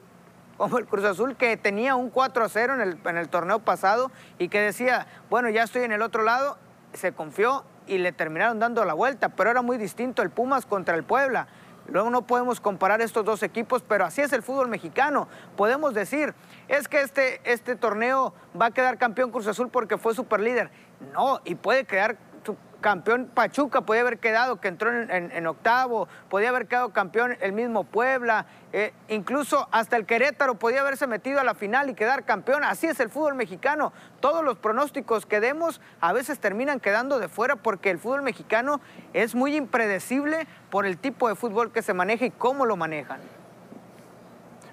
como 0.57 0.77
el 0.77 0.85
Cruz 0.85 1.05
Azul 1.05 1.35
que 1.35 1.57
tenía 1.57 1.95
un 1.95 2.09
4 2.09 2.45
a 2.45 2.49
0 2.49 2.75
en 2.75 2.81
el, 2.81 2.99
en 3.03 3.17
el 3.17 3.29
torneo 3.29 3.59
pasado 3.59 4.11
y 4.37 4.49
que 4.49 4.61
decía, 4.61 5.07
bueno, 5.29 5.49
ya 5.49 5.63
estoy 5.63 5.83
en 5.83 5.91
el 5.91 6.01
otro 6.01 6.23
lado, 6.23 6.57
se 6.93 7.11
confió 7.11 7.65
y 7.87 7.97
le 7.97 8.11
terminaron 8.11 8.59
dando 8.59 8.85
la 8.85 8.93
vuelta, 8.93 9.29
pero 9.29 9.51
era 9.51 9.61
muy 9.61 9.77
distinto 9.77 10.21
el 10.21 10.29
Pumas 10.29 10.65
contra 10.65 10.95
el 10.95 11.03
Puebla. 11.03 11.47
Luego 11.87 12.09
no 12.09 12.25
podemos 12.25 12.59
comparar 12.59 13.01
estos 13.01 13.25
dos 13.25 13.43
equipos, 13.43 13.83
pero 13.87 14.05
así 14.05 14.21
es 14.21 14.33
el 14.33 14.41
fútbol 14.41 14.67
mexicano. 14.67 15.27
Podemos 15.55 15.93
decir, 15.93 16.33
es 16.67 16.87
que 16.87 17.01
este, 17.01 17.41
este 17.43 17.75
torneo 17.75 18.33
va 18.59 18.67
a 18.67 18.71
quedar 18.71 18.97
campeón 18.97 19.31
Cruz 19.31 19.47
Azul 19.47 19.69
porque 19.69 19.97
fue 19.97 20.15
superlíder. 20.15 20.71
No, 21.13 21.41
y 21.45 21.55
puede 21.55 21.85
quedar 21.85 22.17
campeón 22.85 23.31
Pachuca, 23.33 23.81
podía 23.81 24.01
haber 24.01 24.19
quedado, 24.19 24.61
que 24.61 24.67
entró 24.67 24.91
en, 24.93 25.47
octavo, 25.47 26.07
podía 26.29 26.49
haber 26.49 26.67
quedado 26.67 26.93
campeón 26.93 27.35
el 27.41 27.51
mismo 27.51 27.83
Puebla, 27.83 28.45
eh, 28.73 28.93
incluso 29.07 29.67
hasta 29.71 29.97
el 29.97 30.05
Querétaro 30.05 30.53
podía 30.59 30.81
haberse 30.81 31.07
metido 31.07 31.39
a 31.39 31.43
la 31.43 31.55
final 31.55 31.89
y 31.89 31.95
quedar 31.95 32.25
campeón. 32.25 32.63
Así 32.63 32.85
es 32.85 32.99
el 32.99 33.09
fútbol 33.09 33.33
mexicano. 33.33 33.91
Todos 34.19 34.45
los 34.45 34.59
pronósticos 34.59 35.25
que 35.25 35.39
demos 35.39 35.81
a 35.99 36.13
veces 36.13 36.37
terminan 36.37 36.79
quedando 36.79 37.17
de 37.17 37.27
fuera 37.27 37.55
porque 37.55 37.89
el 37.89 37.97
fútbol 37.97 38.21
mexicano 38.21 38.79
es 39.13 39.33
muy 39.33 39.55
impredecible 39.55 40.45
por 40.69 40.85
el 40.85 40.99
tipo 40.99 41.27
de 41.27 41.33
fútbol 41.33 41.71
que 41.71 41.81
se 41.81 41.95
maneja 41.95 42.27
y 42.27 42.29
cómo 42.29 42.67
lo 42.67 42.77
manejan. 42.77 43.19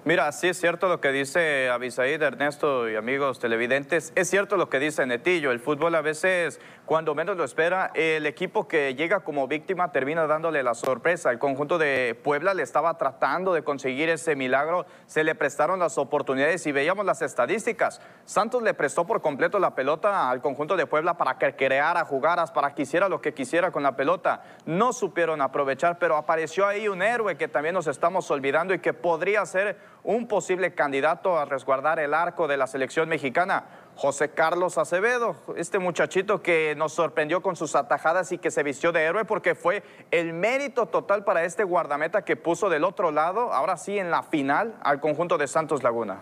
Mira, 0.05 0.29
sí 0.33 0.49
es 0.49 0.59
cierto 0.59 0.89
lo 0.89 0.99
que 0.99 1.13
dice 1.13 1.69
Abisaid, 1.69 2.21
Ernesto 2.21 2.89
y 2.89 2.97
amigos 2.97 3.39
televidentes. 3.39 4.11
Es 4.15 4.29
cierto 4.29 4.57
lo 4.57 4.67
que 4.67 4.77
dice 4.77 5.05
Netillo. 5.05 5.49
El 5.53 5.61
fútbol 5.61 5.95
a 5.95 6.01
veces 6.01 6.59
cuando 6.85 7.15
menos 7.15 7.37
lo 7.37 7.45
espera, 7.45 7.91
el 7.93 8.25
equipo 8.25 8.67
que 8.67 8.93
llega 8.93 9.21
como 9.21 9.47
víctima 9.47 9.93
termina 9.93 10.27
dándole 10.27 10.61
la 10.63 10.73
sorpresa. 10.73 11.31
El 11.31 11.39
conjunto 11.39 11.77
de 11.77 12.19
Puebla 12.21 12.53
le 12.53 12.61
estaba 12.61 12.97
tratando 12.97 13.53
de 13.53 13.63
conseguir 13.63 14.09
ese 14.09 14.35
milagro, 14.35 14.85
se 15.05 15.23
le 15.23 15.33
prestaron 15.33 15.79
las 15.79 15.97
oportunidades 15.97 16.67
y 16.67 16.73
veíamos 16.73 17.05
las 17.05 17.21
estadísticas. 17.21 18.01
Santos 18.25 18.63
le 18.63 18.73
prestó 18.73 19.07
por 19.07 19.21
completo 19.21 19.59
la 19.59 19.75
pelota 19.75 20.29
al 20.29 20.41
conjunto 20.41 20.75
de 20.75 20.85
Puebla 20.85 21.15
para 21.15 21.37
que 21.37 21.55
creara 21.55 22.03
jugadas, 22.03 22.51
para 22.51 22.75
que 22.75 22.81
hiciera 22.81 23.07
lo 23.07 23.21
que 23.21 23.33
quisiera 23.33 23.71
con 23.71 23.83
la 23.83 23.95
pelota. 23.95 24.43
No 24.65 24.91
supieron 24.91 25.41
aprovechar, 25.41 25.99
pero 25.99 26.17
apareció 26.17 26.67
ahí 26.67 26.89
un 26.89 27.01
héroe 27.01 27.37
que 27.37 27.47
también 27.47 27.75
nos 27.75 27.87
estamos 27.87 28.29
olvidando 28.29 28.73
y 28.73 28.79
que 28.79 28.91
podría 28.91 29.45
ser 29.45 29.77
un 30.03 30.27
posible 30.27 30.73
candidato 30.73 31.39
a 31.39 31.45
resguardar 31.45 31.99
el 31.99 32.13
arco 32.13 32.47
de 32.47 32.57
la 32.57 32.67
selección 32.67 33.07
mexicana. 33.07 33.63
José 33.95 34.29
Carlos 34.29 34.77
Acevedo, 34.77 35.35
este 35.55 35.79
muchachito 35.79 36.41
que 36.41 36.73
nos 36.75 36.93
sorprendió 36.93 37.41
con 37.41 37.55
sus 37.55 37.75
atajadas 37.75 38.31
y 38.31 38.37
que 38.37 38.51
se 38.51 38.63
vistió 38.63 38.91
de 38.91 39.03
héroe 39.03 39.25
porque 39.25 39.55
fue 39.55 39.83
el 40.11 40.33
mérito 40.33 40.87
total 40.87 41.23
para 41.23 41.43
este 41.43 41.63
guardameta 41.63 42.25
que 42.25 42.35
puso 42.35 42.69
del 42.69 42.83
otro 42.83 43.11
lado, 43.11 43.53
ahora 43.53 43.77
sí 43.77 43.97
en 43.97 44.11
la 44.11 44.23
final, 44.23 44.75
al 44.83 44.99
conjunto 44.99 45.37
de 45.37 45.47
Santos 45.47 45.83
Laguna. 45.83 46.21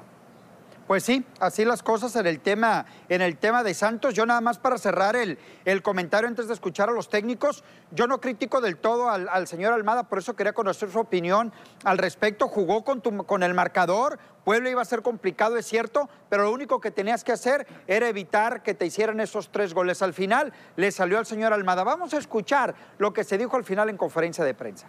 Pues 0.92 1.06
sí, 1.06 1.24
así 1.40 1.64
las 1.64 1.84
cosas 1.84 2.18
en 2.18 2.28
el 2.28 2.42
tema, 2.42 2.86
en 3.08 3.22
el 3.22 3.38
tema 3.38 3.64
de 3.64 3.74
Santos. 3.74 4.14
Yo 4.14 4.26
nada 4.26 4.42
más 4.42 4.60
para 4.60 4.78
cerrar 4.78 5.16
el, 5.16 5.40
el 5.64 5.82
comentario 5.82 6.28
antes 6.28 6.50
de 6.50 6.54
escuchar 6.54 6.90
a 6.90 6.92
los 6.92 7.08
técnicos, 7.08 7.64
yo 7.92 8.08
no 8.08 8.20
critico 8.20 8.60
del 8.60 8.76
todo 8.76 9.10
al, 9.10 9.48
señor 9.48 9.72
Almada, 9.72 10.10
por 10.10 10.20
eso 10.20 10.36
quería 10.36 10.52
conocer 10.52 10.92
su 10.92 11.00
opinión 11.00 11.54
al 11.86 11.98
respecto. 11.98 12.50
Jugó 12.50 12.84
con, 12.84 13.00
con 13.00 13.42
el 13.42 13.54
marcador, 13.54 14.20
Puebla 14.44 14.70
iba 14.70 14.82
a 14.82 14.84
ser 14.84 15.02
complicado, 15.02 15.56
es 15.56 15.66
cierto, 15.66 16.10
pero 16.28 16.44
lo 16.44 16.52
único 16.52 16.82
que 16.82 16.92
tenías 16.92 17.24
que 17.24 17.32
hacer 17.32 17.66
era 17.88 18.10
evitar 18.10 18.62
que 18.62 18.74
te 18.74 18.86
hicieran 18.86 19.22
esos 19.22 19.50
tres 19.50 19.74
goles. 19.74 20.02
Al 20.02 20.14
final 20.14 20.52
le 20.76 20.92
salió 20.92 21.20
al 21.20 21.26
señor 21.26 21.54
Almada. 21.54 21.86
Vamos 21.86 22.14
a 22.14 22.18
escuchar 22.18 22.76
lo 22.98 23.14
que 23.14 23.24
se 23.24 23.38
dijo 23.38 23.56
al 23.56 23.64
final 23.64 23.88
en 23.88 23.96
conferencia 23.96 24.44
de 24.44 24.54
prensa. 24.54 24.88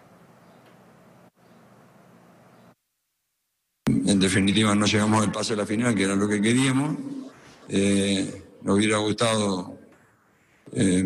En 4.04 4.18
definitiva 4.18 4.74
no 4.74 4.86
llegamos 4.86 5.24
al 5.24 5.32
pase 5.32 5.52
a 5.52 5.56
la 5.56 5.66
final, 5.66 5.94
que 5.94 6.04
era 6.04 6.16
lo 6.16 6.28
que 6.28 6.40
queríamos. 6.40 6.96
Eh, 7.68 8.42
nos 8.62 8.76
hubiera 8.76 8.98
gustado 8.98 9.78
eh, 10.72 11.04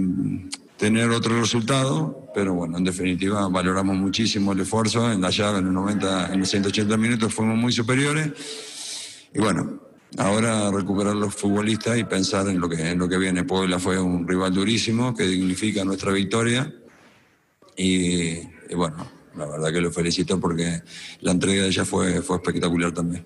tener 0.76 1.10
otro 1.10 1.38
resultado, 1.40 2.30
pero 2.34 2.54
bueno, 2.54 2.78
en 2.78 2.84
definitiva 2.84 3.48
valoramos 3.48 3.96
muchísimo 3.96 4.52
el 4.52 4.60
esfuerzo. 4.60 5.12
En 5.12 5.20
la 5.20 5.30
llave, 5.30 5.58
en 5.58 5.66
los 5.66 5.74
90, 5.74 6.32
en 6.32 6.40
los 6.40 6.48
180 6.48 6.96
minutos 6.96 7.34
fuimos 7.34 7.56
muy 7.58 7.72
superiores. 7.72 8.32
Y 9.34 9.40
bueno, 9.40 9.78
ahora 10.16 10.70
recuperar 10.70 11.16
los 11.16 11.34
futbolistas 11.34 11.98
y 11.98 12.04
pensar 12.04 12.48
en 12.48 12.58
lo 12.58 12.68
que, 12.68 12.90
en 12.90 12.98
lo 12.98 13.08
que 13.08 13.18
viene. 13.18 13.44
Puebla 13.44 13.78
fue 13.78 14.00
un 14.00 14.26
rival 14.26 14.54
durísimo 14.54 15.14
que 15.14 15.24
dignifica 15.24 15.84
nuestra 15.84 16.12
victoria. 16.12 16.72
y 17.76 18.40
bueno, 18.74 19.15
la 19.36 19.46
verdad 19.46 19.72
que 19.72 19.80
lo 19.80 19.90
felicito 19.90 20.40
porque 20.40 20.82
la 21.20 21.32
entrega 21.32 21.62
de 21.62 21.68
ella 21.68 21.84
fue, 21.84 22.22
fue 22.22 22.36
espectacular 22.36 22.92
también. 22.92 23.24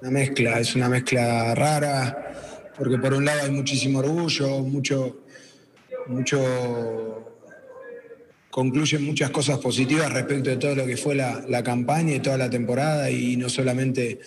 Una 0.00 0.10
mezcla, 0.10 0.58
es 0.58 0.74
una 0.74 0.88
mezcla 0.88 1.54
rara, 1.54 2.72
porque 2.76 2.98
por 2.98 3.14
un 3.14 3.24
lado 3.24 3.42
hay 3.42 3.50
muchísimo 3.50 4.00
orgullo, 4.00 4.60
mucho, 4.60 5.24
mucho 6.08 7.28
concluyen 8.50 9.04
muchas 9.04 9.30
cosas 9.30 9.58
positivas 9.58 10.12
respecto 10.12 10.50
de 10.50 10.56
todo 10.56 10.74
lo 10.74 10.86
que 10.86 10.96
fue 10.96 11.14
la, 11.14 11.42
la, 11.48 11.62
campaña 11.62 12.14
y 12.14 12.20
toda 12.20 12.36
la 12.36 12.50
temporada 12.50 13.10
y 13.10 13.36
no 13.36 13.48
solamente 13.48 14.20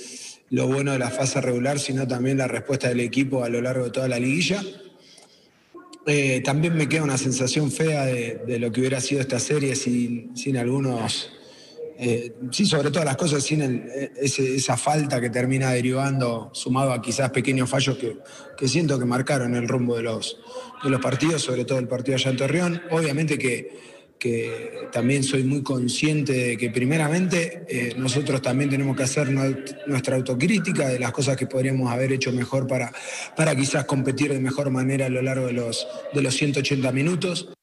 lo 0.50 0.68
bueno 0.68 0.94
de 0.94 1.00
la 1.00 1.12
fase 1.12 1.42
regular, 1.42 1.78
sino 1.80 2.08
también 2.08 2.38
la 2.38 2.48
respuesta 2.48 2.90
del 2.90 3.02
equipo 3.02 3.44
a 3.44 3.50
lo 3.50 3.62
largo 3.62 3.86
de 3.86 3.92
toda 3.92 4.08
la 4.08 4.18
liguilla. 4.18 4.64
Eh, 6.08 6.42
también 6.42 6.76
me 6.76 6.88
queda 6.88 7.04
una 7.04 7.18
sensación 7.18 7.72
fea 7.72 8.06
de, 8.06 8.60
lo 8.60 8.72
que 8.72 8.80
hubiera 8.82 9.02
sido 9.02 9.22
esta 9.22 9.40
serie 9.40 9.76
sin, 9.76 10.58
algunos, 10.58 11.32
eh, 11.98 12.32
sí, 12.52 12.66
sobre 12.68 12.92
todas 12.92 13.06
las 13.06 13.18
cosas, 13.18 13.44
sin 13.44 13.90
esa 14.16 14.78
falta 14.78 15.20
que 15.20 15.32
termina 15.32 15.72
derivando, 15.72 16.52
sumado 16.54 16.94
a 16.94 17.02
quizás 17.02 17.32
pequeños 17.32 17.70
fallos 17.70 17.98
que, 17.98 18.18
que 18.56 18.68
siento 18.68 19.00
que 19.00 19.06
marcaron 19.06 19.56
el 19.56 19.68
rumbo 19.68 19.96
de 19.96 20.04
los, 20.04 20.38
de 20.84 20.90
los 20.92 21.02
partidos, 21.02 21.42
sobre 21.42 21.66
todo 21.66 21.80
el 21.80 21.88
partido 21.88 22.18
allá 22.18 22.30
en 22.30 22.38
Torreón. 22.38 22.82
Obviamente 22.92 23.40
que 23.40 23.95
que 24.26 24.88
también 24.92 25.24
soy 25.24 25.44
muy 25.44 25.62
consciente 25.62 26.34
de 26.34 26.58
que 26.58 26.72
primeramente 26.72 27.64
eh, 27.70 27.94
nosotros 27.96 28.42
también 28.42 28.72
tenemos 28.72 28.98
que 28.98 29.04
hacer 29.04 29.30
nuestra 29.30 30.16
autocrítica 30.16 30.88
de 30.88 30.98
las 30.98 31.12
cosas 31.12 31.38
que 31.38 31.46
podríamos 31.46 31.92
haber 31.92 32.12
hecho 32.12 32.32
mejor 32.32 32.66
para, 32.66 32.92
para 33.36 33.56
quizás 33.56 33.86
competir 33.86 34.34
de 34.34 34.40
mejor 34.40 34.72
manera 34.72 35.06
a 35.06 35.10
lo 35.10 35.22
largo 35.22 35.46
de 35.46 35.54
los, 35.54 35.88
de 36.12 36.24
los 36.24 36.34
180 36.34 36.92
minutos. 36.92 37.55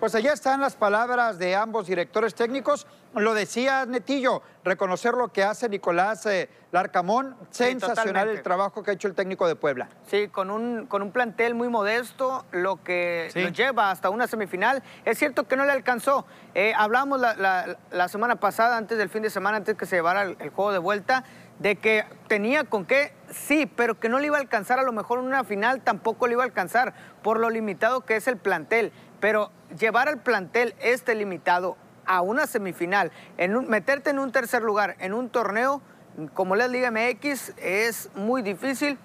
Pues 0.00 0.14
allá 0.14 0.32
están 0.32 0.60
las 0.60 0.76
palabras 0.76 1.40
de 1.40 1.56
ambos 1.56 1.88
directores 1.88 2.32
técnicos. 2.32 2.86
Lo 3.14 3.34
decía 3.34 3.84
Netillo, 3.84 4.42
reconocer 4.62 5.14
lo 5.14 5.32
que 5.32 5.42
hace 5.42 5.68
Nicolás 5.68 6.24
eh, 6.26 6.48
Larcamón. 6.70 7.34
Sensacional 7.50 8.28
el 8.28 8.42
trabajo 8.42 8.84
que 8.84 8.92
ha 8.92 8.94
hecho 8.94 9.08
el 9.08 9.16
técnico 9.16 9.48
de 9.48 9.56
Puebla. 9.56 9.88
Sí, 10.06 10.28
con 10.28 10.52
un, 10.52 10.86
con 10.86 11.02
un 11.02 11.10
plantel 11.10 11.56
muy 11.56 11.68
modesto, 11.68 12.44
lo 12.52 12.80
que 12.84 13.28
lo 13.34 13.48
lleva 13.48 13.90
hasta 13.90 14.08
una 14.08 14.28
semifinal. 14.28 14.84
Es 15.04 15.18
cierto 15.18 15.48
que 15.48 15.56
no 15.56 15.64
le 15.64 15.72
alcanzó. 15.72 16.26
Eh, 16.54 16.72
hablamos 16.76 17.20
la, 17.20 18.08
semana 18.08 18.36
pasada, 18.36 18.76
antes 18.76 18.98
del 18.98 19.08
fin 19.08 19.22
de 19.22 19.30
semana, 19.30 19.56
antes 19.56 19.76
que 19.76 19.86
se 19.86 19.96
llevara 19.96 20.22
el, 20.22 20.36
el 20.38 20.50
juego 20.50 20.70
de 20.70 20.78
vuelta, 20.78 21.24
de 21.58 21.74
que 21.74 22.04
tenía 22.28 22.62
con 22.62 22.84
qué, 22.84 23.12
sí, 23.32 23.66
pero 23.66 23.98
que 23.98 24.08
no 24.08 24.20
le 24.20 24.26
iba 24.26 24.36
a 24.36 24.40
alcanzar 24.40 24.78
a 24.78 24.84
lo 24.84 24.92
mejor 24.92 25.18
en 25.18 25.24
una 25.24 25.42
final, 25.42 25.80
tampoco 25.80 26.28
le 26.28 26.34
iba 26.34 26.44
a 26.44 26.46
alcanzar 26.46 26.94
por 27.24 27.40
lo 27.40 27.50
limitado 27.50 28.02
que 28.02 28.14
es 28.14 28.28
el 28.28 28.36
plantel. 28.36 28.92
Pero 29.18 29.50
llevar 29.78 30.08
al 30.08 30.18
plantel 30.18 30.74
este 30.80 31.14
limitado 31.14 31.76
a 32.06 32.22
una 32.22 32.46
semifinal, 32.46 33.12
en 33.36 33.68
meterte 33.68 34.10
en 34.10 34.18
un 34.18 34.32
tercer 34.32 34.62
lugar 34.62 34.96
en 34.98 35.12
un 35.12 35.28
torneo 35.28 35.82
como 36.34 36.56
la 36.56 36.66
Liga 36.66 36.90
MX 36.90 37.52
es 37.58 38.10
muy 38.14 38.42
difícil. 38.42 38.98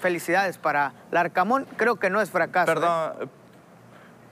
Felicidades 0.00 0.58
para 0.58 0.92
Larcamón, 1.10 1.66
creo 1.76 1.96
que 1.96 2.10
no 2.10 2.20
es 2.20 2.30
fracaso. 2.30 2.72
¿eh? 3.22 3.28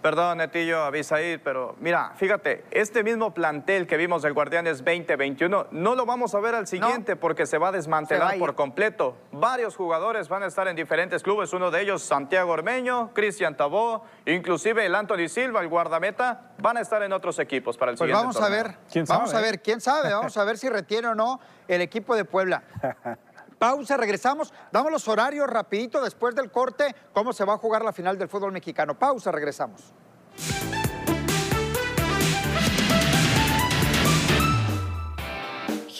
Perdón, 0.02 0.38
Netillo, 0.38 0.90
ahí, 1.12 1.38
pero 1.38 1.76
mira, 1.78 2.12
fíjate, 2.16 2.64
este 2.72 3.04
mismo 3.04 3.32
plantel 3.32 3.86
que 3.86 3.96
vimos 3.96 4.22
del 4.22 4.32
Guardianes 4.32 4.78
2021 4.78 5.68
no 5.70 5.94
lo 5.94 6.04
vamos 6.04 6.34
a 6.34 6.40
ver 6.40 6.56
al 6.56 6.66
siguiente 6.66 7.14
porque 7.14 7.46
se 7.46 7.56
va 7.56 7.68
a 7.68 7.72
desmantelar 7.72 8.36
por 8.36 8.56
completo. 8.56 9.16
Varios 9.30 9.76
jugadores 9.76 10.28
van 10.28 10.42
a 10.42 10.46
estar 10.46 10.66
en 10.66 10.74
diferentes 10.74 11.22
clubes, 11.22 11.52
uno 11.52 11.70
de 11.70 11.82
ellos 11.82 12.02
Santiago 12.02 12.50
Ormeño, 12.50 13.12
Cristian 13.14 13.56
Tabó, 13.56 14.04
inclusive 14.26 14.84
el 14.84 14.96
Anthony 14.96 15.28
Silva, 15.28 15.60
el 15.60 15.68
guardameta, 15.68 16.50
van 16.58 16.78
a 16.78 16.80
estar 16.80 17.04
en 17.04 17.12
otros 17.12 17.38
equipos 17.38 17.76
para 17.76 17.92
el 17.92 17.96
pues 17.96 18.08
siguiente 18.08 18.26
vamos 18.26 18.42
a 18.42 18.48
ver, 18.48 18.76
¿Quién 18.90 19.04
vamos 19.08 19.32
a 19.32 19.40
ver, 19.40 19.62
quién 19.62 19.80
sabe, 19.80 20.12
vamos 20.12 20.36
a 20.36 20.42
ver 20.42 20.58
si 20.58 20.68
retiene 20.68 21.06
o 21.06 21.14
no 21.14 21.38
el 21.68 21.80
equipo 21.80 22.16
de 22.16 22.24
Puebla. 22.24 22.64
Pausa, 23.62 23.96
regresamos. 23.96 24.52
Damos 24.72 24.90
los 24.90 25.06
horarios 25.06 25.48
rapidito 25.48 26.02
después 26.02 26.34
del 26.34 26.50
corte, 26.50 26.96
cómo 27.12 27.32
se 27.32 27.44
va 27.44 27.54
a 27.54 27.58
jugar 27.58 27.84
la 27.84 27.92
final 27.92 28.18
del 28.18 28.28
fútbol 28.28 28.50
mexicano. 28.50 28.98
Pausa, 28.98 29.30
regresamos. 29.30 29.94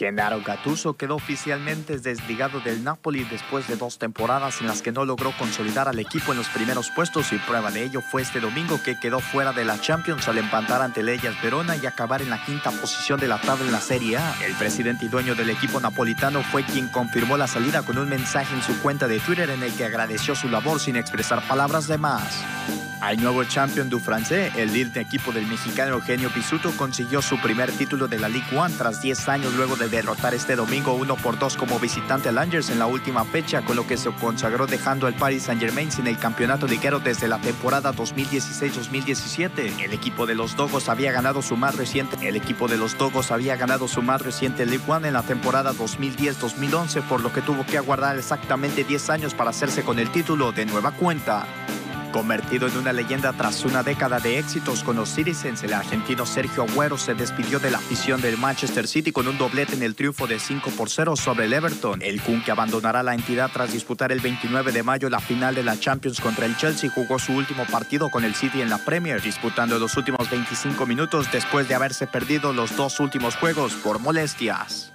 Gennaro 0.03 0.43
Gattuso 0.45 0.95
quedó 0.95 1.15
oficialmente 1.15 1.97
desligado 1.97 2.59
del 2.59 2.83
Napoli 2.83 3.23
después 3.23 3.69
de 3.69 3.77
dos 3.77 4.01
temporadas 4.01 4.61
en 4.61 4.67
las 4.67 4.83
que 4.83 4.91
no 4.91 5.05
logró 5.05 5.31
consolidar 5.39 5.87
al 5.87 6.01
equipo 6.01 6.33
en 6.33 6.39
los 6.39 6.49
primeros 6.49 6.91
puestos 6.91 7.33
y 7.33 7.39
prueba 7.39 7.71
de 7.71 7.85
ello 7.85 8.01
fue 8.01 8.23
este 8.23 8.41
domingo 8.41 8.83
que 8.83 8.99
quedó 8.99 9.21
fuera 9.21 9.53
de 9.53 9.65
la 9.65 9.81
Champions 9.81 10.27
al 10.27 10.39
empatar 10.39 10.83
ante 10.83 11.05
Leyes 11.05 11.41
Verona 11.41 11.77
y 11.77 11.87
acabar 11.87 12.21
en 12.21 12.31
la 12.31 12.45
quinta 12.45 12.73
posición 12.73 13.21
de 13.21 13.29
la 13.29 13.41
tabla 13.41 13.65
en 13.65 13.71
la 13.71 13.81
Serie 13.81 14.17
A. 14.17 14.35
El 14.45 14.55
presidente 14.55 15.05
y 15.05 15.09
dueño 15.09 15.37
del 15.37 15.51
equipo 15.51 15.79
napolitano 15.79 16.43
fue 16.43 16.65
quien 16.65 16.89
confirmó 16.89 17.37
la 17.37 17.47
salida 17.47 17.83
con 17.83 17.97
un 17.97 18.09
mensaje 18.09 18.57
en 18.57 18.63
su 18.63 18.83
cuenta 18.83 19.07
de 19.07 19.21
Twitter 19.21 19.51
en 19.51 19.63
el 19.63 19.73
que 19.73 19.85
agradeció 19.85 20.35
su 20.35 20.49
labor 20.49 20.81
sin 20.81 20.97
expresar 20.97 21.47
palabras 21.47 21.87
de 21.87 21.99
más. 21.99 22.92
Al 23.03 23.21
nuevo 23.21 23.43
champion 23.43 23.91
du 23.91 23.99
francés, 23.99 24.53
el 24.55 24.73
líder 24.73 24.93
de 24.93 25.01
equipo 25.01 25.33
del 25.33 25.45
mexicano 25.49 25.95
Eugenio 25.95 26.31
Pisuto 26.31 26.71
consiguió 26.77 27.21
su 27.21 27.37
primer 27.41 27.73
título 27.73 28.07
de 28.07 28.17
la 28.17 28.29
Ligue 28.29 28.47
1 28.53 28.77
tras 28.79 29.03
10 29.03 29.29
años 29.29 29.55
luego 29.55 29.75
de 29.75 29.89
derrotar 29.89 30.35
este 30.35 30.55
domingo 30.55 30.95
1 30.95 31.17
por 31.17 31.37
2 31.37 31.57
como 31.57 31.81
visitante 31.81 32.29
al 32.29 32.39
Angers 32.39 32.71
en 32.71 32.79
la 32.79 32.87
última 32.87 33.25
fecha, 33.25 33.63
con 33.63 33.75
lo 33.75 33.89
que 33.89 33.97
se 33.97 34.13
consagró 34.13 34.69
dejando 34.69 35.09
al 35.09 35.15
Paris 35.15 35.43
Saint-Germain 35.43 35.91
sin 35.91 36.07
el 36.07 36.17
campeonato 36.17 36.69
liguero 36.69 37.01
desde 37.01 37.27
la 37.27 37.41
temporada 37.41 37.93
2016-2017. 37.93 39.83
El 39.83 39.93
equipo 39.93 40.25
de 40.25 40.37
los 40.37 40.55
Dogos 40.55 40.89
había 40.89 41.11
ganado 41.11 41.43
su 41.43 41.57
más 41.57 41.75
reciente, 41.75 42.29
el 42.29 42.37
equipo 42.37 42.69
de 42.69 42.77
los 42.77 42.97
Dogos 42.97 43.33
había 43.33 43.57
ganado 43.57 43.89
su 43.89 44.01
más 44.03 44.23
reciente 44.23 44.65
Ligue 44.65 44.85
1 44.87 45.09
en 45.09 45.15
la 45.15 45.25
temporada 45.25 45.73
2010-2011, 45.73 47.03
por 47.09 47.21
lo 47.21 47.33
que 47.33 47.43
tuvo 47.43 47.67
que 47.67 47.79
aguardar 47.79 48.17
exactamente 48.17 48.85
10 48.85 49.11
años 49.11 49.35
para 49.35 49.51
hacerse 49.51 49.83
con 49.83 49.99
el 49.99 50.09
título 50.13 50.53
de 50.53 50.67
nueva 50.67 50.93
cuenta. 50.93 51.49
Convertido 52.13 52.69
en 52.69 52.77
una 52.77 52.93
leyenda 52.93 53.33
tras 53.33 53.65
una 53.65 53.83
década 53.83 54.21
de 54.21 54.39
éxitos 54.39 54.85
con 54.85 54.97
los 54.97 55.09
Citizens, 55.09 55.63
el 55.63 55.73
argentino 55.73 56.27
Sergio 56.27 56.65
Agüero 56.65 56.99
se 56.99 57.15
despidió 57.15 57.59
de 57.59 57.71
la 57.71 57.79
afición 57.79 58.21
del 58.21 58.37
Manchester 58.37 58.87
City 58.87 59.13
con 59.13 59.27
un 59.27 59.39
doblete 59.39 59.75
en 59.75 59.83
el 59.83 59.95
triunfo 59.95 60.27
de 60.27 60.39
5 60.39 60.71
por 60.77 60.91
0 60.91 61.17
sobre 61.17 61.47
el 61.47 61.55
Everton. 61.55 62.03
El 62.03 62.21
Kun, 62.21 62.45
que 62.45 62.51
abandonará 62.51 63.03
la 63.03 63.15
entidad 63.15 63.51
tras 63.51 63.73
disputar 63.73 64.13
el 64.13 64.21
29 64.21 64.73
de 64.73 64.83
mayo 64.83 65.09
la 65.09 65.21
final 65.21 65.55
de 65.55 65.63
la 65.63 65.81
Champions 65.81 66.21
contra 66.21 66.45
el 66.45 66.55
Chelsea, 66.59 66.91
jugó 66.91 67.19
su 67.19 67.33
último 67.33 67.65
partido 67.65 68.11
con 68.11 68.25
el 68.25 68.35
City 68.35 68.61
en 68.61 68.69
la 68.69 68.79
Premier, 68.79 69.23
disputando 69.23 69.79
los 69.79 69.97
últimos 69.97 70.31
25 70.31 70.85
minutos 70.85 71.33
después 71.33 71.67
de 71.67 71.75
haberse 71.75 72.07
perdido 72.07 72.53
los 72.53 72.77
dos 72.77 73.01
últimos 73.01 73.37
juegos 73.37 73.73
por 73.73 74.01
molestias. 74.01 74.92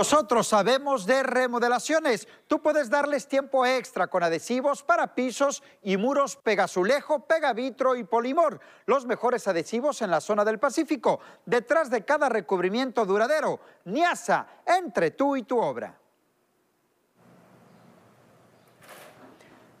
Nosotros 0.00 0.48
sabemos 0.48 1.04
de 1.04 1.22
remodelaciones. 1.22 2.26
Tú 2.46 2.62
puedes 2.62 2.88
darles 2.88 3.28
tiempo 3.28 3.66
extra 3.66 4.06
con 4.06 4.22
adhesivos 4.22 4.82
para 4.82 5.14
pisos 5.14 5.62
y 5.82 5.98
muros 5.98 6.36
Pegazulejo, 6.36 7.26
Pegavitro 7.26 7.94
y 7.94 8.04
Polimor. 8.04 8.60
Los 8.86 9.04
mejores 9.04 9.46
adhesivos 9.46 10.00
en 10.00 10.10
la 10.10 10.22
zona 10.22 10.42
del 10.42 10.58
Pacífico. 10.58 11.20
Detrás 11.44 11.90
de 11.90 12.02
cada 12.02 12.30
recubrimiento 12.30 13.04
duradero. 13.04 13.60
Niasa, 13.84 14.46
entre 14.64 15.10
tú 15.10 15.36
y 15.36 15.42
tu 15.42 15.60
obra. 15.60 15.94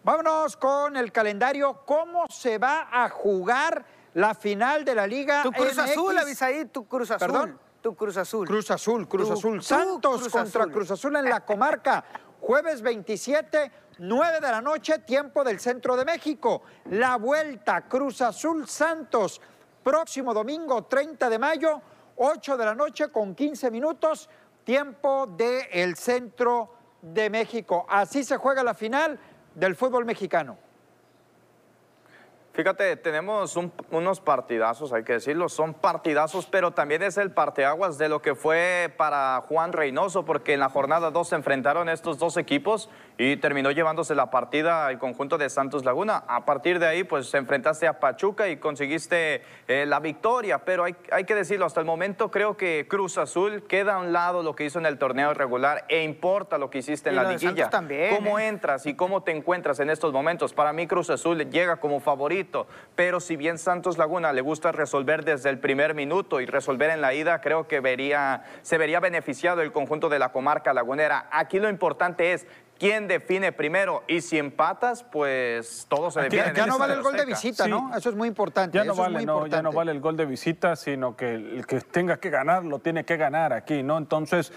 Vámonos 0.04 0.54
con 0.58 0.98
el 0.98 1.12
calendario. 1.12 1.80
¿Cómo 1.86 2.26
se 2.28 2.58
va 2.58 2.88
a 2.92 3.08
jugar 3.08 3.86
la 4.12 4.34
final 4.34 4.84
de 4.84 4.94
la 4.94 5.06
Liga 5.06 5.42
Tu 5.44 5.52
Cruz 5.52 5.78
MX? 5.78 5.78
Azul, 5.78 6.18
Avisaí, 6.18 6.66
tu 6.66 6.86
Cruz 6.86 7.10
Azul. 7.10 7.26
¿Perdón? 7.26 7.69
Tu 7.80 7.94
Cruz 7.94 8.16
Azul. 8.16 8.46
Cruz 8.46 8.70
Azul, 8.70 9.08
Cruz 9.08 9.30
Azul. 9.30 9.62
Santos 9.62 10.20
Cruz 10.20 10.32
contra 10.32 10.62
Azul. 10.62 10.72
Cruz 10.72 10.90
Azul 10.90 11.16
en 11.16 11.24
la 11.24 11.40
comarca. 11.46 12.04
Jueves 12.40 12.82
27, 12.82 13.72
9 13.98 14.40
de 14.40 14.50
la 14.50 14.60
noche, 14.60 14.98
tiempo 15.00 15.44
del 15.44 15.60
centro 15.60 15.96
de 15.96 16.04
México. 16.04 16.62
La 16.90 17.16
vuelta 17.16 17.82
Cruz 17.82 18.20
Azul 18.22 18.66
Santos. 18.68 19.40
Próximo 19.82 20.34
domingo 20.34 20.84
30 20.84 21.30
de 21.30 21.38
mayo, 21.38 21.80
8 22.16 22.56
de 22.58 22.64
la 22.66 22.74
noche 22.74 23.08
con 23.08 23.34
15 23.34 23.70
minutos, 23.70 24.28
tiempo 24.62 25.26
del 25.26 25.96
centro 25.96 26.74
de 27.00 27.30
México. 27.30 27.86
Así 27.88 28.24
se 28.24 28.36
juega 28.36 28.62
la 28.62 28.74
final 28.74 29.18
del 29.54 29.74
fútbol 29.74 30.04
mexicano. 30.04 30.58
Fíjate, 32.52 32.96
tenemos 32.96 33.54
un- 33.56 33.72
unos 33.92 34.20
partidazos, 34.20 34.92
hay 34.92 35.04
que 35.04 35.12
decirlo, 35.14 35.48
son 35.48 35.72
partidazos, 35.72 36.46
pero 36.46 36.72
también 36.72 37.00
es 37.02 37.16
el 37.16 37.30
parteaguas 37.30 37.96
de 37.96 38.08
lo 38.08 38.20
que 38.22 38.34
fue 38.34 38.92
para 38.96 39.40
Juan 39.48 39.72
Reynoso, 39.72 40.24
porque 40.24 40.54
en 40.54 40.60
la 40.60 40.68
jornada 40.68 41.12
2 41.12 41.28
se 41.28 41.36
enfrentaron 41.36 41.88
estos 41.88 42.18
dos 42.18 42.36
equipos 42.36 42.90
y 43.22 43.36
terminó 43.36 43.70
llevándose 43.70 44.14
la 44.14 44.30
partida 44.30 44.90
el 44.90 44.98
conjunto 44.98 45.36
de 45.36 45.50
Santos 45.50 45.84
Laguna. 45.84 46.24
A 46.26 46.46
partir 46.46 46.78
de 46.78 46.86
ahí, 46.86 47.04
pues 47.04 47.28
se 47.28 47.36
enfrentaste 47.36 47.86
a 47.86 48.00
Pachuca 48.00 48.48
y 48.48 48.56
conseguiste 48.56 49.42
eh, 49.68 49.84
la 49.84 50.00
victoria, 50.00 50.64
pero 50.64 50.84
hay, 50.84 50.96
hay 51.12 51.24
que 51.24 51.34
decirlo, 51.34 51.66
hasta 51.66 51.80
el 51.80 51.86
momento 51.86 52.30
creo 52.30 52.56
que 52.56 52.86
Cruz 52.88 53.18
Azul 53.18 53.64
queda 53.68 53.96
a 53.96 53.98
un 53.98 54.14
lado 54.14 54.42
lo 54.42 54.54
que 54.56 54.64
hizo 54.64 54.78
en 54.78 54.86
el 54.86 54.96
torneo 54.96 55.34
regular 55.34 55.84
e 55.88 56.02
importa 56.02 56.56
lo 56.56 56.70
que 56.70 56.78
hiciste 56.78 57.10
en 57.10 57.16
Y 57.16 57.18
la 57.18 57.32
liguilla. 57.32 57.68
también, 57.68 58.16
¿Cómo 58.16 58.38
¿eh? 58.38 58.48
entras 58.48 58.86
y 58.86 58.94
cómo 58.94 59.22
te 59.22 59.32
encuentras 59.32 59.80
en 59.80 59.90
estos 59.90 60.14
momentos. 60.14 60.54
Para 60.54 60.72
mí 60.72 60.86
Cruz 60.86 61.10
Azul 61.10 61.44
llega 61.50 61.76
como 61.76 62.00
favorito, 62.00 62.68
pero 62.96 63.20
si 63.20 63.36
bien 63.36 63.58
Santos 63.58 63.98
Laguna 63.98 64.32
le 64.32 64.40
gusta 64.40 64.72
resolver 64.72 65.26
desde 65.26 65.50
el 65.50 65.58
primer 65.58 65.94
minuto 65.94 66.40
y 66.40 66.46
resolver 66.46 66.88
en 66.88 67.02
la 67.02 67.12
ida, 67.12 67.42
creo 67.42 67.68
que 67.68 67.80
vería, 67.80 68.44
se 68.62 68.78
vería 68.78 68.98
beneficiado 68.98 69.60
el 69.60 69.72
conjunto 69.72 70.08
de 70.08 70.18
la 70.18 70.32
comarca 70.32 70.72
lagunera. 70.72 71.28
Aquí 71.30 71.58
lo 71.60 71.68
importante 71.68 72.32
es 72.32 72.46
quién 72.80 73.06
define 73.06 73.52
primero 73.52 74.02
y 74.08 74.22
si 74.22 74.38
empatas, 74.38 75.04
pues 75.04 75.86
todo 75.88 76.10
se 76.10 76.22
define. 76.22 76.52
Ya 76.56 76.66
no 76.66 76.78
vale 76.78 76.94
el 76.94 77.02
gol 77.02 77.14
de 77.16 77.26
visita, 77.26 77.64
Sí. 77.64 77.70
¿no? 77.70 77.94
Eso 77.94 78.08
es 78.08 78.16
muy 78.16 78.26
importante. 78.26 78.76
Ya 78.78 78.84
no, 78.84 78.94
eso 78.94 79.02
es 79.02 79.06
vale, 79.06 79.18
muy 79.18 79.26
no, 79.26 79.32
ya 79.34 79.38
importante. 79.44 79.62
no 79.62 79.72
vale 79.72 79.92
el 79.92 80.00
gol 80.00 80.16
de 80.16 80.24
visita, 80.24 80.74
sino 80.74 81.14
que 81.14 81.34
el 81.34 81.66
que 81.66 81.80
tenga 81.82 82.16
que 82.18 82.30
ganar 82.30 82.64
lo 82.64 82.78
tiene 82.78 83.04
que 83.04 83.18
ganar 83.18 83.52
aquí, 83.52 83.82
¿no? 83.82 83.98
Entonces 83.98 84.50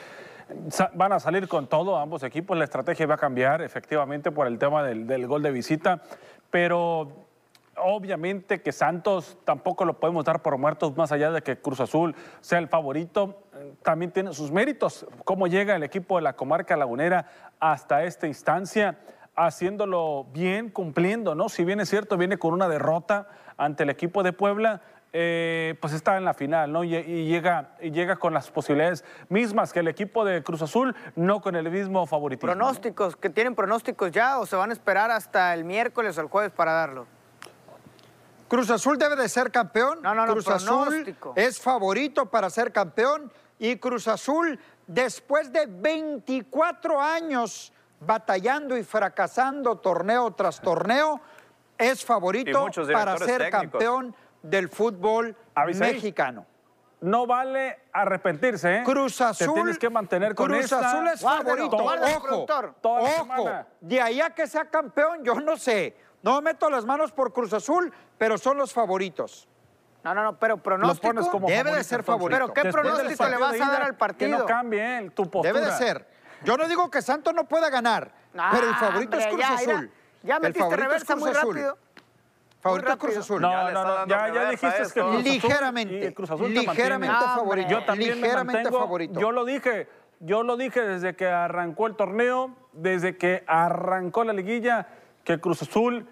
van 0.93 1.11
a 1.11 1.19
salir 1.19 1.47
con 1.47 1.67
todo 1.67 1.97
ambos 1.97 2.23
equipos, 2.23 2.57
la 2.57 2.63
estrategia 2.63 3.05
va 3.07 3.15
a 3.15 3.17
cambiar 3.17 3.61
efectivamente 3.61 4.31
por 4.31 4.47
el 4.47 4.57
tema 4.57 4.83
del, 4.83 5.05
del 5.05 5.27
gol 5.27 5.41
de 5.43 5.51
visita, 5.51 6.01
pero 6.49 7.27
obviamente 7.75 8.61
que 8.61 8.71
Santos 8.71 9.37
tampoco 9.45 9.83
lo 9.83 9.99
podemos 9.99 10.23
dar 10.23 10.41
por 10.41 10.57
muertos 10.57 10.95
más 10.95 11.11
allá 11.11 11.31
de 11.31 11.41
que 11.41 11.57
Cruz 11.57 11.79
Azul 11.79 12.15
sea 12.39 12.59
el 12.59 12.67
favorito, 12.67 13.42
también 13.81 14.11
tiene 14.11 14.33
sus 14.33 14.51
méritos, 14.51 15.05
cómo 15.23 15.47
llega 15.47 15.75
el 15.75 15.83
equipo 15.83 16.17
de 16.17 16.23
la 16.23 16.33
comarca 16.33 16.77
lagunera 16.77 17.27
hasta 17.59 18.03
esta 18.03 18.27
instancia 18.27 18.99
haciéndolo 19.35 20.25
bien, 20.31 20.69
cumpliendo, 20.69 21.35
¿no? 21.35 21.49
Si 21.49 21.63
bien 21.63 21.79
es 21.79 21.89
cierto, 21.89 22.17
viene 22.17 22.37
con 22.37 22.53
una 22.53 22.67
derrota 22.67 23.27
ante 23.57 23.83
el 23.83 23.89
equipo 23.89 24.23
de 24.23 24.33
Puebla, 24.33 24.81
eh, 25.11 25.75
pues 25.79 25.93
está 25.93 26.17
en 26.17 26.25
la 26.25 26.33
final, 26.33 26.71
¿no? 26.71 26.83
Y, 26.83 26.95
y 26.95 27.27
llega, 27.27 27.75
y 27.81 27.91
llega 27.91 28.15
con 28.15 28.33
las 28.33 28.49
posibilidades 28.49 29.03
mismas 29.29 29.71
que 29.71 29.79
el 29.79 29.87
equipo 29.87 30.25
de 30.25 30.43
Cruz 30.43 30.61
Azul, 30.61 30.95
no 31.15 31.41
con 31.41 31.55
el 31.55 31.69
mismo 31.69 32.05
favoritismo. 32.05 32.53
¿no? 32.53 32.57
Pronósticos, 32.57 33.15
que 33.15 33.29
tienen 33.29 33.55
pronósticos 33.55 34.11
ya 34.11 34.39
o 34.39 34.45
se 34.45 34.55
van 34.55 34.71
a 34.71 34.73
esperar 34.73 35.11
hasta 35.11 35.53
el 35.53 35.65
miércoles 35.65 36.17
o 36.17 36.21
el 36.21 36.27
jueves 36.27 36.51
para 36.51 36.73
darlo. 36.73 37.05
Cruz 38.47 38.69
Azul 38.69 38.97
debe 38.97 39.15
de 39.15 39.29
ser 39.29 39.51
campeón. 39.51 39.99
No, 40.01 40.13
no, 40.13 40.25
no, 40.25 40.33
Cruz 40.33 40.47
Azul 40.47 40.85
pronóstico. 40.85 41.33
es 41.35 41.59
favorito 41.59 42.27
para 42.27 42.49
ser 42.49 42.71
campeón. 42.71 43.31
Y 43.63 43.77
Cruz 43.77 44.09
Azul, 44.09 44.59
después 44.85 45.53
de 45.53 45.67
24 45.67 46.99
años 46.99 47.71
batallando 48.01 48.77
y 48.77 48.83
fracasando 48.83 49.77
torneo 49.77 50.31
tras 50.31 50.59
torneo, 50.59 51.21
es 51.77 52.03
favorito 52.03 52.67
para 52.91 53.17
ser 53.17 53.43
técnicos. 53.43 53.61
campeón 53.61 54.15
del 54.41 54.67
fútbol 54.67 55.33
mexicano. 55.79 56.45
No 56.99 57.25
vale 57.25 57.83
arrepentirse, 57.93 58.79
¿eh? 58.79 58.83
Cruz 58.83 59.21
Azul. 59.21 59.47
Te 59.47 59.53
tienes 59.53 59.79
que 59.79 59.89
mantener 59.89 60.35
con 60.35 60.47
Cruz 60.47 60.65
esta. 60.65 60.91
Azul 60.91 61.07
es 61.07 61.21
Guárdalo, 61.21 61.69
favorito. 61.71 62.47
ojo, 62.81 63.27
ojo. 63.37 63.49
De 63.79 64.01
ahí 64.01 64.19
a 64.19 64.31
que 64.31 64.45
sea 64.45 64.65
campeón, 64.65 65.23
yo 65.23 65.35
no 65.35 65.55
sé. 65.55 65.95
No 66.21 66.41
meto 66.41 66.69
las 66.69 66.83
manos 66.83 67.13
por 67.13 67.31
Cruz 67.31 67.53
Azul, 67.53 67.93
pero 68.17 68.37
son 68.37 68.57
los 68.57 68.73
favoritos. 68.73 69.47
No, 70.03 70.13
no, 70.13 70.23
no, 70.23 70.37
pero 70.37 70.55
Lo 70.57 70.61
pronóstico. 70.63 71.07
pones 71.07 71.27
como 71.29 71.47
Debe 71.47 71.73
de 71.75 71.83
ser 71.83 72.03
favorito. 72.03 72.37
Pero 72.37 72.53
¿qué 72.53 72.63
Después 72.63 72.83
pronóstico 72.83 73.29
le 73.29 73.37
vas 73.37 73.53
a 73.61 73.71
dar 73.71 73.83
al 73.83 73.95
partido? 73.95 74.31
Que 74.31 74.37
no 74.37 74.45
cambie 74.45 74.97
¿eh? 74.99 75.09
tu 75.11 75.29
postura. 75.29 75.53
Debe 75.53 75.65
de 75.65 75.71
ser. 75.77 76.05
Yo 76.43 76.57
no 76.57 76.67
digo 76.67 76.91
que 76.91 77.01
Santos 77.01 77.33
no 77.33 77.45
pueda 77.45 77.69
ganar, 77.69 78.11
Ah, 78.37 78.49
pero 78.53 78.67
el 78.67 78.75
favorito 78.75 79.17
es 79.17 79.27
Cruz 79.27 79.39
ya, 79.39 79.53
Azul. 79.53 79.91
ya 80.23 80.35
el 80.35 80.41
metiste 80.41 80.75
reversa 80.75 81.13
Cruz 81.13 81.19
muy 81.21 81.31
Azul. 81.31 81.55
rápido. 81.55 81.77
Favorito 82.59 82.89
es 82.91 82.97
Cruz. 82.97 83.17
Azul. 83.17 83.41
No, 83.41 83.51
Ya 83.51 83.71
no, 83.71 83.83
no, 83.83 84.07
ya, 84.07 84.33
ya 84.33 84.49
dijiste 84.49 84.81
esto. 84.81 84.93
que 84.93 84.99
Cruz 85.01 85.15
Azul- 85.15 85.23
Ligeramente, 85.23 86.05
y 86.05 86.13
Cruz 86.13 86.31
Azul 86.31 86.53
te 86.53 86.59
ligeramente 86.61 87.15
favorito. 87.25 87.69
Yo 87.69 87.85
también 87.85 88.09
me 88.11 88.15
ligeramente 88.27 88.63
mantengo- 88.63 88.79
favorito. 88.79 89.19
Yo 89.19 89.31
lo 89.31 89.45
dije, 89.45 89.87
yo 90.19 90.43
lo 90.43 90.57
dije 90.57 90.81
desde 90.81 91.15
que 91.15 91.27
arrancó 91.27 91.87
el 91.87 91.95
torneo, 91.95 92.55
desde 92.73 93.17
que 93.17 93.43
arrancó 93.47 94.23
la 94.25 94.33
liguilla, 94.33 94.87
que 95.23 95.39
Cruz 95.39 95.61
Azul 95.61 96.07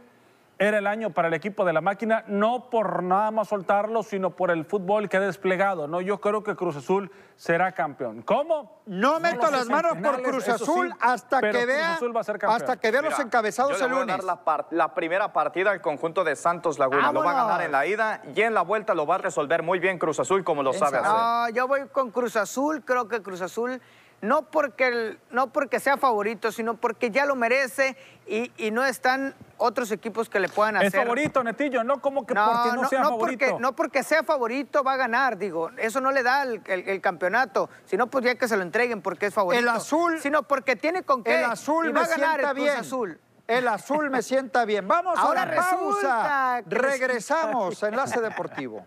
era 0.62 0.78
el 0.78 0.86
año 0.86 1.10
para 1.10 1.28
el 1.28 1.34
equipo 1.34 1.66
de 1.66 1.74
la 1.74 1.82
máquina, 1.82 2.24
no 2.28 2.70
por 2.70 3.02
nada 3.02 3.32
más 3.32 3.48
soltarlo, 3.48 4.04
sino 4.04 4.30
por 4.36 4.52
el 4.52 4.64
fútbol 4.64 5.10
que 5.10 5.18
ha 5.18 5.20
desplegado. 5.20 5.88
No, 5.88 6.02
yo 6.02 6.22
creo 6.22 6.44
que 6.44 6.56
Cruz 6.56 6.76
Azul 6.76 7.12
será 7.36 7.72
campeón. 7.72 8.22
¿Cómo? 8.22 8.84
No 8.86 9.20
meto 9.20 9.50
las 9.50 9.68
manos 9.68 9.94
por 10.04 10.22
Cruz 10.22 10.48
Azul 10.48 10.90
sí, 10.92 10.98
hasta 11.02 11.40
pero 11.42 11.54
que 11.54 11.64
Cruz 11.66 11.76
vea 11.76 11.94
Azul 11.96 12.16
va 12.16 12.22
a 12.22 12.24
ser 12.24 12.38
campeón. 12.38 12.62
hasta 12.62 12.78
que 12.78 12.92
vea 12.92 13.02
los 13.02 13.14
Mira, 13.14 13.24
encabezados 13.24 13.72
yo 13.72 13.78
le 13.80 13.86
el 13.86 13.92
a 13.92 14.00
lunes. 14.02 14.16
dar 14.18 14.24
la, 14.24 14.44
par- 14.44 14.68
la 14.70 14.94
primera 14.94 15.34
partida 15.34 15.72
al 15.72 15.82
conjunto 15.82 16.24
de 16.24 16.36
Santos 16.36 16.78
Laguna. 16.78 17.12
Lo 17.12 17.24
va 17.24 17.32
a 17.32 17.34
¡Vámonos! 17.34 17.48
ganar 17.48 17.66
en 17.66 17.72
la 17.72 17.86
ida 17.88 18.22
y 18.36 18.42
en 18.42 18.54
la 18.54 18.62
vuelta 18.62 18.94
lo 18.94 19.08
va 19.08 19.16
a 19.16 19.18
resolver 19.18 19.64
muy 19.64 19.80
bien 19.80 19.98
Cruz 19.98 20.20
Azul 20.20 20.44
como 20.44 20.62
lo 20.62 20.74
sabe 20.74 20.98
hacer. 21.00 21.12
No, 21.12 21.50
yo 21.50 21.68
voy 21.68 21.88
con 21.88 22.12
Cruz 22.12 22.36
Azul, 22.36 22.84
creo 22.86 23.08
que 23.08 23.24
Cruz 23.24 23.42
Azul, 23.42 23.82
no 24.22 24.44
porque, 24.44 24.88
el- 24.88 25.20
no 25.32 25.52
porque 25.52 25.80
sea 25.80 25.98
favorito, 25.98 26.52
sino 26.52 26.76
porque 26.76 27.10
ya 27.12 27.26
lo 27.26 27.36
merece 27.36 27.98
y, 28.28 28.52
y 28.58 28.72
no 28.72 28.86
están 28.86 29.34
otros 29.58 29.92
equipos 29.92 30.30
que 30.30 30.40
le 30.40 30.48
puedan 30.50 30.76
hacer. 30.78 30.88
Es 30.88 30.96
favorito, 30.96 31.44
Netillo, 31.44 31.84
no 31.84 32.02
como 32.02 32.26
que 32.26 32.34
porque 32.36 32.76
no, 32.76 32.88
sea 32.88 33.04
favorito. 33.04 33.46
Porque, 33.48 33.62
no 33.62 33.76
porque 33.76 34.04
sea 34.04 34.24
favorito 34.24 34.84
va 34.84 34.94
a 34.94 34.98
ganar, 34.98 35.38
digo, 35.38 35.72
eso 35.78 36.02
no 36.02 36.12
le 36.12 36.24
da 36.24 36.44
el, 36.44 36.62
el- 36.66 36.88
el 36.88 37.02
campeonato, 37.02 37.70
sino 37.86 38.08
pues 38.08 38.24
ya 38.26 38.36
que 38.36 38.48
se 38.48 38.56
lo 38.58 38.64
entreguen 38.64 39.02
porque 39.02 39.26
es 39.28 39.34
favorito. 39.34 39.60
El 39.62 39.68
azul- 39.70 40.20
Sino 40.20 40.44
porque 40.44 40.76
tiene 40.76 41.04
con 41.04 41.24
qué 41.24 41.40
El 41.40 41.46
azul 41.46 41.90
y 41.90 41.92
va 41.92 42.02
me 42.02 42.06
a 42.06 42.10
ganar 42.10 42.42
el 42.42 42.54
bien. 42.54 42.78
Azul. 42.78 43.20
El 43.48 43.68
azul 43.68 44.10
me 44.10 44.22
sienta 44.22 44.64
bien. 44.66 44.88
Vamos 44.88 45.18
Ahora 45.20 45.42
a 45.42 45.46
la 45.48 45.56
pausa. 45.70 46.62
Regresamos 46.68 47.84
a 47.84 47.88
Enlace 47.90 48.22
Deportivo. 48.22 48.86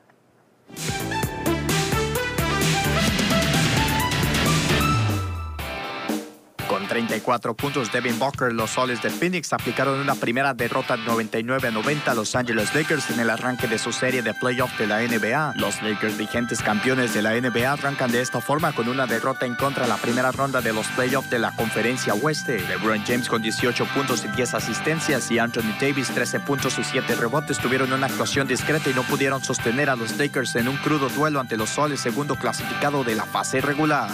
Con 6.75 6.89
34 6.89 7.55
puntos, 7.55 7.93
Devin 7.93 8.19
Booker, 8.19 8.53
los 8.53 8.71
soles 8.71 9.01
de 9.01 9.09
Phoenix 9.09 9.53
aplicaron 9.53 10.01
una 10.01 10.17
primera 10.17 10.55
derrota 10.55 10.97
99 10.97 11.69
a 11.69 11.71
90 11.71 12.11
a 12.11 12.15
Los 12.17 12.35
Angeles 12.35 12.75
Lakers 12.75 13.11
en 13.11 13.21
el 13.21 13.31
arranque 13.31 13.69
de 13.69 13.79
su 13.79 13.93
serie 13.93 14.23
de 14.23 14.35
playoff 14.35 14.77
de 14.77 14.89
la 14.89 15.01
NBA. 15.01 15.55
Los 15.55 15.81
Lakers, 15.83 16.19
vigentes 16.19 16.61
campeones 16.63 17.15
de 17.15 17.23
la 17.23 17.41
NBA, 17.41 17.75
arrancan 17.75 18.11
de 18.11 18.21
esta 18.21 18.41
forma 18.41 18.73
con 18.73 18.89
una 18.89 19.07
derrota 19.07 19.47
en 19.47 19.55
contra 19.55 19.85
de 19.85 19.89
la 19.89 19.99
primera 19.99 20.33
ronda 20.33 20.61
de 20.63 20.73
los 20.73 20.89
playoffs 20.89 21.31
de 21.31 21.39
la 21.39 21.55
conferencia 21.55 22.13
oeste. 22.15 22.59
LeBron 22.67 23.05
James 23.07 23.29
con 23.29 23.41
18 23.41 23.87
puntos 23.95 24.25
y 24.25 24.29
10 24.35 24.55
asistencias 24.55 25.31
y 25.31 25.39
Anthony 25.39 25.77
Davis 25.81 26.09
13 26.09 26.41
puntos 26.41 26.77
y 26.81 26.83
7 26.83 27.15
rebotes 27.15 27.59
tuvieron 27.59 27.93
una 27.93 28.07
actuación 28.07 28.49
discreta 28.49 28.91
y 28.91 28.95
no 28.95 29.05
pudieron 29.05 29.45
sostener 29.45 29.91
a 29.91 29.95
los 29.95 30.19
Lakers 30.19 30.57
en 30.57 30.67
un 30.67 30.77
crudo 30.79 31.09
duelo 31.09 31.39
ante 31.39 31.57
los 31.57 31.71
soles 31.71 32.01
segundo 32.01 32.35
clasificado 32.35 33.05
de 33.05 33.15
la 33.15 33.27
fase 33.27 33.61
regular. 33.61 34.11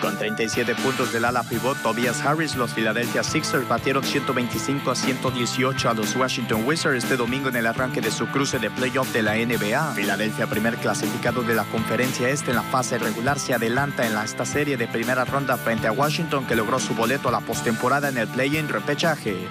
Con 0.00 0.16
37 0.16 0.76
puntos 0.76 1.12
del 1.12 1.24
ala 1.24 1.42
pivot 1.42 1.76
Tobias 1.82 2.24
Harris, 2.24 2.54
los 2.54 2.72
Philadelphia 2.72 3.24
Sixers 3.24 3.66
batieron 3.66 4.04
125 4.04 4.90
a 4.92 4.94
118 4.94 5.90
a 5.90 5.94
los 5.94 6.14
Washington 6.14 6.62
Wizards 6.64 7.02
este 7.02 7.16
domingo 7.16 7.48
en 7.48 7.56
el 7.56 7.66
arranque 7.66 8.00
de 8.00 8.12
su 8.12 8.26
cruce 8.28 8.58
de 8.60 8.70
playoff 8.70 9.12
de 9.12 9.22
la 9.22 9.34
NBA. 9.34 9.94
Philadelphia, 9.94 10.46
primer 10.46 10.76
clasificado 10.76 11.42
de 11.42 11.54
la 11.54 11.64
conferencia 11.64 12.28
este 12.28 12.50
en 12.50 12.56
la 12.56 12.62
fase 12.62 12.98
regular, 12.98 13.40
se 13.40 13.54
adelanta 13.54 14.06
en 14.06 14.16
esta 14.16 14.44
serie 14.44 14.76
de 14.76 14.86
primera 14.86 15.24
ronda 15.24 15.56
frente 15.56 15.88
a 15.88 15.92
Washington 15.92 16.46
que 16.46 16.54
logró 16.54 16.78
su 16.78 16.94
boleto 16.94 17.28
a 17.28 17.32
la 17.32 17.40
postemporada 17.40 18.08
en 18.08 18.18
el 18.18 18.28
play-in 18.28 18.68
repechaje. 18.68 19.48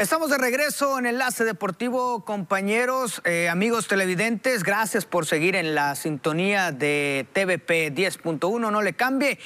Estamos 0.00 0.30
de 0.30 0.38
regreso 0.38 0.98
en 0.98 1.04
Enlace 1.04 1.44
Deportivo, 1.44 2.24
compañeros, 2.24 3.20
eh, 3.26 3.50
amigos 3.50 3.86
televidentes. 3.86 4.62
Gracias 4.62 5.04
por 5.04 5.26
seguir 5.26 5.56
en 5.56 5.74
la 5.74 5.94
sintonía 5.94 6.72
de 6.72 7.26
TVP 7.34 7.94
10.1. 7.94 8.70
No 8.70 8.80
le 8.80 8.94
cambie. 8.94 9.38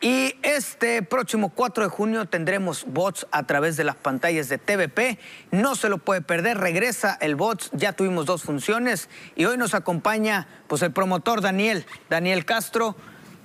Y 0.00 0.34
este 0.42 1.02
próximo 1.02 1.50
4 1.50 1.84
de 1.84 1.90
junio 1.90 2.26
tendremos 2.26 2.86
bots 2.88 3.28
a 3.30 3.44
través 3.44 3.76
de 3.76 3.84
las 3.84 3.94
pantallas 3.94 4.48
de 4.48 4.58
TVP. 4.58 5.20
No 5.52 5.76
se 5.76 5.88
lo 5.88 5.98
puede 5.98 6.22
perder. 6.22 6.58
Regresa 6.58 7.16
el 7.20 7.36
bots. 7.36 7.70
Ya 7.72 7.92
tuvimos 7.92 8.26
dos 8.26 8.42
funciones 8.42 9.08
y 9.36 9.44
hoy 9.44 9.56
nos 9.56 9.74
acompaña 9.74 10.48
pues 10.66 10.82
el 10.82 10.92
promotor 10.92 11.40
Daniel, 11.40 11.86
Daniel 12.10 12.44
Castro. 12.44 12.96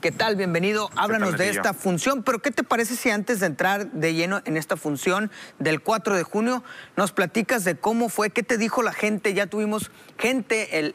¿Qué 0.01 0.13
tal? 0.13 0.37
Bienvenido. 0.37 0.89
Háblanos 0.95 1.37
de 1.37 1.49
esta 1.49 1.73
función, 1.73 2.23
pero 2.23 2.39
¿qué 2.39 2.51
te 2.51 2.63
parece 2.63 2.95
si 2.95 3.09
antes 3.09 3.41
de 3.41 3.47
entrar 3.47 3.91
de 3.91 4.13
lleno 4.13 4.41
en 4.45 4.55
esta 4.55 4.77
función 4.77 5.29
del 5.57 5.81
4 5.81 6.15
de 6.15 6.23
junio 6.23 6.63
nos 6.95 7.11
platicas 7.11 7.65
de 7.65 7.75
cómo 7.75 8.07
fue, 8.07 8.29
qué 8.29 8.41
te 8.41 8.57
dijo 8.57 8.81
la 8.81 8.93
gente? 8.93 9.33
Ya 9.33 9.47
tuvimos 9.47 9.91
gente 10.17 10.93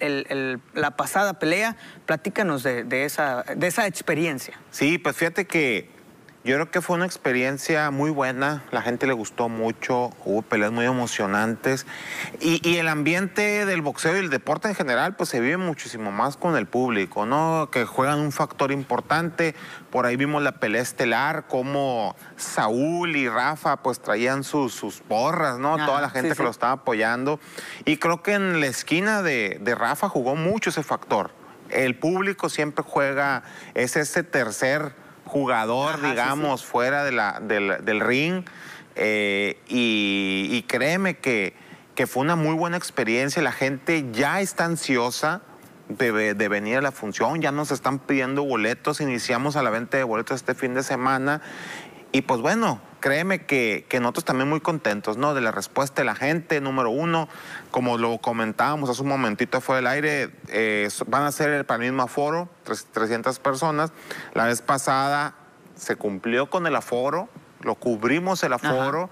la 0.73 0.97
pasada 0.97 1.39
pelea. 1.39 1.77
Platícanos 2.07 2.63
de, 2.63 3.05
esa, 3.05 3.43
de 3.43 3.67
esa 3.67 3.87
experiencia. 3.87 4.59
Sí, 4.71 4.97
pues 4.97 5.17
fíjate 5.17 5.47
que 5.47 5.91
yo 6.45 6.57
creo 6.57 6.71
que 6.71 6.83
fue 6.83 6.97
una 6.97 7.07
experiencia 7.07 7.91
muy 7.91 8.11
buena, 8.11 8.65
la 8.71 8.83
gente 8.83 9.07
le 9.07 9.15
gustó 9.15 9.49
mucho, 9.49 10.11
hubo 10.27 10.43
peleas 10.43 10.73
muy 10.73 10.85
emocionantes 10.85 11.87
y, 12.39 12.77
el 12.77 12.89
ambiente 12.89 13.65
del 13.65 13.81
boxeo 13.81 14.15
y 14.17 14.19
el 14.19 14.29
deporte 14.29 14.69
en 14.69 14.75
general 14.75 15.17
pues 15.17 15.31
se 15.31 15.41
vive 15.41 15.57
muchísimo 15.57 16.13
más 16.13 16.37
con 16.37 16.55
el 16.57 16.67
público, 16.67 17.25
¿no? 17.25 17.71
Que 17.73 17.87
juegan 17.87 18.19
un 18.19 18.31
factor 18.31 18.73
importante, 18.73 19.55
por 19.91 20.05
ahí 20.05 20.17
vimos 20.17 20.43
la 20.43 20.53
pelea 20.61 20.83
estelar, 20.83 21.47
como 21.47 22.15
Saúl 22.37 23.17
y 23.17 23.27
Rafa 23.27 23.79
pues 23.79 24.01
traían 24.01 24.45
sus, 24.45 24.75
sus 24.75 25.01
porras, 25.01 25.59
¿no? 25.59 25.79
Toda 25.87 26.03
la 26.03 26.11
gente 26.11 26.37
que 26.37 26.43
lo 26.43 26.51
estaba 26.51 26.73
apoyando 26.73 27.41
y 27.87 27.97
creo 27.97 28.23
que 28.23 28.35
en 28.35 28.61
la 28.61 28.67
esquina 28.67 29.23
de, 29.23 29.59
de 29.63 29.75
Rafa 29.75 30.11
jugó 30.11 30.37
mucho 30.37 30.69
ese 30.69 30.83
factor. 30.83 31.31
El 31.71 31.99
público 31.99 32.51
siempre 32.51 32.85
juega, 32.87 33.45
es 33.73 33.97
ese 33.97 34.23
tercer 34.23 35.04
jugador, 35.35 36.01
digamos, 36.01 36.65
fuera 36.65 37.03
de 37.03 37.11
la, 37.11 37.41
del, 37.41 37.99
ring. 37.99 38.45
Eh, 38.95 39.59
y, 39.67 40.63
créeme 40.69 41.17
que, 41.17 41.55
que, 41.97 42.07
fue 42.07 42.23
una 42.23 42.37
muy 42.37 42.55
buena 42.55 42.77
experiencia. 42.77 43.43
La 43.43 43.51
gente 43.51 44.07
ya 44.13 44.41
está 44.41 44.65
ansiosa 44.65 45.43
de, 45.89 46.35
de, 46.35 46.49
venir 46.49 46.77
a 46.77 46.83
la 46.83 46.93
función, 46.93 47.43
ya 47.43 47.51
nos 47.51 47.73
están 47.73 47.99
pidiendo 47.99 48.45
boletos. 48.45 49.01
Iniciamos 49.01 49.57
a 49.57 49.65
la 49.65 49.71
venta 49.71 49.97
de 49.97 50.05
boletos 50.05 50.37
este 50.37 50.55
fin 50.55 50.73
de 50.73 50.85
semana. 50.85 51.43
Y 52.13 52.23
pues 52.23 52.41
bueno, 52.41 52.81
créeme 53.05 53.45
que, 53.45 53.85
que, 53.87 54.01
nosotros 54.01 54.25
también 54.25 54.49
muy 54.49 54.61
contentos, 54.61 55.19
¿no? 55.19 55.35
De 55.35 55.43
la 55.43 55.51
respuesta 55.51 56.01
de 56.01 56.07
la 56.07 56.15
gente, 56.15 56.63
número 56.63 56.89
uno, 56.89 57.29
como 57.71 57.99
lo 57.99 58.17
comentábamos 58.17 58.89
hace 58.89 59.03
un 59.03 59.09
momentito 59.09 59.61
fue 59.61 59.77
del 59.77 59.89
aire, 59.89 60.31
eh, 60.49 60.89
van 61.07 61.25
a 61.25 61.31
ser 61.31 61.67
para 61.67 61.85
el 61.85 61.91
mismo 61.91 62.05
aforo, 62.05 62.49
300 62.65 63.39
personas. 63.41 63.93
La 64.33 64.47
vez 64.47 64.63
pasada 64.63 65.35
se 65.77 65.97
cumplió 65.97 66.49
con 66.49 66.67
el 66.67 66.75
aforo, 66.77 67.29
lo 67.61 67.75
cubrimos 67.75 68.43
el 68.43 68.55
aforo. 68.55 69.11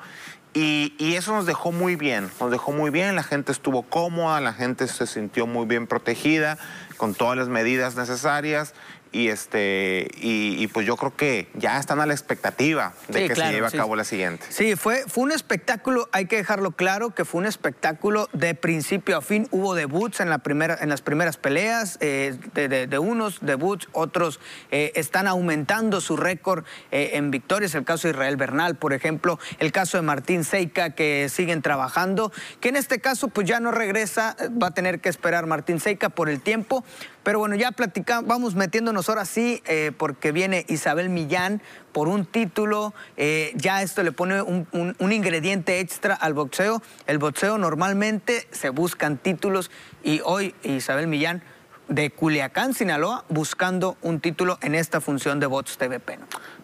Y, 0.55 0.95
y, 0.99 1.17
eso 1.17 1.35
nos 1.35 1.45
dejó 1.45 1.71
muy 1.71 1.97
bien, 1.97 2.31
nos 2.41 2.51
dejó 2.51 2.73
muy 2.73 2.91
bien, 2.91 3.15
la 3.15 3.23
gente 3.23 3.53
estuvo 3.53 3.83
cómoda, 3.83 4.41
la 4.41 4.53
gente 4.55 4.87
se 4.87 5.07
sintió 5.07 5.47
muy 5.47 5.67
bien 5.67 5.87
protegida, 5.87 6.59
con 6.97 7.15
todas 7.15 7.37
las 7.37 7.49
medidas 7.49 7.95
necesarias 7.97 8.75
y 9.13 9.29
este 9.29 10.11
y, 10.17 10.67
pues 10.69 10.87
yo 10.87 10.97
creo 10.97 11.15
que 11.15 11.49
ya 11.55 11.79
están 11.79 12.01
a 12.01 12.07
la 12.07 12.15
expectativa 12.15 12.95
de 13.09 13.29
que 13.29 13.35
se 13.35 13.51
lleve 13.51 13.67
a 13.67 13.71
cabo 13.71 13.95
la 13.95 14.05
siguiente. 14.05 14.47
Sí, 14.49 14.75
fue, 14.77 15.05
fue 15.07 15.25
un 15.25 15.33
espectáculo, 15.33 16.09
hay 16.13 16.27
que 16.27 16.37
dejarlo 16.37 16.73
claro, 16.73 17.11
que 17.15 17.25
fue 17.25 17.41
un 17.41 17.47
espectáculo 17.47 18.29
de 18.33 18.55
principio 18.55 19.17
a 19.17 19.23
fin. 19.23 19.49
Hubo 19.51 19.75
debuts 19.75 20.21
en, 20.21 20.31
la 20.31 20.39
primera, 20.39 20.79
en 20.81 20.89
las 20.89 21.03
primeras 21.03 21.37
peleas, 21.37 21.99
eh, 22.01 22.37
de, 22.55 22.99
unos 22.99 23.41
debuts, 23.41 23.89
otros 23.93 24.41
eh, 24.71 24.93
están 24.95 25.27
aumentando 25.27 26.01
su 26.01 26.17
récord 26.17 26.65
eh, 26.91 27.11
en 27.15 27.31
victorias. 27.31 27.75
El 27.75 27.85
caso 27.85 28.09
de 28.09 28.13
Israel 28.13 28.37
Bernal, 28.37 28.77
por 28.77 28.93
ejemplo, 28.93 29.39
el 29.59 29.73
caso 29.73 29.99
de 29.99 30.03
Martín 30.03 30.45
Seika, 30.45 30.91
que 30.91 31.29
siguen 31.29 31.63
trabajando, 31.63 32.33
que 32.61 32.69
en 32.69 32.77
este 32.77 33.01
caso 33.01 33.29
pues 33.29 33.47
ya 33.47 33.61
no 33.61 33.71
regresa, 33.71 34.37
va 34.61 34.69
a 34.69 34.75
tener 34.75 35.01
que 35.01 35.09
esperar 35.09 35.47
Martín 35.47 35.81
Seika 35.81 36.09
por 36.09 36.29
el 36.29 36.41
tiempo. 36.41 36.85
Pero 37.23 37.39
bueno, 37.39 37.55
ya 37.55 37.71
platicamos, 37.71 38.27
vamos 38.27 38.55
metiéndonos 38.55 39.09
ahora 39.09 39.25
sí, 39.25 39.63
eh, 39.67 39.93
porque 39.97 40.33
viene 40.33 40.65
Isabel 40.69 41.09
Millán 41.09 41.63
por 41.93 42.09
un 42.09 42.27
título. 42.27 42.95
Eh, 43.17 43.53
ya 43.55 43.83
esto 43.83 44.03
le 44.03 44.13
pone 44.13 44.43
un, 44.43 45.13
ingrediente 45.13 45.81
extra 45.81 46.15
al 46.15 46.35
boxeo. 46.35 46.83
El 47.07 47.19
boxeo 47.19 47.59
normalmente 47.59 48.49
se 48.51 48.71
buscan 48.71 49.19
títulos 49.19 49.71
y 50.03 50.21
hoy 50.25 50.55
Isabel 50.65 51.07
Millán 51.07 51.43
de 51.89 52.11
Culiacán, 52.11 52.75
Sinaloa, 52.75 53.25
buscando 53.29 53.97
un 54.03 54.21
título 54.21 54.59
en 54.63 54.75
esta 54.75 55.01
función 55.01 55.41
de 55.41 55.47
Bots 55.47 55.77
TVP. 55.79 56.19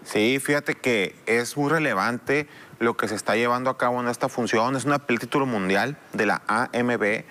Sí, 0.05 0.41
fíjate 0.41 0.75
que 0.75 1.15
es 1.27 1.57
muy 1.57 1.71
relevante 1.71 2.49
lo 2.79 2.97
que 2.97 3.09
se 3.09 3.15
está 3.15 3.37
llevando 3.37 3.71
a 3.71 3.77
cabo 3.77 4.01
en 4.01 4.09
esta 4.09 4.29
función. 4.29 4.75
Es 4.75 4.85
una, 4.85 5.03
el 5.07 5.19
título 5.19 5.47
mundial 5.47 5.99
de 6.13 6.27
la 6.27 6.43
AMB 6.47 7.25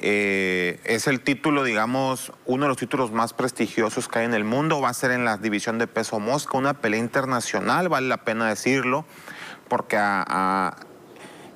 eh, 0.00 0.80
es 0.84 1.06
el 1.08 1.20
título, 1.20 1.64
digamos, 1.64 2.32
uno 2.46 2.64
de 2.64 2.68
los 2.68 2.76
títulos 2.76 3.10
más 3.10 3.32
prestigiosos 3.32 4.08
que 4.08 4.20
hay 4.20 4.24
en 4.26 4.34
el 4.34 4.44
mundo. 4.44 4.80
Va 4.80 4.90
a 4.90 4.94
ser 4.94 5.10
en 5.10 5.24
la 5.24 5.36
división 5.36 5.78
de 5.78 5.86
peso 5.86 6.20
mosca, 6.20 6.56
una 6.56 6.74
pelea 6.74 7.00
internacional, 7.00 7.88
vale 7.88 8.08
la 8.08 8.18
pena 8.18 8.48
decirlo, 8.48 9.04
porque 9.68 9.98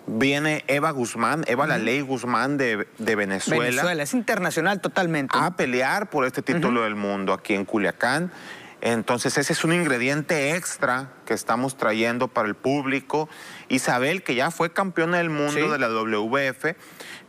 viene 0.07 0.65
Eva 0.67 0.91
Guzmán, 0.91 1.45
Eva 1.47 1.67
la 1.67 1.79
ley 1.79 2.01
Guzmán 2.01 2.57
de, 2.59 2.87
Venezuela. 2.99 3.65
Venezuela, 3.65 4.03
es 4.03 4.15
internacional 4.15 4.81
totalmente. 4.81 5.39
A 5.39 5.57
pelear 5.57 6.11
por 6.11 6.27
este 6.27 6.43
título 6.43 6.83
del 6.83 6.97
mundo 6.97 7.33
aquí 7.33 7.55
en 7.55 7.65
Culiacán. 7.65 8.33
Entonces 8.83 9.39
ese 9.39 9.53
es 9.53 9.63
un 9.63 9.73
ingrediente 9.73 10.57
extra 10.57 11.13
que 11.25 11.35
estamos 11.35 11.77
trayendo 11.77 12.27
para 12.27 12.49
el 12.49 12.57
público. 12.57 13.29
Isabel, 13.69 14.25
que 14.25 14.35
ya 14.35 14.51
fue 14.51 14.73
campeona 14.73 15.19
del 15.19 15.31
mundo 15.31 15.71
de 15.71 15.79
la 15.79 15.89
WF, 15.89 16.75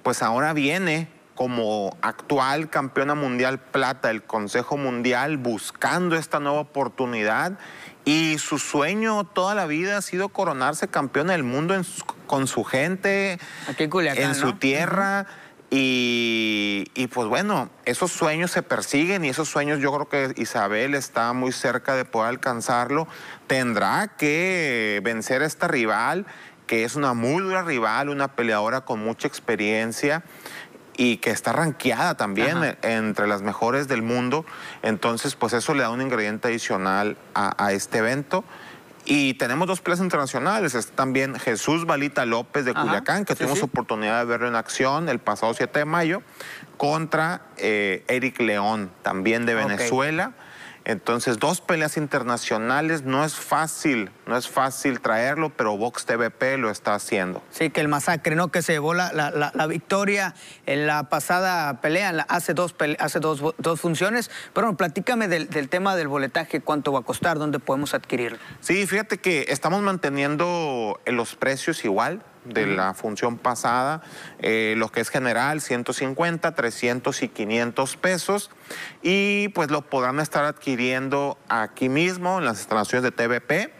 pues 0.02 0.24
ahora 0.24 0.54
viene 0.54 1.08
como 1.36 1.96
actual 2.02 2.70
campeona 2.72 3.14
mundial 3.14 3.60
plata 3.60 4.08
del 4.08 4.24
Consejo 4.24 4.78
Mundial 4.78 5.38
buscando 5.38 6.16
esta 6.16 6.40
nueva 6.40 6.60
oportunidad 6.60 7.58
y 8.06 8.38
su 8.40 8.58
sueño 8.58 9.24
toda 9.24 9.56
la 9.56 9.66
vida 9.66 9.98
ha 9.98 10.02
sido 10.02 10.30
coronarse 10.30 10.88
campeona 10.88 11.34
del 11.34 11.44
mundo 11.44 11.80
con 12.28 12.48
su 12.48 12.64
gente, 12.64 13.40
en, 13.78 14.36
su 14.36 14.54
tierra. 14.54 15.28
Y, 15.76 16.92
y, 16.94 17.08
pues 17.08 17.28
bueno, 17.28 17.72
esos 17.86 18.12
sueños 18.12 18.52
se 18.52 18.62
persiguen 18.62 19.26
y 19.26 19.30
esos 19.30 19.50
sueños 19.50 19.80
yo 19.80 19.92
creo 19.92 20.08
que 20.08 20.40
Isabel 20.40 20.94
está 20.94 21.34
muy 21.34 21.52
cerca 21.52 21.96
de 21.96 22.06
poder 22.06 22.30
alcanzarlo. 22.30 23.08
Tendrá 23.48 24.10
que 24.16 25.02
vencer 25.04 25.42
a 25.42 25.48
esta 25.48 25.68
rival 25.68 26.28
que 26.68 26.84
es 26.84 26.96
una 26.96 27.14
muy 27.14 27.42
dura 27.44 27.64
rival, 27.64 28.10
una 28.10 28.36
peleadora 28.36 28.82
con 28.82 29.04
mucha 29.04 29.28
experiencia 29.28 30.24
y 30.96 31.18
que 31.18 31.32
está 31.32 31.54
ranqueada 31.54 32.16
también 32.16 32.78
entre 32.84 33.28
las 33.28 33.42
mejores 33.42 33.88
del 33.88 34.02
mundo. 34.02 34.46
Entonces, 34.82 35.36
pues 35.36 35.54
eso 35.54 35.74
le 35.74 35.84
da 35.84 35.90
un 35.90 36.02
ingrediente 36.02 36.48
adicional 36.50 37.18
a, 37.34 37.74
este 37.74 37.98
evento. 38.00 38.44
Y 39.06 39.34
tenemos 39.34 39.68
dos 39.68 39.82
peleas 39.82 40.00
internacionales. 40.00 40.76
Está 40.76 40.96
también 40.96 41.36
Jesús 41.36 41.86
Balita 41.86 42.26
López 42.26 42.66
de 42.66 42.72
Ajá, 42.72 42.82
Culiacán, 42.82 43.26
que 43.26 43.34
sí, 43.34 43.40
tuvimos 43.40 43.60
sí. 43.60 43.66
oportunidad 43.66 44.20
de 44.20 44.26
verlo 44.26 44.48
en 44.48 44.56
acción 44.56 45.10
el 45.10 45.20
pasado 45.20 45.54
7 45.54 45.80
de 45.80 45.86
mayo, 45.86 46.22
contra 46.78 47.42
eh, 47.58 48.06
Eric 48.08 48.40
León, 48.40 48.92
también 49.02 49.46
de. 49.46 49.56
Venezuela. 49.56 50.34
Entonces, 50.86 51.40
dos 51.40 51.62
peleas 51.62 51.96
internacionales, 51.96 53.04
no 53.04 53.24
es 53.24 53.36
fácil, 53.36 54.12
no 54.28 54.36
es 54.38 54.50
fácil 54.50 55.00
traerlo, 55.00 55.50
pero 55.50 55.78
Box 55.78 56.06
TVP 56.06 56.58
lo 56.58 56.70
está 56.70 56.94
haciendo. 56.96 57.42
Sí, 57.52 57.70
que 57.70 57.80
el 57.82 57.88
masacre, 57.88 58.36
¿no? 58.36 58.50
Que 58.50 58.62
se 58.62 58.74
llevó 58.74 58.94
la, 58.94 59.14
la- 59.14 59.32
la- 59.32 59.52
la 59.54 59.68
victoria 59.68 60.36
en 60.66 60.86
la 60.86 61.10
pasada 61.10 61.80
pelea, 61.82 62.10
en 62.10 62.20
hace, 62.28 62.54
dos, 62.54 62.74
pele- 62.78 62.98
hace 63.00 63.20
dos, 63.20 63.42
dos 63.58 63.80
funciones. 63.80 64.30
Pero 64.54 64.68
bueno, 64.68 64.78
platícame 64.78 65.28
del, 65.28 65.50
del 65.50 65.70
tema 65.70 65.96
del 65.96 66.08
boletaje, 66.10 66.60
cuánto 66.62 66.92
va 66.92 67.00
a 67.00 67.04
costar, 67.04 67.40
dónde 67.40 67.60
podemos 67.60 67.94
adquirirlo. 67.94 68.38
Sí, 68.60 68.86
fíjate 68.86 69.20
que 69.20 69.46
estamos 69.50 69.82
manteniendo 69.82 71.00
los 71.06 71.36
precios 71.36 71.86
igual 71.86 72.22
de 72.46 72.68
la 72.68 72.94
función 72.94 73.38
pasada, 73.38 74.02
eh, 74.40 74.76
lo 74.78 74.90
que 74.90 75.02
es 75.02 75.10
general, 75.10 75.62
150, 75.62 76.56
300 76.56 77.24
y 77.24 77.30
500 77.30 77.98
pesos, 77.98 78.52
y 79.02 79.50
pues 79.50 79.72
lo 79.72 79.82
podrán 79.82 80.20
estar 80.20 80.46
adquiriendo 80.46 81.38
aquí 81.50 81.90
mismo 81.90 82.40
en 82.40 82.46
las 82.46 82.60
instalaciones 82.60 83.04
de 83.04 83.12
TVP 83.12 83.74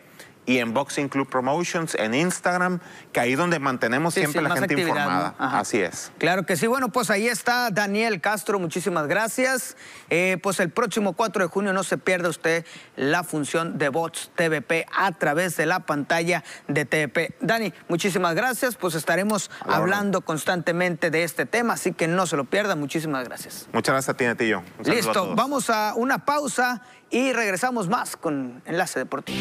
y 0.51 0.59
en 0.59 0.75
Boxing 0.75 1.09
Club 1.09 1.29
Promotions, 1.29 1.95
en 1.95 2.13
Instagram, 2.13 2.81
que 3.13 3.21
ahí 3.21 3.37
donde 3.37 3.61
mantenemos 3.61 4.15
Sí, 4.15 4.21
siempre 4.23 4.43
sí, 4.43 4.49
la 4.49 4.57
gente 4.57 4.75
informada. 4.75 5.37
Así 5.39 5.79
es. 5.81 6.11
Claro 6.19 6.45
que 6.45 6.57
sí. 6.57 6.67
Bueno, 6.67 6.89
pues 6.89 7.09
ahí 7.09 7.29
está 7.29 7.71
Daniel 7.71 8.21
Castro. 8.21 8.59
Muchísimas 8.59 9.07
gracias. 9.07 9.77
Eh, 10.09 10.39
pues 10.43 10.59
el 10.59 10.71
próximo 10.71 11.13
4 11.13 11.45
de 11.45 11.49
junio 11.49 11.73
no 11.73 11.85
se 11.85 11.99
pierda 11.99 12.29
usted 12.29 12.67
la 12.97 13.23
función 13.23 13.79
de 13.79 13.91
Bots 13.91 14.33
TVP 14.35 14.87
a 14.93 15.13
través 15.13 15.57
de 15.57 15.67
la 15.67 15.87
pantalla 15.87 16.43
de 16.67 16.85
TVP. 16.85 17.37
Dani, 17.41 17.73
muchísimas 17.87 18.35
gracias. 18.35 18.75
Pues 18.75 18.97
estaremos 18.97 19.53
hablando 19.61 20.23
constantemente 20.23 21.13
de 21.13 21.23
este 21.23 21.47
tema, 21.47 21.75
así 21.75 21.93
que 21.93 22.09
no 22.09 22.27
se 22.27 22.37
lo 22.37 22.45
pierda. 22.45 22.75
Muchísimas 22.75 23.25
gracias. 23.25 23.69
Muchas 23.73 23.93
gracias 23.93 24.15
a 24.15 24.17
ti, 24.17 24.25
Netillo. 24.25 24.65
A 24.85 24.89
Listo, 24.91 25.33
vamos 25.37 25.71
a 25.71 25.95
una 25.95 26.25
pausa 26.25 26.83
y 27.09 27.33
regresamos 27.33 27.89
más 27.89 28.17
con 28.17 28.63
Enlace 28.67 28.99
Deportivo. 28.99 29.39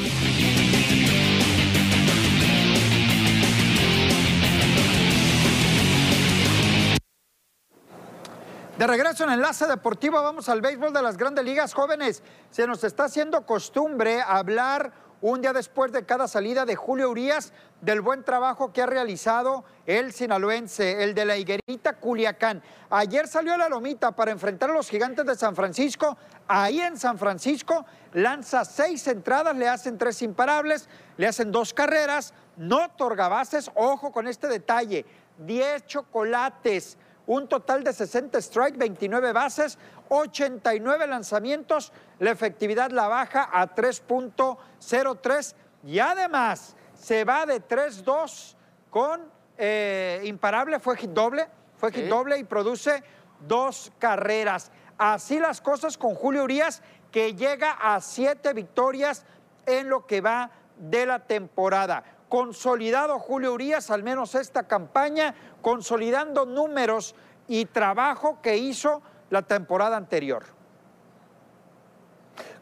De 8.80 8.88
regreso 8.88 9.26
en 9.26 9.32
Enlace 9.32 9.68
Deportivo, 9.68 10.24
vamos 10.24 10.48
al 10.48 10.62
béisbol 10.62 10.94
de 10.94 11.02
las 11.02 11.18
grandes 11.18 11.44
ligas 11.44 11.74
jóvenes. 11.74 12.24
Se 12.50 12.66
nos 12.66 12.82
está 12.86 13.04
haciendo 13.04 13.46
costumbre 13.46 14.22
hablar 14.22 14.94
un 15.20 15.42
día 15.42 15.52
después 15.52 15.92
de 15.92 16.06
cada 16.06 16.30
salida 16.30 16.64
de 16.64 16.78
Julio 16.78 17.10
Urias 17.10 17.52
del 17.82 18.00
buen 18.00 18.24
trabajo 18.24 18.72
que 18.72 18.82
ha 18.82 18.86
realizado 18.86 19.66
el 19.86 20.14
sinaloense, 20.14 21.04
el 21.04 21.14
de 21.14 21.26
la 21.26 21.36
higuerita 21.36 21.98
Culiacán. 21.98 22.64
Ayer 22.90 23.28
salió 23.28 23.54
a 23.54 23.58
la 23.58 23.68
lomita 23.68 24.14
para 24.14 24.32
enfrentar 24.32 24.70
a 24.70 24.74
los 24.76 24.90
gigantes 24.90 25.26
de 25.26 25.36
San 25.36 25.58
Francisco. 25.58 26.18
Ahí 26.48 26.80
en 26.80 26.96
San 26.96 27.18
Francisco 27.18 27.86
lanza 28.14 28.64
seis 28.64 29.06
entradas, 29.08 29.58
le 29.58 29.68
hacen 29.68 29.98
tres 29.98 30.22
imparables, 30.22 30.88
le 31.18 31.28
hacen 31.28 31.52
dos 31.52 31.74
carreras, 31.74 32.34
no 32.56 32.88
bases. 32.98 33.70
Ojo 33.76 34.14
con 34.14 34.26
este 34.26 34.48
detalle: 34.48 35.06
10 35.40 35.86
chocolates 35.86 36.98
un 37.30 37.48
total 37.48 37.84
de 37.84 37.94
60 37.94 38.42
strikes, 38.42 38.80
29 38.80 39.34
bases, 39.34 39.78
89 40.10 41.06
lanzamientos, 41.06 41.94
la 42.18 42.32
efectividad 42.32 42.90
la 42.90 43.08
baja 43.08 43.48
a 43.54 43.76
3.03 43.76 45.54
y 45.84 46.00
además 46.00 46.76
se 46.96 47.24
va 47.26 47.46
de 47.46 47.62
3-2 47.62 48.56
con 48.90 49.22
eh, 49.60 50.22
imparable, 50.26 50.80
fue 50.80 50.98
hit 50.98 51.12
doble, 51.12 51.48
fue 51.78 51.92
hit 51.92 52.06
doble 52.06 52.40
y 52.40 52.44
produce 52.46 53.04
dos 53.48 53.92
carreras. 54.00 54.72
Así 54.98 55.38
las 55.38 55.62
cosas 55.62 56.00
con 56.00 56.16
Julio 56.16 56.44
Urias, 56.44 56.82
que 57.12 57.36
llega 57.36 57.74
a 57.74 58.02
siete 58.02 58.54
victorias 58.54 59.24
en 59.68 59.88
lo 59.88 60.08
que 60.08 60.22
va 60.22 60.50
de 60.80 61.06
la 61.06 61.20
temporada. 61.20 62.04
Consolidado 62.30 63.18
Julio 63.20 63.54
Urias, 63.54 63.90
al 63.90 64.04
menos 64.04 64.36
esta 64.36 64.68
campaña, 64.68 65.34
consolidando 65.62 66.46
números 66.46 67.16
y 67.48 67.66
trabajo 67.66 68.40
que 68.42 68.58
hizo 68.58 69.02
la 69.32 69.42
temporada 69.42 69.98
anterior. 69.98 70.44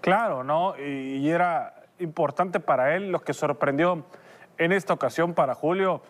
Claro, 0.02 0.44
¿no? 0.44 0.74
Y, 0.80 1.30
era 1.30 1.74
importante 2.00 2.62
para 2.62 2.96
él 2.96 3.12
lo 3.12 3.20
que 3.20 3.34
sorprendió 3.34 4.06
en 4.58 4.72
esta 4.72 4.94
ocasión 4.94 5.34
para 5.34 5.54
Julio. 5.54 6.02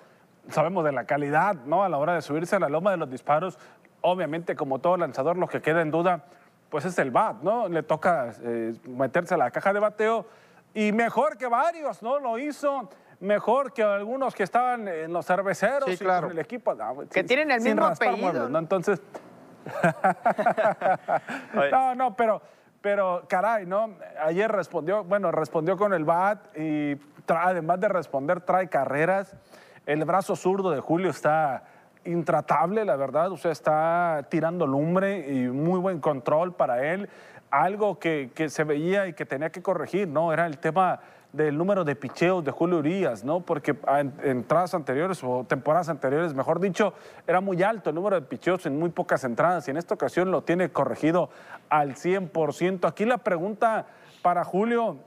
Sabemos 0.49 0.85
de 0.85 0.91
la 0.91 1.05
calidad, 1.05 1.55
¿no? 1.65 1.83
A 1.83 1.89
la 1.89 1.97
hora 1.97 2.13
de 2.13 2.21
subirse 2.21 2.55
a 2.55 2.59
la 2.59 2.69
loma 2.69 2.91
de 2.91 2.97
los 2.97 3.09
disparos. 3.09 3.57
Obviamente, 4.01 4.55
como 4.55 4.77
todo 4.79 4.97
lanzador, 4.97 5.37
lo 5.37 5.47
que 5.47 5.61
queda 5.61 5.81
en 5.81 5.89
duda, 5.89 6.25
pues 6.69 6.85
es 6.85 6.97
el 6.99 7.09
bat, 7.09 7.41
¿no? 7.41 7.67
Le 7.67 7.81
toca 7.81 8.33
eh, 8.43 8.75
meterse 8.87 9.33
a 9.33 9.37
la 9.37 9.49
caja 9.49 9.73
de 9.73 9.79
bateo. 9.79 10.27
Y 10.75 10.91
mejor 10.91 11.37
que 11.37 11.47
varios, 11.47 12.03
¿no? 12.03 12.19
Lo 12.19 12.37
hizo 12.37 12.89
mejor 13.19 13.73
que 13.73 13.83
algunos 13.83 14.35
que 14.35 14.43
estaban 14.43 14.87
en 14.87 15.11
los 15.13 15.25
cerveceros 15.25 15.85
Sí, 15.85 15.91
y 15.93 15.97
claro. 15.97 16.27
con 16.27 16.37
el 16.37 16.43
equipo. 16.43 16.73
No, 16.75 17.03
Que 17.09 17.23
tienen 17.23 17.49
el 17.51 17.61
sin 17.61 17.73
mismo 17.73 17.87
apellido, 17.87 18.17
muebles, 18.17 18.43
¿no? 18.43 18.49
¿no? 18.49 18.59
Entonces, 18.59 19.01
no, 21.71 21.95
no, 21.95 22.15
pero, 22.15 22.41
pero 22.81 23.23
caray, 23.27 23.65
¿no? 23.65 23.95
Ayer 24.23 24.51
respondió, 24.51 25.03
bueno, 25.03 25.31
respondió 25.31 25.77
con 25.77 25.93
el 25.93 26.05
bat 26.05 26.55
y 26.57 26.95
tra- 27.25 27.41
además 27.45 27.79
de 27.79 27.87
responder, 27.89 28.41
trae 28.41 28.67
carreras. 28.69 29.35
El 29.85 30.03
brazo 30.05 30.35
zurdo 30.35 30.71
de 30.71 30.79
Julio 30.79 31.09
está 31.09 31.63
intratable, 32.05 32.85
la 32.85 32.95
verdad. 32.95 33.31
O 33.31 33.37
sea, 33.37 33.51
está 33.51 34.25
tirando 34.29 34.67
lumbre 34.67 35.27
y 35.27 35.47
muy 35.47 35.79
buen 35.79 35.99
control 35.99 36.53
para 36.53 36.83
él. 36.93 37.09
Algo 37.49 37.97
que, 37.97 38.31
que 38.35 38.49
se 38.49 38.65
veía 38.65 39.07
y 39.07 39.13
que 39.13 39.25
tenía 39.25 39.49
que 39.49 39.61
corregir, 39.61 40.07
¿no? 40.07 40.33
Era 40.33 40.45
el 40.45 40.57
tema 40.57 40.99
del 41.37 41.57
número 41.57 41.85
de 41.85 41.95
picheos 41.95 42.43
de 42.43 42.51
Julio 42.51 42.79
Urias, 42.79 43.23
¿no? 43.23 43.39
Porque 43.39 43.77
en 43.87 44.13
entradas 44.23 44.73
anteriores 44.73 45.23
o 45.23 45.45
temporadas 45.47 45.87
anteriores, 45.87 46.33
mejor 46.33 46.59
dicho, 46.59 46.93
era 47.25 47.39
muy 47.39 47.61
alto 47.63 47.91
el 47.91 47.95
número 47.95 48.19
de 48.19 48.23
picheos 48.23 48.65
en 48.65 48.77
muy 48.77 48.89
pocas 48.89 49.23
entradas 49.23 49.67
y 49.67 49.71
en 49.71 49.77
esta 49.77 49.93
ocasión 49.93 50.31
lo 50.31 50.41
tiene 50.41 50.69
corregido 50.69 51.29
al 51.69 51.95
100%. 51.95 52.87
Aquí 52.87 53.05
la 53.05 53.19
pregunta 53.19 53.85
para 54.21 54.43
Julio 54.43 54.97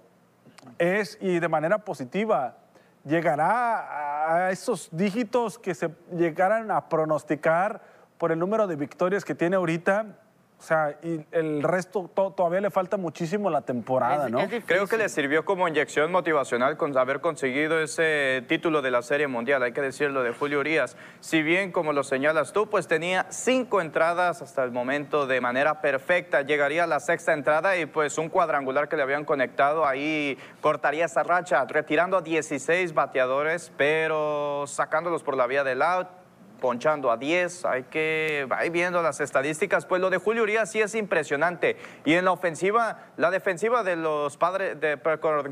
es, 0.79 1.19
y 1.21 1.41
de 1.41 1.49
manera 1.49 1.79
positiva, 1.79 2.57
¿llegará 3.05 4.47
a 4.47 4.51
esos 4.53 4.89
dígitos 4.93 5.59
que 5.59 5.75
se 5.75 5.91
llegaran 6.17 6.71
a 6.71 6.89
pronosticar 6.89 7.83
por 8.19 8.31
el 8.31 8.39
número 8.39 8.67
de 8.67 8.77
victorias 8.77 9.25
que 9.25 9.35
tiene 9.35 9.57
ahorita? 9.57 10.07
O 10.61 10.63
sea, 10.63 10.95
y 11.03 11.25
el 11.33 11.63
resto 11.63 12.11
to- 12.13 12.33
todavía 12.33 12.61
le 12.61 12.71
falta 12.71 12.99
muchísimo 12.99 13.49
la 13.49 13.63
temporada, 13.63 14.27
Es- 14.27 14.31
¿no? 14.31 14.41
es. 14.41 14.63
Creo 14.67 14.87
que 14.87 14.99
le 14.99 15.09
sirvió 15.09 15.43
como 15.47 15.67
inyección 15.67 16.13
motivacional 16.13 16.77
con 16.77 16.95
haber 16.99 17.23
conseguido 17.23 17.81
ese 17.81 18.45
título 18.47 18.83
de 18.83 18.91
la 18.91 19.01
Serie 19.01 19.27
Mundial, 19.27 19.63
hay 19.63 19.73
que 19.73 19.81
decirlo, 19.81 20.23
de 20.23 20.35
Julio 20.35 20.61
Urias. 20.61 20.99
Si 21.21 21.43
bien, 21.43 21.73
como 21.73 21.95
lo 21.95 22.05
señalas 22.05 22.53
tú, 22.53 22.69
pues 22.69 22.87
tenía 22.89 23.25
cinco 23.31 23.81
entradas 23.81 24.43
hasta 24.43 24.63
el 24.63 24.71
momento 24.71 25.27
de 25.27 25.41
manera 25.41 25.81
perfecta, 25.81 26.43
llegaría 26.43 26.85
a 26.85 26.87
la 26.87 27.01
sexta 27.01 27.33
entrada 27.33 27.79
y 27.79 27.87
pues 27.87 28.19
un 28.19 28.29
cuadrangular 28.29 28.91
que 28.91 28.97
le 28.97 29.03
habían 29.03 29.25
conectado 29.25 29.87
ahí 29.87 30.37
cortaría 30.61 31.07
esa 31.07 31.23
racha, 31.23 31.65
retirando 31.65 32.19
a 32.19 32.21
16 32.21 32.93
bateadores, 32.93 33.73
pero 33.79 34.65
sacándolos 34.67 35.23
por 35.23 35.39
la 35.39 35.47
vía 35.47 35.65
del 35.65 35.81
out 35.81 36.09
ponchando 36.61 37.11
a 37.11 37.17
10, 37.17 37.65
hay 37.65 37.83
que 37.85 38.47
ir 38.65 38.71
viendo 38.71 39.03
las 39.03 39.21
estadísticas, 39.21 39.87
pues 39.87 40.01
lo 40.01 40.11
de 40.11 40.19
Julio 40.19 40.43
Urias 40.43 40.71
sí 40.71 40.81
es 40.81 40.95
impresionante. 40.95 41.77
Y 42.05 42.15
en 42.15 42.25
la 42.25 42.33
ofensiva, 42.33 43.07
la 43.17 43.31
defensiva 43.31 43.83
de 43.83 43.97
los 43.97 44.37
padres, 44.37 44.79
de, 44.79 44.99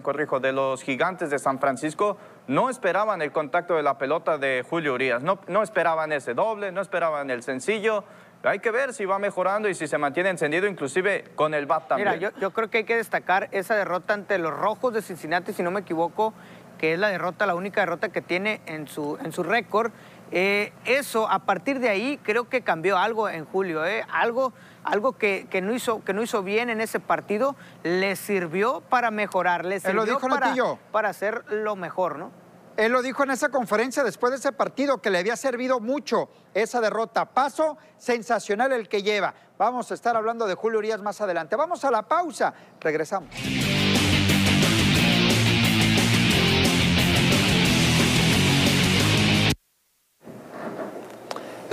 corrijo, 0.03 0.39
de 0.39 0.53
los 0.53 0.83
gigantes 0.83 1.31
de 1.31 1.39
San 1.39 1.59
Francisco, 1.59 2.19
no 2.47 2.71
esperaban 2.71 3.23
el 3.23 3.33
contacto 3.33 3.75
de 3.75 3.83
la 3.83 3.99
pelota 3.99 4.39
de 4.39 4.65
Julio 4.69 4.95
Urias, 4.95 5.23
no, 5.23 5.41
no 5.49 5.63
esperaban 5.63 6.13
ese 6.13 6.35
doble, 6.35 6.71
no 6.71 6.81
esperaban 6.81 7.31
el 7.31 7.43
sencillo. 7.43 8.05
hay 8.45 8.61
que 8.61 8.71
ver 8.71 8.95
si 8.95 9.05
va 9.05 9.19
mejorando 9.19 9.69
y 9.69 9.75
si 9.75 9.89
se 9.89 9.99
mantiene 9.99 10.31
encendido, 10.31 10.67
inclusive 10.67 11.25
con 11.35 11.55
el 11.55 11.67
bat 11.67 11.89
también. 11.89 12.09
Mira, 12.11 12.31
yo, 12.31 12.39
yo 12.39 12.53
creo 12.53 12.71
que 12.71 12.79
hay 12.79 12.85
que 12.85 12.97
destacar 12.97 13.49
esa 13.51 13.75
derrota 13.75 14.15
ante 14.15 14.39
los 14.39 14.55
Rojos 14.55 14.93
de 14.93 15.03
Cincinnati, 15.03 15.53
si 15.53 15.63
no 15.63 15.71
me 15.71 15.81
equivoco, 15.81 16.35
que 16.79 16.95
es 16.95 16.99
la 16.99 17.09
derrota, 17.09 17.45
la 17.45 17.55
única 17.55 17.81
derrota 17.81 18.09
que 18.09 18.23
tiene 18.23 18.61
en 18.67 18.89
su, 18.89 19.19
en 19.23 19.33
su 19.33 19.43
récord. 19.43 19.93
Eh, 20.31 20.73
eso, 20.85 21.29
a 21.29 21.41
partir 21.41 21.81
de 21.81 21.89
ahí, 21.89 22.19
creo 22.23 22.49
que 22.49 22.63
cambió 22.63 22.99
algo 22.99 23.29
en 23.29 23.45
julio, 23.47 23.87
¿eh? 23.87 24.05
algo, 24.13 24.53
algo 24.85 25.17
que, 25.17 25.47
que 25.51 25.61
no 25.61 25.73
hizo, 25.73 26.05
que 26.05 26.13
no 26.13 26.23
hizo 26.23 26.43
bien 26.43 26.71
en 26.71 26.81
ese 26.81 27.01
partido, 27.01 27.57
le 27.83 28.15
sirvió 28.17 28.83
para 28.83 29.11
mejorar, 29.11 29.65
le 29.65 29.81
sirvió 29.81 29.95
lo 30.01 30.05
dijo, 30.05 30.29
para, 30.29 30.55
para 30.93 31.09
hacer 31.09 31.45
lo 31.51 31.77
mejor, 31.77 32.19
¿no? 32.19 32.31
Él 32.77 32.93
lo 32.93 33.03
dijo 33.03 33.25
en 33.25 33.33
esa 33.33 33.49
conferencia 33.49 34.05
después 34.05 34.31
de 34.31 34.37
ese 34.39 34.53
partido 34.53 34.99
que 34.99 35.11
le 35.11 35.19
había 35.19 35.35
servido 35.35 35.81
mucho 35.81 36.29
esa 36.55 36.81
derrota. 36.81 37.25
Paso 37.25 37.77
sensacional 37.97 38.71
el 38.71 38.89
que 38.89 39.03
lleva. 39.03 39.35
Vamos 39.59 39.91
a 39.91 39.95
estar 39.95 40.17
hablando 40.17 40.47
de 40.47 40.55
Julio 40.55 40.79
Urias 40.79 41.03
más 41.03 41.21
adelante. 41.21 41.57
Vamos 41.57 41.85
a 41.85 41.91
la 41.91 42.03
pausa. 42.03 42.55
Regresamos. 42.81 43.35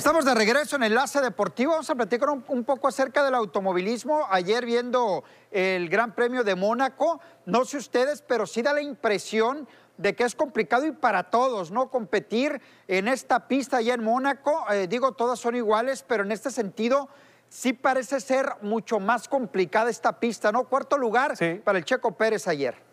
Estamos 0.05 0.23
de 0.23 0.35
regreso 0.35 0.75
en 0.75 0.83
Enlace 0.83 1.19
Deportivo. 1.19 1.71
Vamos 1.71 1.89
a 1.89 1.95
platicar 1.95 2.29
un, 2.29 2.45
un 2.49 2.63
poco 2.63 2.87
acerca 2.87 3.23
del 3.23 3.33
automovilismo. 3.33 4.27
Ayer 4.29 4.63
viendo 4.63 5.23
el 5.49 5.89
Gran 5.89 6.13
Premio 6.13 6.43
de 6.43 6.53
Mónaco, 6.53 7.19
no 7.47 7.65
sé 7.65 7.77
ustedes, 7.77 8.21
pero 8.21 8.45
sí 8.45 8.61
da 8.61 8.71
la 8.71 8.83
impresión 8.83 9.67
de 9.97 10.15
que 10.15 10.23
es 10.23 10.35
complicado 10.35 10.85
y 10.85 10.91
para 10.91 11.31
todos, 11.31 11.71
¿no? 11.71 11.89
Competir 11.89 12.61
en 12.87 13.07
esta 13.07 13.47
pista 13.47 13.77
allá 13.77 13.95
en 13.95 14.03
Mónaco. 14.03 14.71
Eh, 14.71 14.85
digo, 14.87 15.13
todas 15.13 15.39
son 15.39 15.55
iguales, 15.55 16.05
pero 16.07 16.23
en 16.23 16.31
este 16.31 16.51
sentido 16.51 17.09
sí 17.49 17.73
parece 17.73 18.19
ser 18.19 18.57
mucho 18.61 18.99
más 18.99 19.27
complicada 19.27 19.89
esta 19.89 20.19
pista, 20.19 20.51
¿no? 20.51 20.65
Cuarto 20.65 20.99
lugar 20.99 21.35
Sí. 21.35 21.59
para 21.65 21.79
el 21.79 21.83
Checo 21.83 22.11
Pérez 22.11 22.47
ayer. 22.47 22.84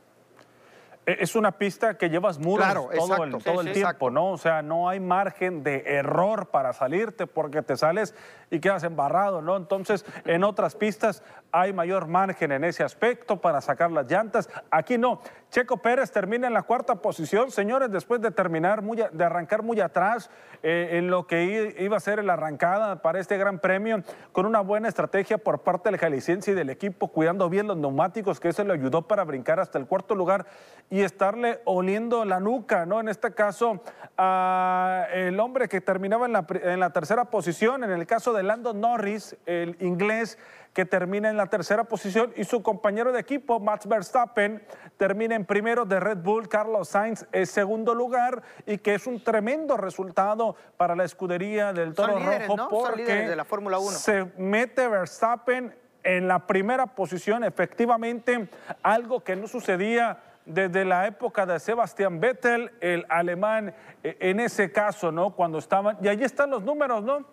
E- 1.04 1.16
Es 1.20 1.34
una 1.34 1.52
pista 1.52 1.98
que 1.98 2.08
llevas 2.10 2.38
muros 2.38 2.64
Claro, 2.64 2.82
todo 2.94 3.04
exacto. 3.04 3.24
el, 3.24 3.32
Sí, 3.32 3.38
todo 3.44 3.60
sí, 3.62 3.66
el 3.68 3.72
tiempo, 3.72 3.88
exacto. 3.88 4.10
¿no? 4.10 4.30
O 4.32 4.38
sea, 4.38 4.62
no 4.62 4.88
hay 4.88 5.00
margen 5.00 5.62
de 5.62 5.82
error 5.86 6.46
para 6.50 6.72
salirte 6.72 7.26
porque 7.26 7.62
te 7.62 7.76
sales 7.76 8.14
y 8.50 8.60
quedas 8.60 8.84
embarrado, 8.84 9.42
¿no? 9.42 9.56
Entonces, 9.56 10.04
en 10.24 10.44
otras 10.44 10.76
pistas 10.76 11.22
hay 11.50 11.72
mayor 11.72 12.06
margen 12.06 12.52
en 12.52 12.64
ese 12.64 12.84
aspecto 12.84 13.40
para 13.40 13.60
sacar 13.60 13.90
las 13.90 14.10
llantas. 14.10 14.48
Aquí 14.70 14.96
no. 14.98 15.20
Checo 15.52 15.76
Pérez 15.76 16.10
termina 16.10 16.46
en 16.46 16.54
la 16.54 16.62
cuarta 16.62 16.94
posición, 16.94 17.50
señores, 17.50 17.92
después 17.92 18.22
de 18.22 18.30
terminar, 18.30 18.80
muy 18.80 18.96
de 19.12 19.22
arrancar 19.22 19.62
muy 19.62 19.80
atrás 19.80 20.30
eh, 20.62 20.92
en 20.92 21.10
lo 21.10 21.26
que 21.26 21.74
iba 21.78 21.94
a 21.94 22.00
ser 22.00 22.24
la 22.24 22.32
arrancada 22.32 23.02
para 23.02 23.20
este 23.20 23.36
gran 23.36 23.58
premio, 23.58 24.02
con 24.32 24.46
una 24.46 24.62
buena 24.62 24.88
estrategia 24.88 25.36
por 25.36 25.58
parte 25.58 25.90
del 25.90 26.00
jalisciense 26.00 26.52
y 26.52 26.54
del 26.54 26.70
equipo, 26.70 27.08
cuidando 27.08 27.50
bien 27.50 27.66
los 27.66 27.76
neumáticos, 27.76 28.40
que 28.40 28.48
eso 28.48 28.64
le 28.64 28.72
ayudó 28.72 29.02
para 29.02 29.24
brincar 29.24 29.60
hasta 29.60 29.78
el 29.78 29.84
cuarto 29.84 30.14
lugar 30.14 30.46
y 30.88 31.02
estarle 31.02 31.60
oliendo 31.66 32.24
la 32.24 32.40
nuca, 32.40 32.86
¿no? 32.86 32.98
En 32.98 33.10
este 33.10 33.34
caso, 33.34 33.82
a 34.16 35.06
el 35.12 35.38
hombre 35.38 35.68
que 35.68 35.82
terminaba 35.82 36.24
en 36.24 36.32
la, 36.32 36.46
en 36.62 36.80
la 36.80 36.94
tercera 36.94 37.26
posición, 37.26 37.84
en 37.84 37.90
el 37.90 38.06
caso 38.06 38.32
de 38.32 38.42
Lando 38.42 38.72
Norris, 38.72 39.36
el 39.44 39.76
inglés 39.80 40.38
que 40.72 40.84
termina 40.86 41.28
en 41.28 41.36
la 41.36 41.46
tercera 41.46 41.84
posición 41.84 42.32
y 42.34 42.44
su 42.44 42.62
compañero 42.62 43.12
de 43.12 43.20
equipo, 43.20 43.60
Max 43.60 43.86
Verstappen, 43.86 44.62
termina 44.96 45.34
en 45.34 45.44
primero 45.44 45.84
de 45.84 46.00
Red 46.00 46.18
Bull, 46.18 46.48
Carlos 46.48 46.88
Sainz 46.88 47.26
en 47.32 47.46
segundo 47.46 47.94
lugar 47.94 48.42
y 48.64 48.78
que 48.78 48.94
es 48.94 49.06
un 49.06 49.22
tremendo 49.22 49.76
resultado 49.76 50.56
para 50.78 50.96
la 50.96 51.04
escudería 51.04 51.72
del 51.74 51.94
Son 51.94 52.06
Toro 52.06 52.18
líderes, 52.18 52.48
Rojo 52.48 52.56
¿no? 52.56 52.68
Porque 52.70 53.04
de 53.28 53.36
la 53.36 53.44
Fórmula 53.44 53.78
1. 53.78 53.90
se 53.90 54.24
mete 54.38 54.88
Verstappen 54.88 55.74
en 56.04 56.26
la 56.26 56.46
primera 56.46 56.86
posición, 56.86 57.44
efectivamente, 57.44 58.48
algo 58.82 59.20
que 59.22 59.36
no 59.36 59.46
sucedía 59.46 60.18
desde 60.46 60.84
la 60.84 61.06
época 61.06 61.46
de 61.46 61.60
Sebastian 61.60 62.18
Vettel, 62.18 62.72
el 62.80 63.06
alemán, 63.08 63.72
eh, 64.02 64.16
en 64.20 64.40
ese 64.40 64.72
caso, 64.72 65.12
¿no? 65.12 65.30
Cuando 65.36 65.58
estaban, 65.58 65.98
y 66.02 66.08
ahí 66.08 66.24
están 66.24 66.50
los 66.50 66.62
números, 66.64 67.04
¿no? 67.04 67.24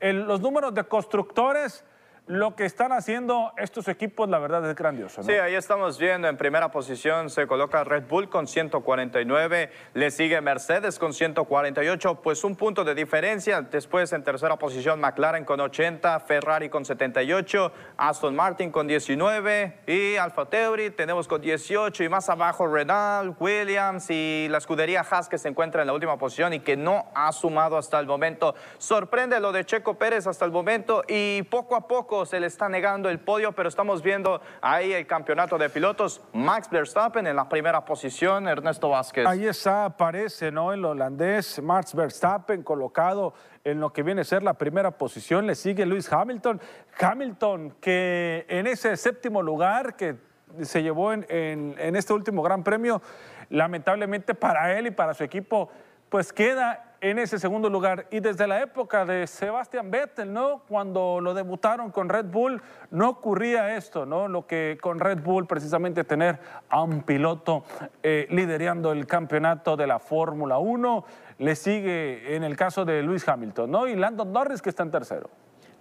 El- 0.00 0.24
los 0.26 0.40
números 0.40 0.72
de 0.74 0.84
constructores, 0.84 1.84
lo 2.26 2.56
que 2.56 2.64
están 2.64 2.92
haciendo 2.92 3.52
estos 3.58 3.86
equipos, 3.88 4.28
la 4.30 4.38
verdad 4.38 4.68
es 4.68 4.74
grandioso, 4.74 5.20
¿no? 5.20 5.26
Sí, 5.26 5.34
ahí 5.34 5.54
estamos 5.54 5.98
viendo 5.98 6.26
en 6.26 6.38
primera 6.38 6.70
posición 6.70 7.28
se 7.28 7.46
coloca 7.46 7.84
Red 7.84 8.04
Bull 8.08 8.30
con 8.30 8.46
149, 8.46 9.70
le 9.92 10.10
sigue 10.10 10.40
Mercedes 10.40 10.98
con 10.98 11.12
148, 11.12 12.22
pues 12.22 12.42
un 12.44 12.56
punto 12.56 12.82
de 12.82 12.94
diferencia. 12.94 13.60
Después 13.60 14.12
en 14.14 14.24
tercera 14.24 14.56
posición 14.56 15.00
McLaren 15.00 15.44
con 15.44 15.60
80, 15.60 16.18
Ferrari 16.20 16.70
con 16.70 16.86
78, 16.86 17.72
Aston 17.98 18.34
Martin 18.34 18.70
con 18.70 18.86
19 18.86 19.80
y 19.86 20.16
Alfa 20.16 20.46
Tauri 20.46 20.90
tenemos 20.90 21.28
con 21.28 21.42
18 21.42 22.04
y 22.04 22.08
más 22.08 22.30
abajo 22.30 22.66
Renault, 22.66 23.36
Williams 23.38 24.08
y 24.08 24.48
la 24.48 24.58
escudería 24.58 25.04
Haas 25.08 25.28
que 25.28 25.36
se 25.36 25.48
encuentra 25.48 25.82
en 25.82 25.88
la 25.88 25.92
última 25.92 26.16
posición 26.16 26.54
y 26.54 26.60
que 26.60 26.76
no 26.76 27.04
ha 27.14 27.30
sumado 27.32 27.76
hasta 27.76 28.00
el 28.00 28.06
momento. 28.06 28.54
Sorprende 28.78 29.40
lo 29.40 29.52
de 29.52 29.66
Checo 29.66 29.98
Pérez 29.98 30.26
hasta 30.26 30.46
el 30.46 30.52
momento 30.52 31.02
y 31.06 31.42
poco 31.42 31.76
a 31.76 31.86
poco 31.86 32.13
se 32.24 32.38
le 32.40 32.46
está 32.46 32.68
negando 32.68 33.08
el 33.10 33.18
podio, 33.18 33.52
pero 33.52 33.68
estamos 33.68 34.02
viendo 34.02 34.40
ahí 34.62 34.92
el 34.92 35.06
campeonato 35.06 35.58
de 35.58 35.68
pilotos. 35.68 36.22
Max 36.32 36.68
Verstappen 36.70 37.26
en 37.26 37.36
la 37.36 37.48
primera 37.48 37.84
posición, 37.84 38.46
Ernesto 38.48 38.88
Vázquez. 38.88 39.26
Ahí 39.26 39.46
está, 39.46 39.84
aparece, 39.86 40.50
¿no? 40.52 40.72
El 40.72 40.84
holandés 40.84 41.60
Max 41.62 41.94
Verstappen 41.94 42.62
colocado 42.62 43.34
en 43.64 43.80
lo 43.80 43.92
que 43.92 44.02
viene 44.02 44.20
a 44.20 44.24
ser 44.24 44.42
la 44.42 44.54
primera 44.54 44.92
posición. 44.92 45.46
Le 45.46 45.54
sigue 45.54 45.84
Luis 45.86 46.12
Hamilton. 46.12 46.60
Hamilton, 47.00 47.76
que 47.80 48.46
en 48.48 48.66
ese 48.66 48.96
séptimo 48.96 49.42
lugar 49.42 49.96
que 49.96 50.16
se 50.62 50.82
llevó 50.82 51.12
en, 51.12 51.26
en- 51.28 51.96
este 51.96 52.12
último 52.12 52.42
Gran 52.42 52.62
Premio, 52.62 53.02
lamentablemente 53.50 54.34
para 54.34 54.78
él 54.78 54.86
y 54.86 54.90
para 54.90 55.14
su 55.14 55.24
equipo, 55.24 55.68
pues 56.08 56.32
queda 56.32 56.93
en 57.04 57.18
ese 57.18 57.38
segundo 57.38 57.68
lugar. 57.68 58.06
Y 58.10 58.20
desde 58.20 58.46
la 58.46 58.62
época 58.62 59.04
de 59.04 59.26
Sebastian 59.26 59.90
Vettel, 59.90 60.32
¿no? 60.32 60.62
Cuando 60.66 61.20
lo 61.20 61.34
debutaron 61.34 61.90
con 61.90 62.08
Red 62.08 62.24
Bull, 62.24 62.62
no 62.90 63.10
ocurría 63.10 63.76
esto, 63.76 64.06
¿no? 64.06 64.26
Lo 64.26 64.46
que 64.46 64.78
con 64.80 64.98
Red 64.98 65.20
Bull, 65.20 65.46
precisamente 65.46 66.04
tener 66.04 66.38
a 66.70 66.82
un 66.82 67.02
piloto 67.02 67.64
eh, 68.02 68.26
liderando 68.30 68.90
el 68.90 69.06
campeonato 69.06 69.76
de 69.76 69.86
la 69.86 69.98
Fórmula 69.98 70.56
1, 70.56 71.04
le 71.40 71.54
sigue 71.56 72.36
en 72.36 72.42
el 72.42 72.56
caso 72.56 72.86
de 72.86 73.02
Luis 73.02 73.28
Hamilton, 73.28 73.70
¿no? 73.70 73.86
Y 73.86 73.96
Landon 73.96 74.32
Norris, 74.32 74.62
que 74.62 74.70
está 74.70 74.82
en 74.82 74.90
tercero. 74.90 75.28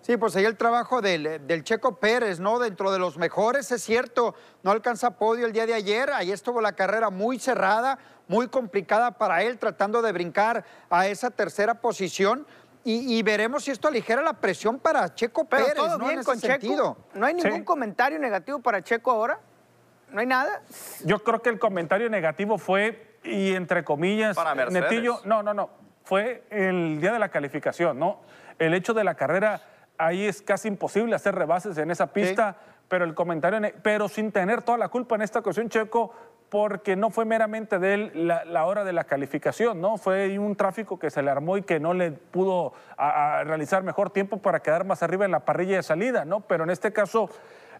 Sí, 0.02 0.18
pues 0.18 0.36
ahí 0.36 0.44
el 0.44 0.58
trabajo 0.58 1.02
del, 1.02 1.48
del 1.48 1.64
Checo 1.64 1.96
Pérez, 1.96 2.42
¿no? 2.42 2.60
Dentro 2.60 2.92
de 2.92 3.00
los 3.00 3.18
mejores, 3.18 3.72
es 3.72 3.82
cierto, 3.82 4.36
no 4.62 4.72
alcanza 4.72 5.12
podio 5.12 5.46
el 5.46 5.54
día 5.54 5.66
de 5.66 5.74
ayer, 5.74 6.10
ahí 6.10 6.34
estuvo 6.34 6.60
la 6.60 6.74
carrera 6.74 7.10
muy 7.10 7.40
cerrada, 7.40 7.98
muy 8.28 8.48
complicada 8.48 9.12
para 9.12 9.44
él, 9.44 9.58
tratando 9.58 10.02
de 10.02 10.12
brincar 10.12 10.64
a 10.90 11.08
esa 11.08 11.30
tercera 11.32 11.76
posición. 11.76 12.46
Y, 12.86 13.18
y 13.18 13.24
veremos 13.24 13.64
si 13.64 13.72
esto 13.72 13.88
aligera 13.88 14.22
la 14.22 14.34
presión 14.34 14.78
para 14.78 15.14
Checo 15.16 15.46
Pero 15.46 15.64
Pérez, 15.66 15.78
todo 15.78 15.98
¿no? 15.98 16.06
bien 16.06 16.20
en 16.20 16.26
con 16.26 16.38
Checo. 16.40 16.52
sentido. 16.54 16.98
No 17.14 17.26
hay 17.26 17.34
ningún 17.34 17.60
Sí. 17.60 17.64
comentario 17.64 18.20
negativo 18.20 18.60
para 18.60 18.82
Checo 18.84 19.12
ahora. 19.12 19.40
No 20.10 20.20
hay 20.20 20.26
nada. 20.28 20.62
Yo 21.06 21.24
creo 21.24 21.42
que 21.42 21.50
el 21.50 21.60
comentario 21.60 22.10
negativo 22.10 22.58
fue, 22.58 23.18
y 23.24 23.54
entre 23.56 23.84
comillas, 23.86 24.36
Para 24.36 24.54
Mercedes. 24.54 24.84
Netillo, 24.92 25.22
no, 25.24 25.42
no, 25.42 25.54
no, 25.54 25.70
fue 26.04 26.44
el 26.50 27.00
día 27.00 27.14
de 27.14 27.20
la 27.20 27.30
calificación, 27.30 27.98
¿no? 27.98 28.20
El 28.60 28.74
hecho 28.74 28.94
de 28.94 29.04
la 29.06 29.16
carrera, 29.16 29.62
ahí 29.98 30.26
es 30.26 30.42
casi 30.42 30.68
imposible 30.68 31.16
hacer 31.16 31.34
rebases 31.36 31.78
en 31.78 31.90
esa 31.90 32.08
pista, 32.14 32.58
pero 32.90 33.06
el 33.06 33.16
comentario, 33.16 33.60
pero 33.82 34.08
sin 34.10 34.32
tener 34.32 34.62
toda 34.62 34.78
la 34.78 34.90
culpa 34.90 35.16
en 35.16 35.22
esta 35.24 35.40
ocasión, 35.40 35.70
Checo, 35.70 36.14
porque 36.54 36.96
no 36.96 37.10
fue 37.10 37.26
meramente 37.26 37.80
de 37.80 37.94
él 37.96 38.28
la, 38.28 38.66
hora 38.68 38.84
de 38.84 38.94
la 38.94 39.06
calificación, 39.06 39.82
¿no? 39.82 39.98
Fue 39.98 40.38
un 40.38 40.56
tráfico 40.56 41.00
que 41.00 41.10
se 41.10 41.24
le 41.24 41.32
armó 41.32 41.58
y 41.58 41.64
que 41.64 41.80
no 41.80 41.96
le 41.96 42.12
pudo 42.12 42.74
realizar 42.96 43.82
mejor 43.82 44.12
tiempo 44.12 44.38
para 44.38 44.60
quedar 44.60 44.86
más 44.86 45.02
arriba 45.02 45.26
en 45.26 45.32
la 45.32 45.46
parrilla 45.46 45.78
de 45.78 45.82
salida, 45.82 46.26
¿no? 46.26 46.42
Pero 46.42 46.64
en 46.64 46.70
este 46.70 46.94
caso, 46.94 47.28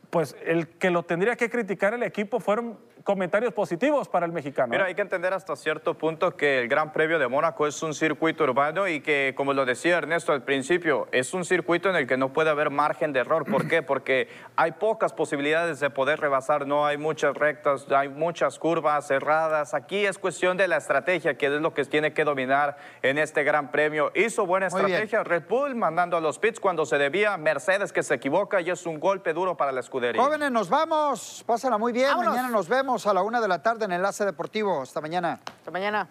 pues 0.10 0.36
el 0.44 0.70
que 0.70 0.90
lo 0.90 1.04
tendría 1.04 1.36
que 1.36 1.52
criticar 1.52 1.94
el 1.94 2.02
equipo 2.02 2.40
fueron 2.40 2.80
comentarios 3.04 3.54
positivos 3.54 4.08
para 4.08 4.26
el 4.26 4.32
mexicano. 4.32 4.70
Mira, 4.70 4.86
¿eh? 4.86 4.88
hay 4.88 4.96
que 4.96 5.02
entender 5.02 5.34
hasta 5.34 5.56
cierto 5.56 5.94
punto 5.96 6.36
que 6.36 6.60
el 6.60 6.68
Gran 6.70 6.94
Premio 6.94 7.20
de 7.20 7.28
Mónaco 7.28 7.68
es 7.68 7.82
un 7.84 7.94
circuito 7.94 8.46
urbano 8.46 8.88
y 8.88 9.02
que, 9.02 9.34
como 9.36 9.54
lo 9.54 9.66
decía 9.66 9.98
Ernesto 9.98 10.32
al 10.32 10.44
principio, 10.44 11.08
es 11.12 11.34
un 11.34 11.44
circuito 11.44 11.90
en 11.90 11.98
el 11.98 12.08
que 12.08 12.18
no 12.18 12.32
puede 12.32 12.50
haber 12.50 12.70
margen 12.70 13.12
de 13.12 13.20
error. 13.20 13.46
¿Por 13.50 13.68
qué? 13.68 13.82
Porque 13.82 14.30
hay 14.56 14.72
pocas 14.74 15.12
posibilidades 15.12 15.80
de 15.80 15.90
poder 15.90 16.20
rebasar, 16.22 16.66
no 16.66 16.86
hay 16.86 16.98
muchas 16.98 17.36
rectas, 17.36 17.86
hay 17.92 18.08
muchas 18.08 18.58
curvas 18.58 19.08
cerradas. 19.08 19.74
Aquí 19.74 20.06
es 20.06 20.18
cuestión 20.18 20.56
de 20.56 20.68
la 20.68 20.78
estrategia, 20.78 21.38
que 21.38 21.48
es 21.48 21.62
lo 21.62 21.74
que 21.74 21.84
tiene 21.86 22.14
que 22.14 22.24
dominar 22.24 22.78
en 23.02 23.18
este 23.18 23.44
Gran 23.44 23.72
Premio. 23.72 24.12
Hizo 24.16 24.46
buena 24.46 24.68
estrategia 24.68 25.24
Red 25.24 25.44
Bull 25.50 25.76
mandando 25.76 26.16
a 26.16 26.22
los 26.22 26.40
pits 26.40 26.60
cuando 26.60 26.86
se 26.86 26.98
debía, 26.98 27.36
Mercedes 27.38 27.92
que 27.92 28.02
se 28.02 28.14
equivoca 28.14 28.62
y 28.62 28.70
es 28.70 28.86
un 28.86 29.00
golpe 29.00 29.34
duro 29.34 29.58
para 29.58 29.74
la 29.74 29.82
escudería. 29.82 30.22
Jóvenes, 30.22 30.52
nos 30.52 30.70
vamos. 30.70 31.44
Pásala 31.46 31.78
muy 31.78 31.92
bien. 31.92 32.08
Vámonos. 32.08 32.36
Mañana 32.36 32.50
nos 32.50 32.70
vemos 32.70 32.93
a 32.94 33.14
la 33.14 33.24
una 33.24 33.42
de 33.42 33.48
la 33.48 33.64
tarde 33.64 33.86
en 33.86 33.92
Enlace 33.92 34.24
Deportivo. 34.24 34.84
Hasta 34.84 35.02
mañana. 35.02 35.40
Hasta 35.46 35.72
mañana. 35.72 36.08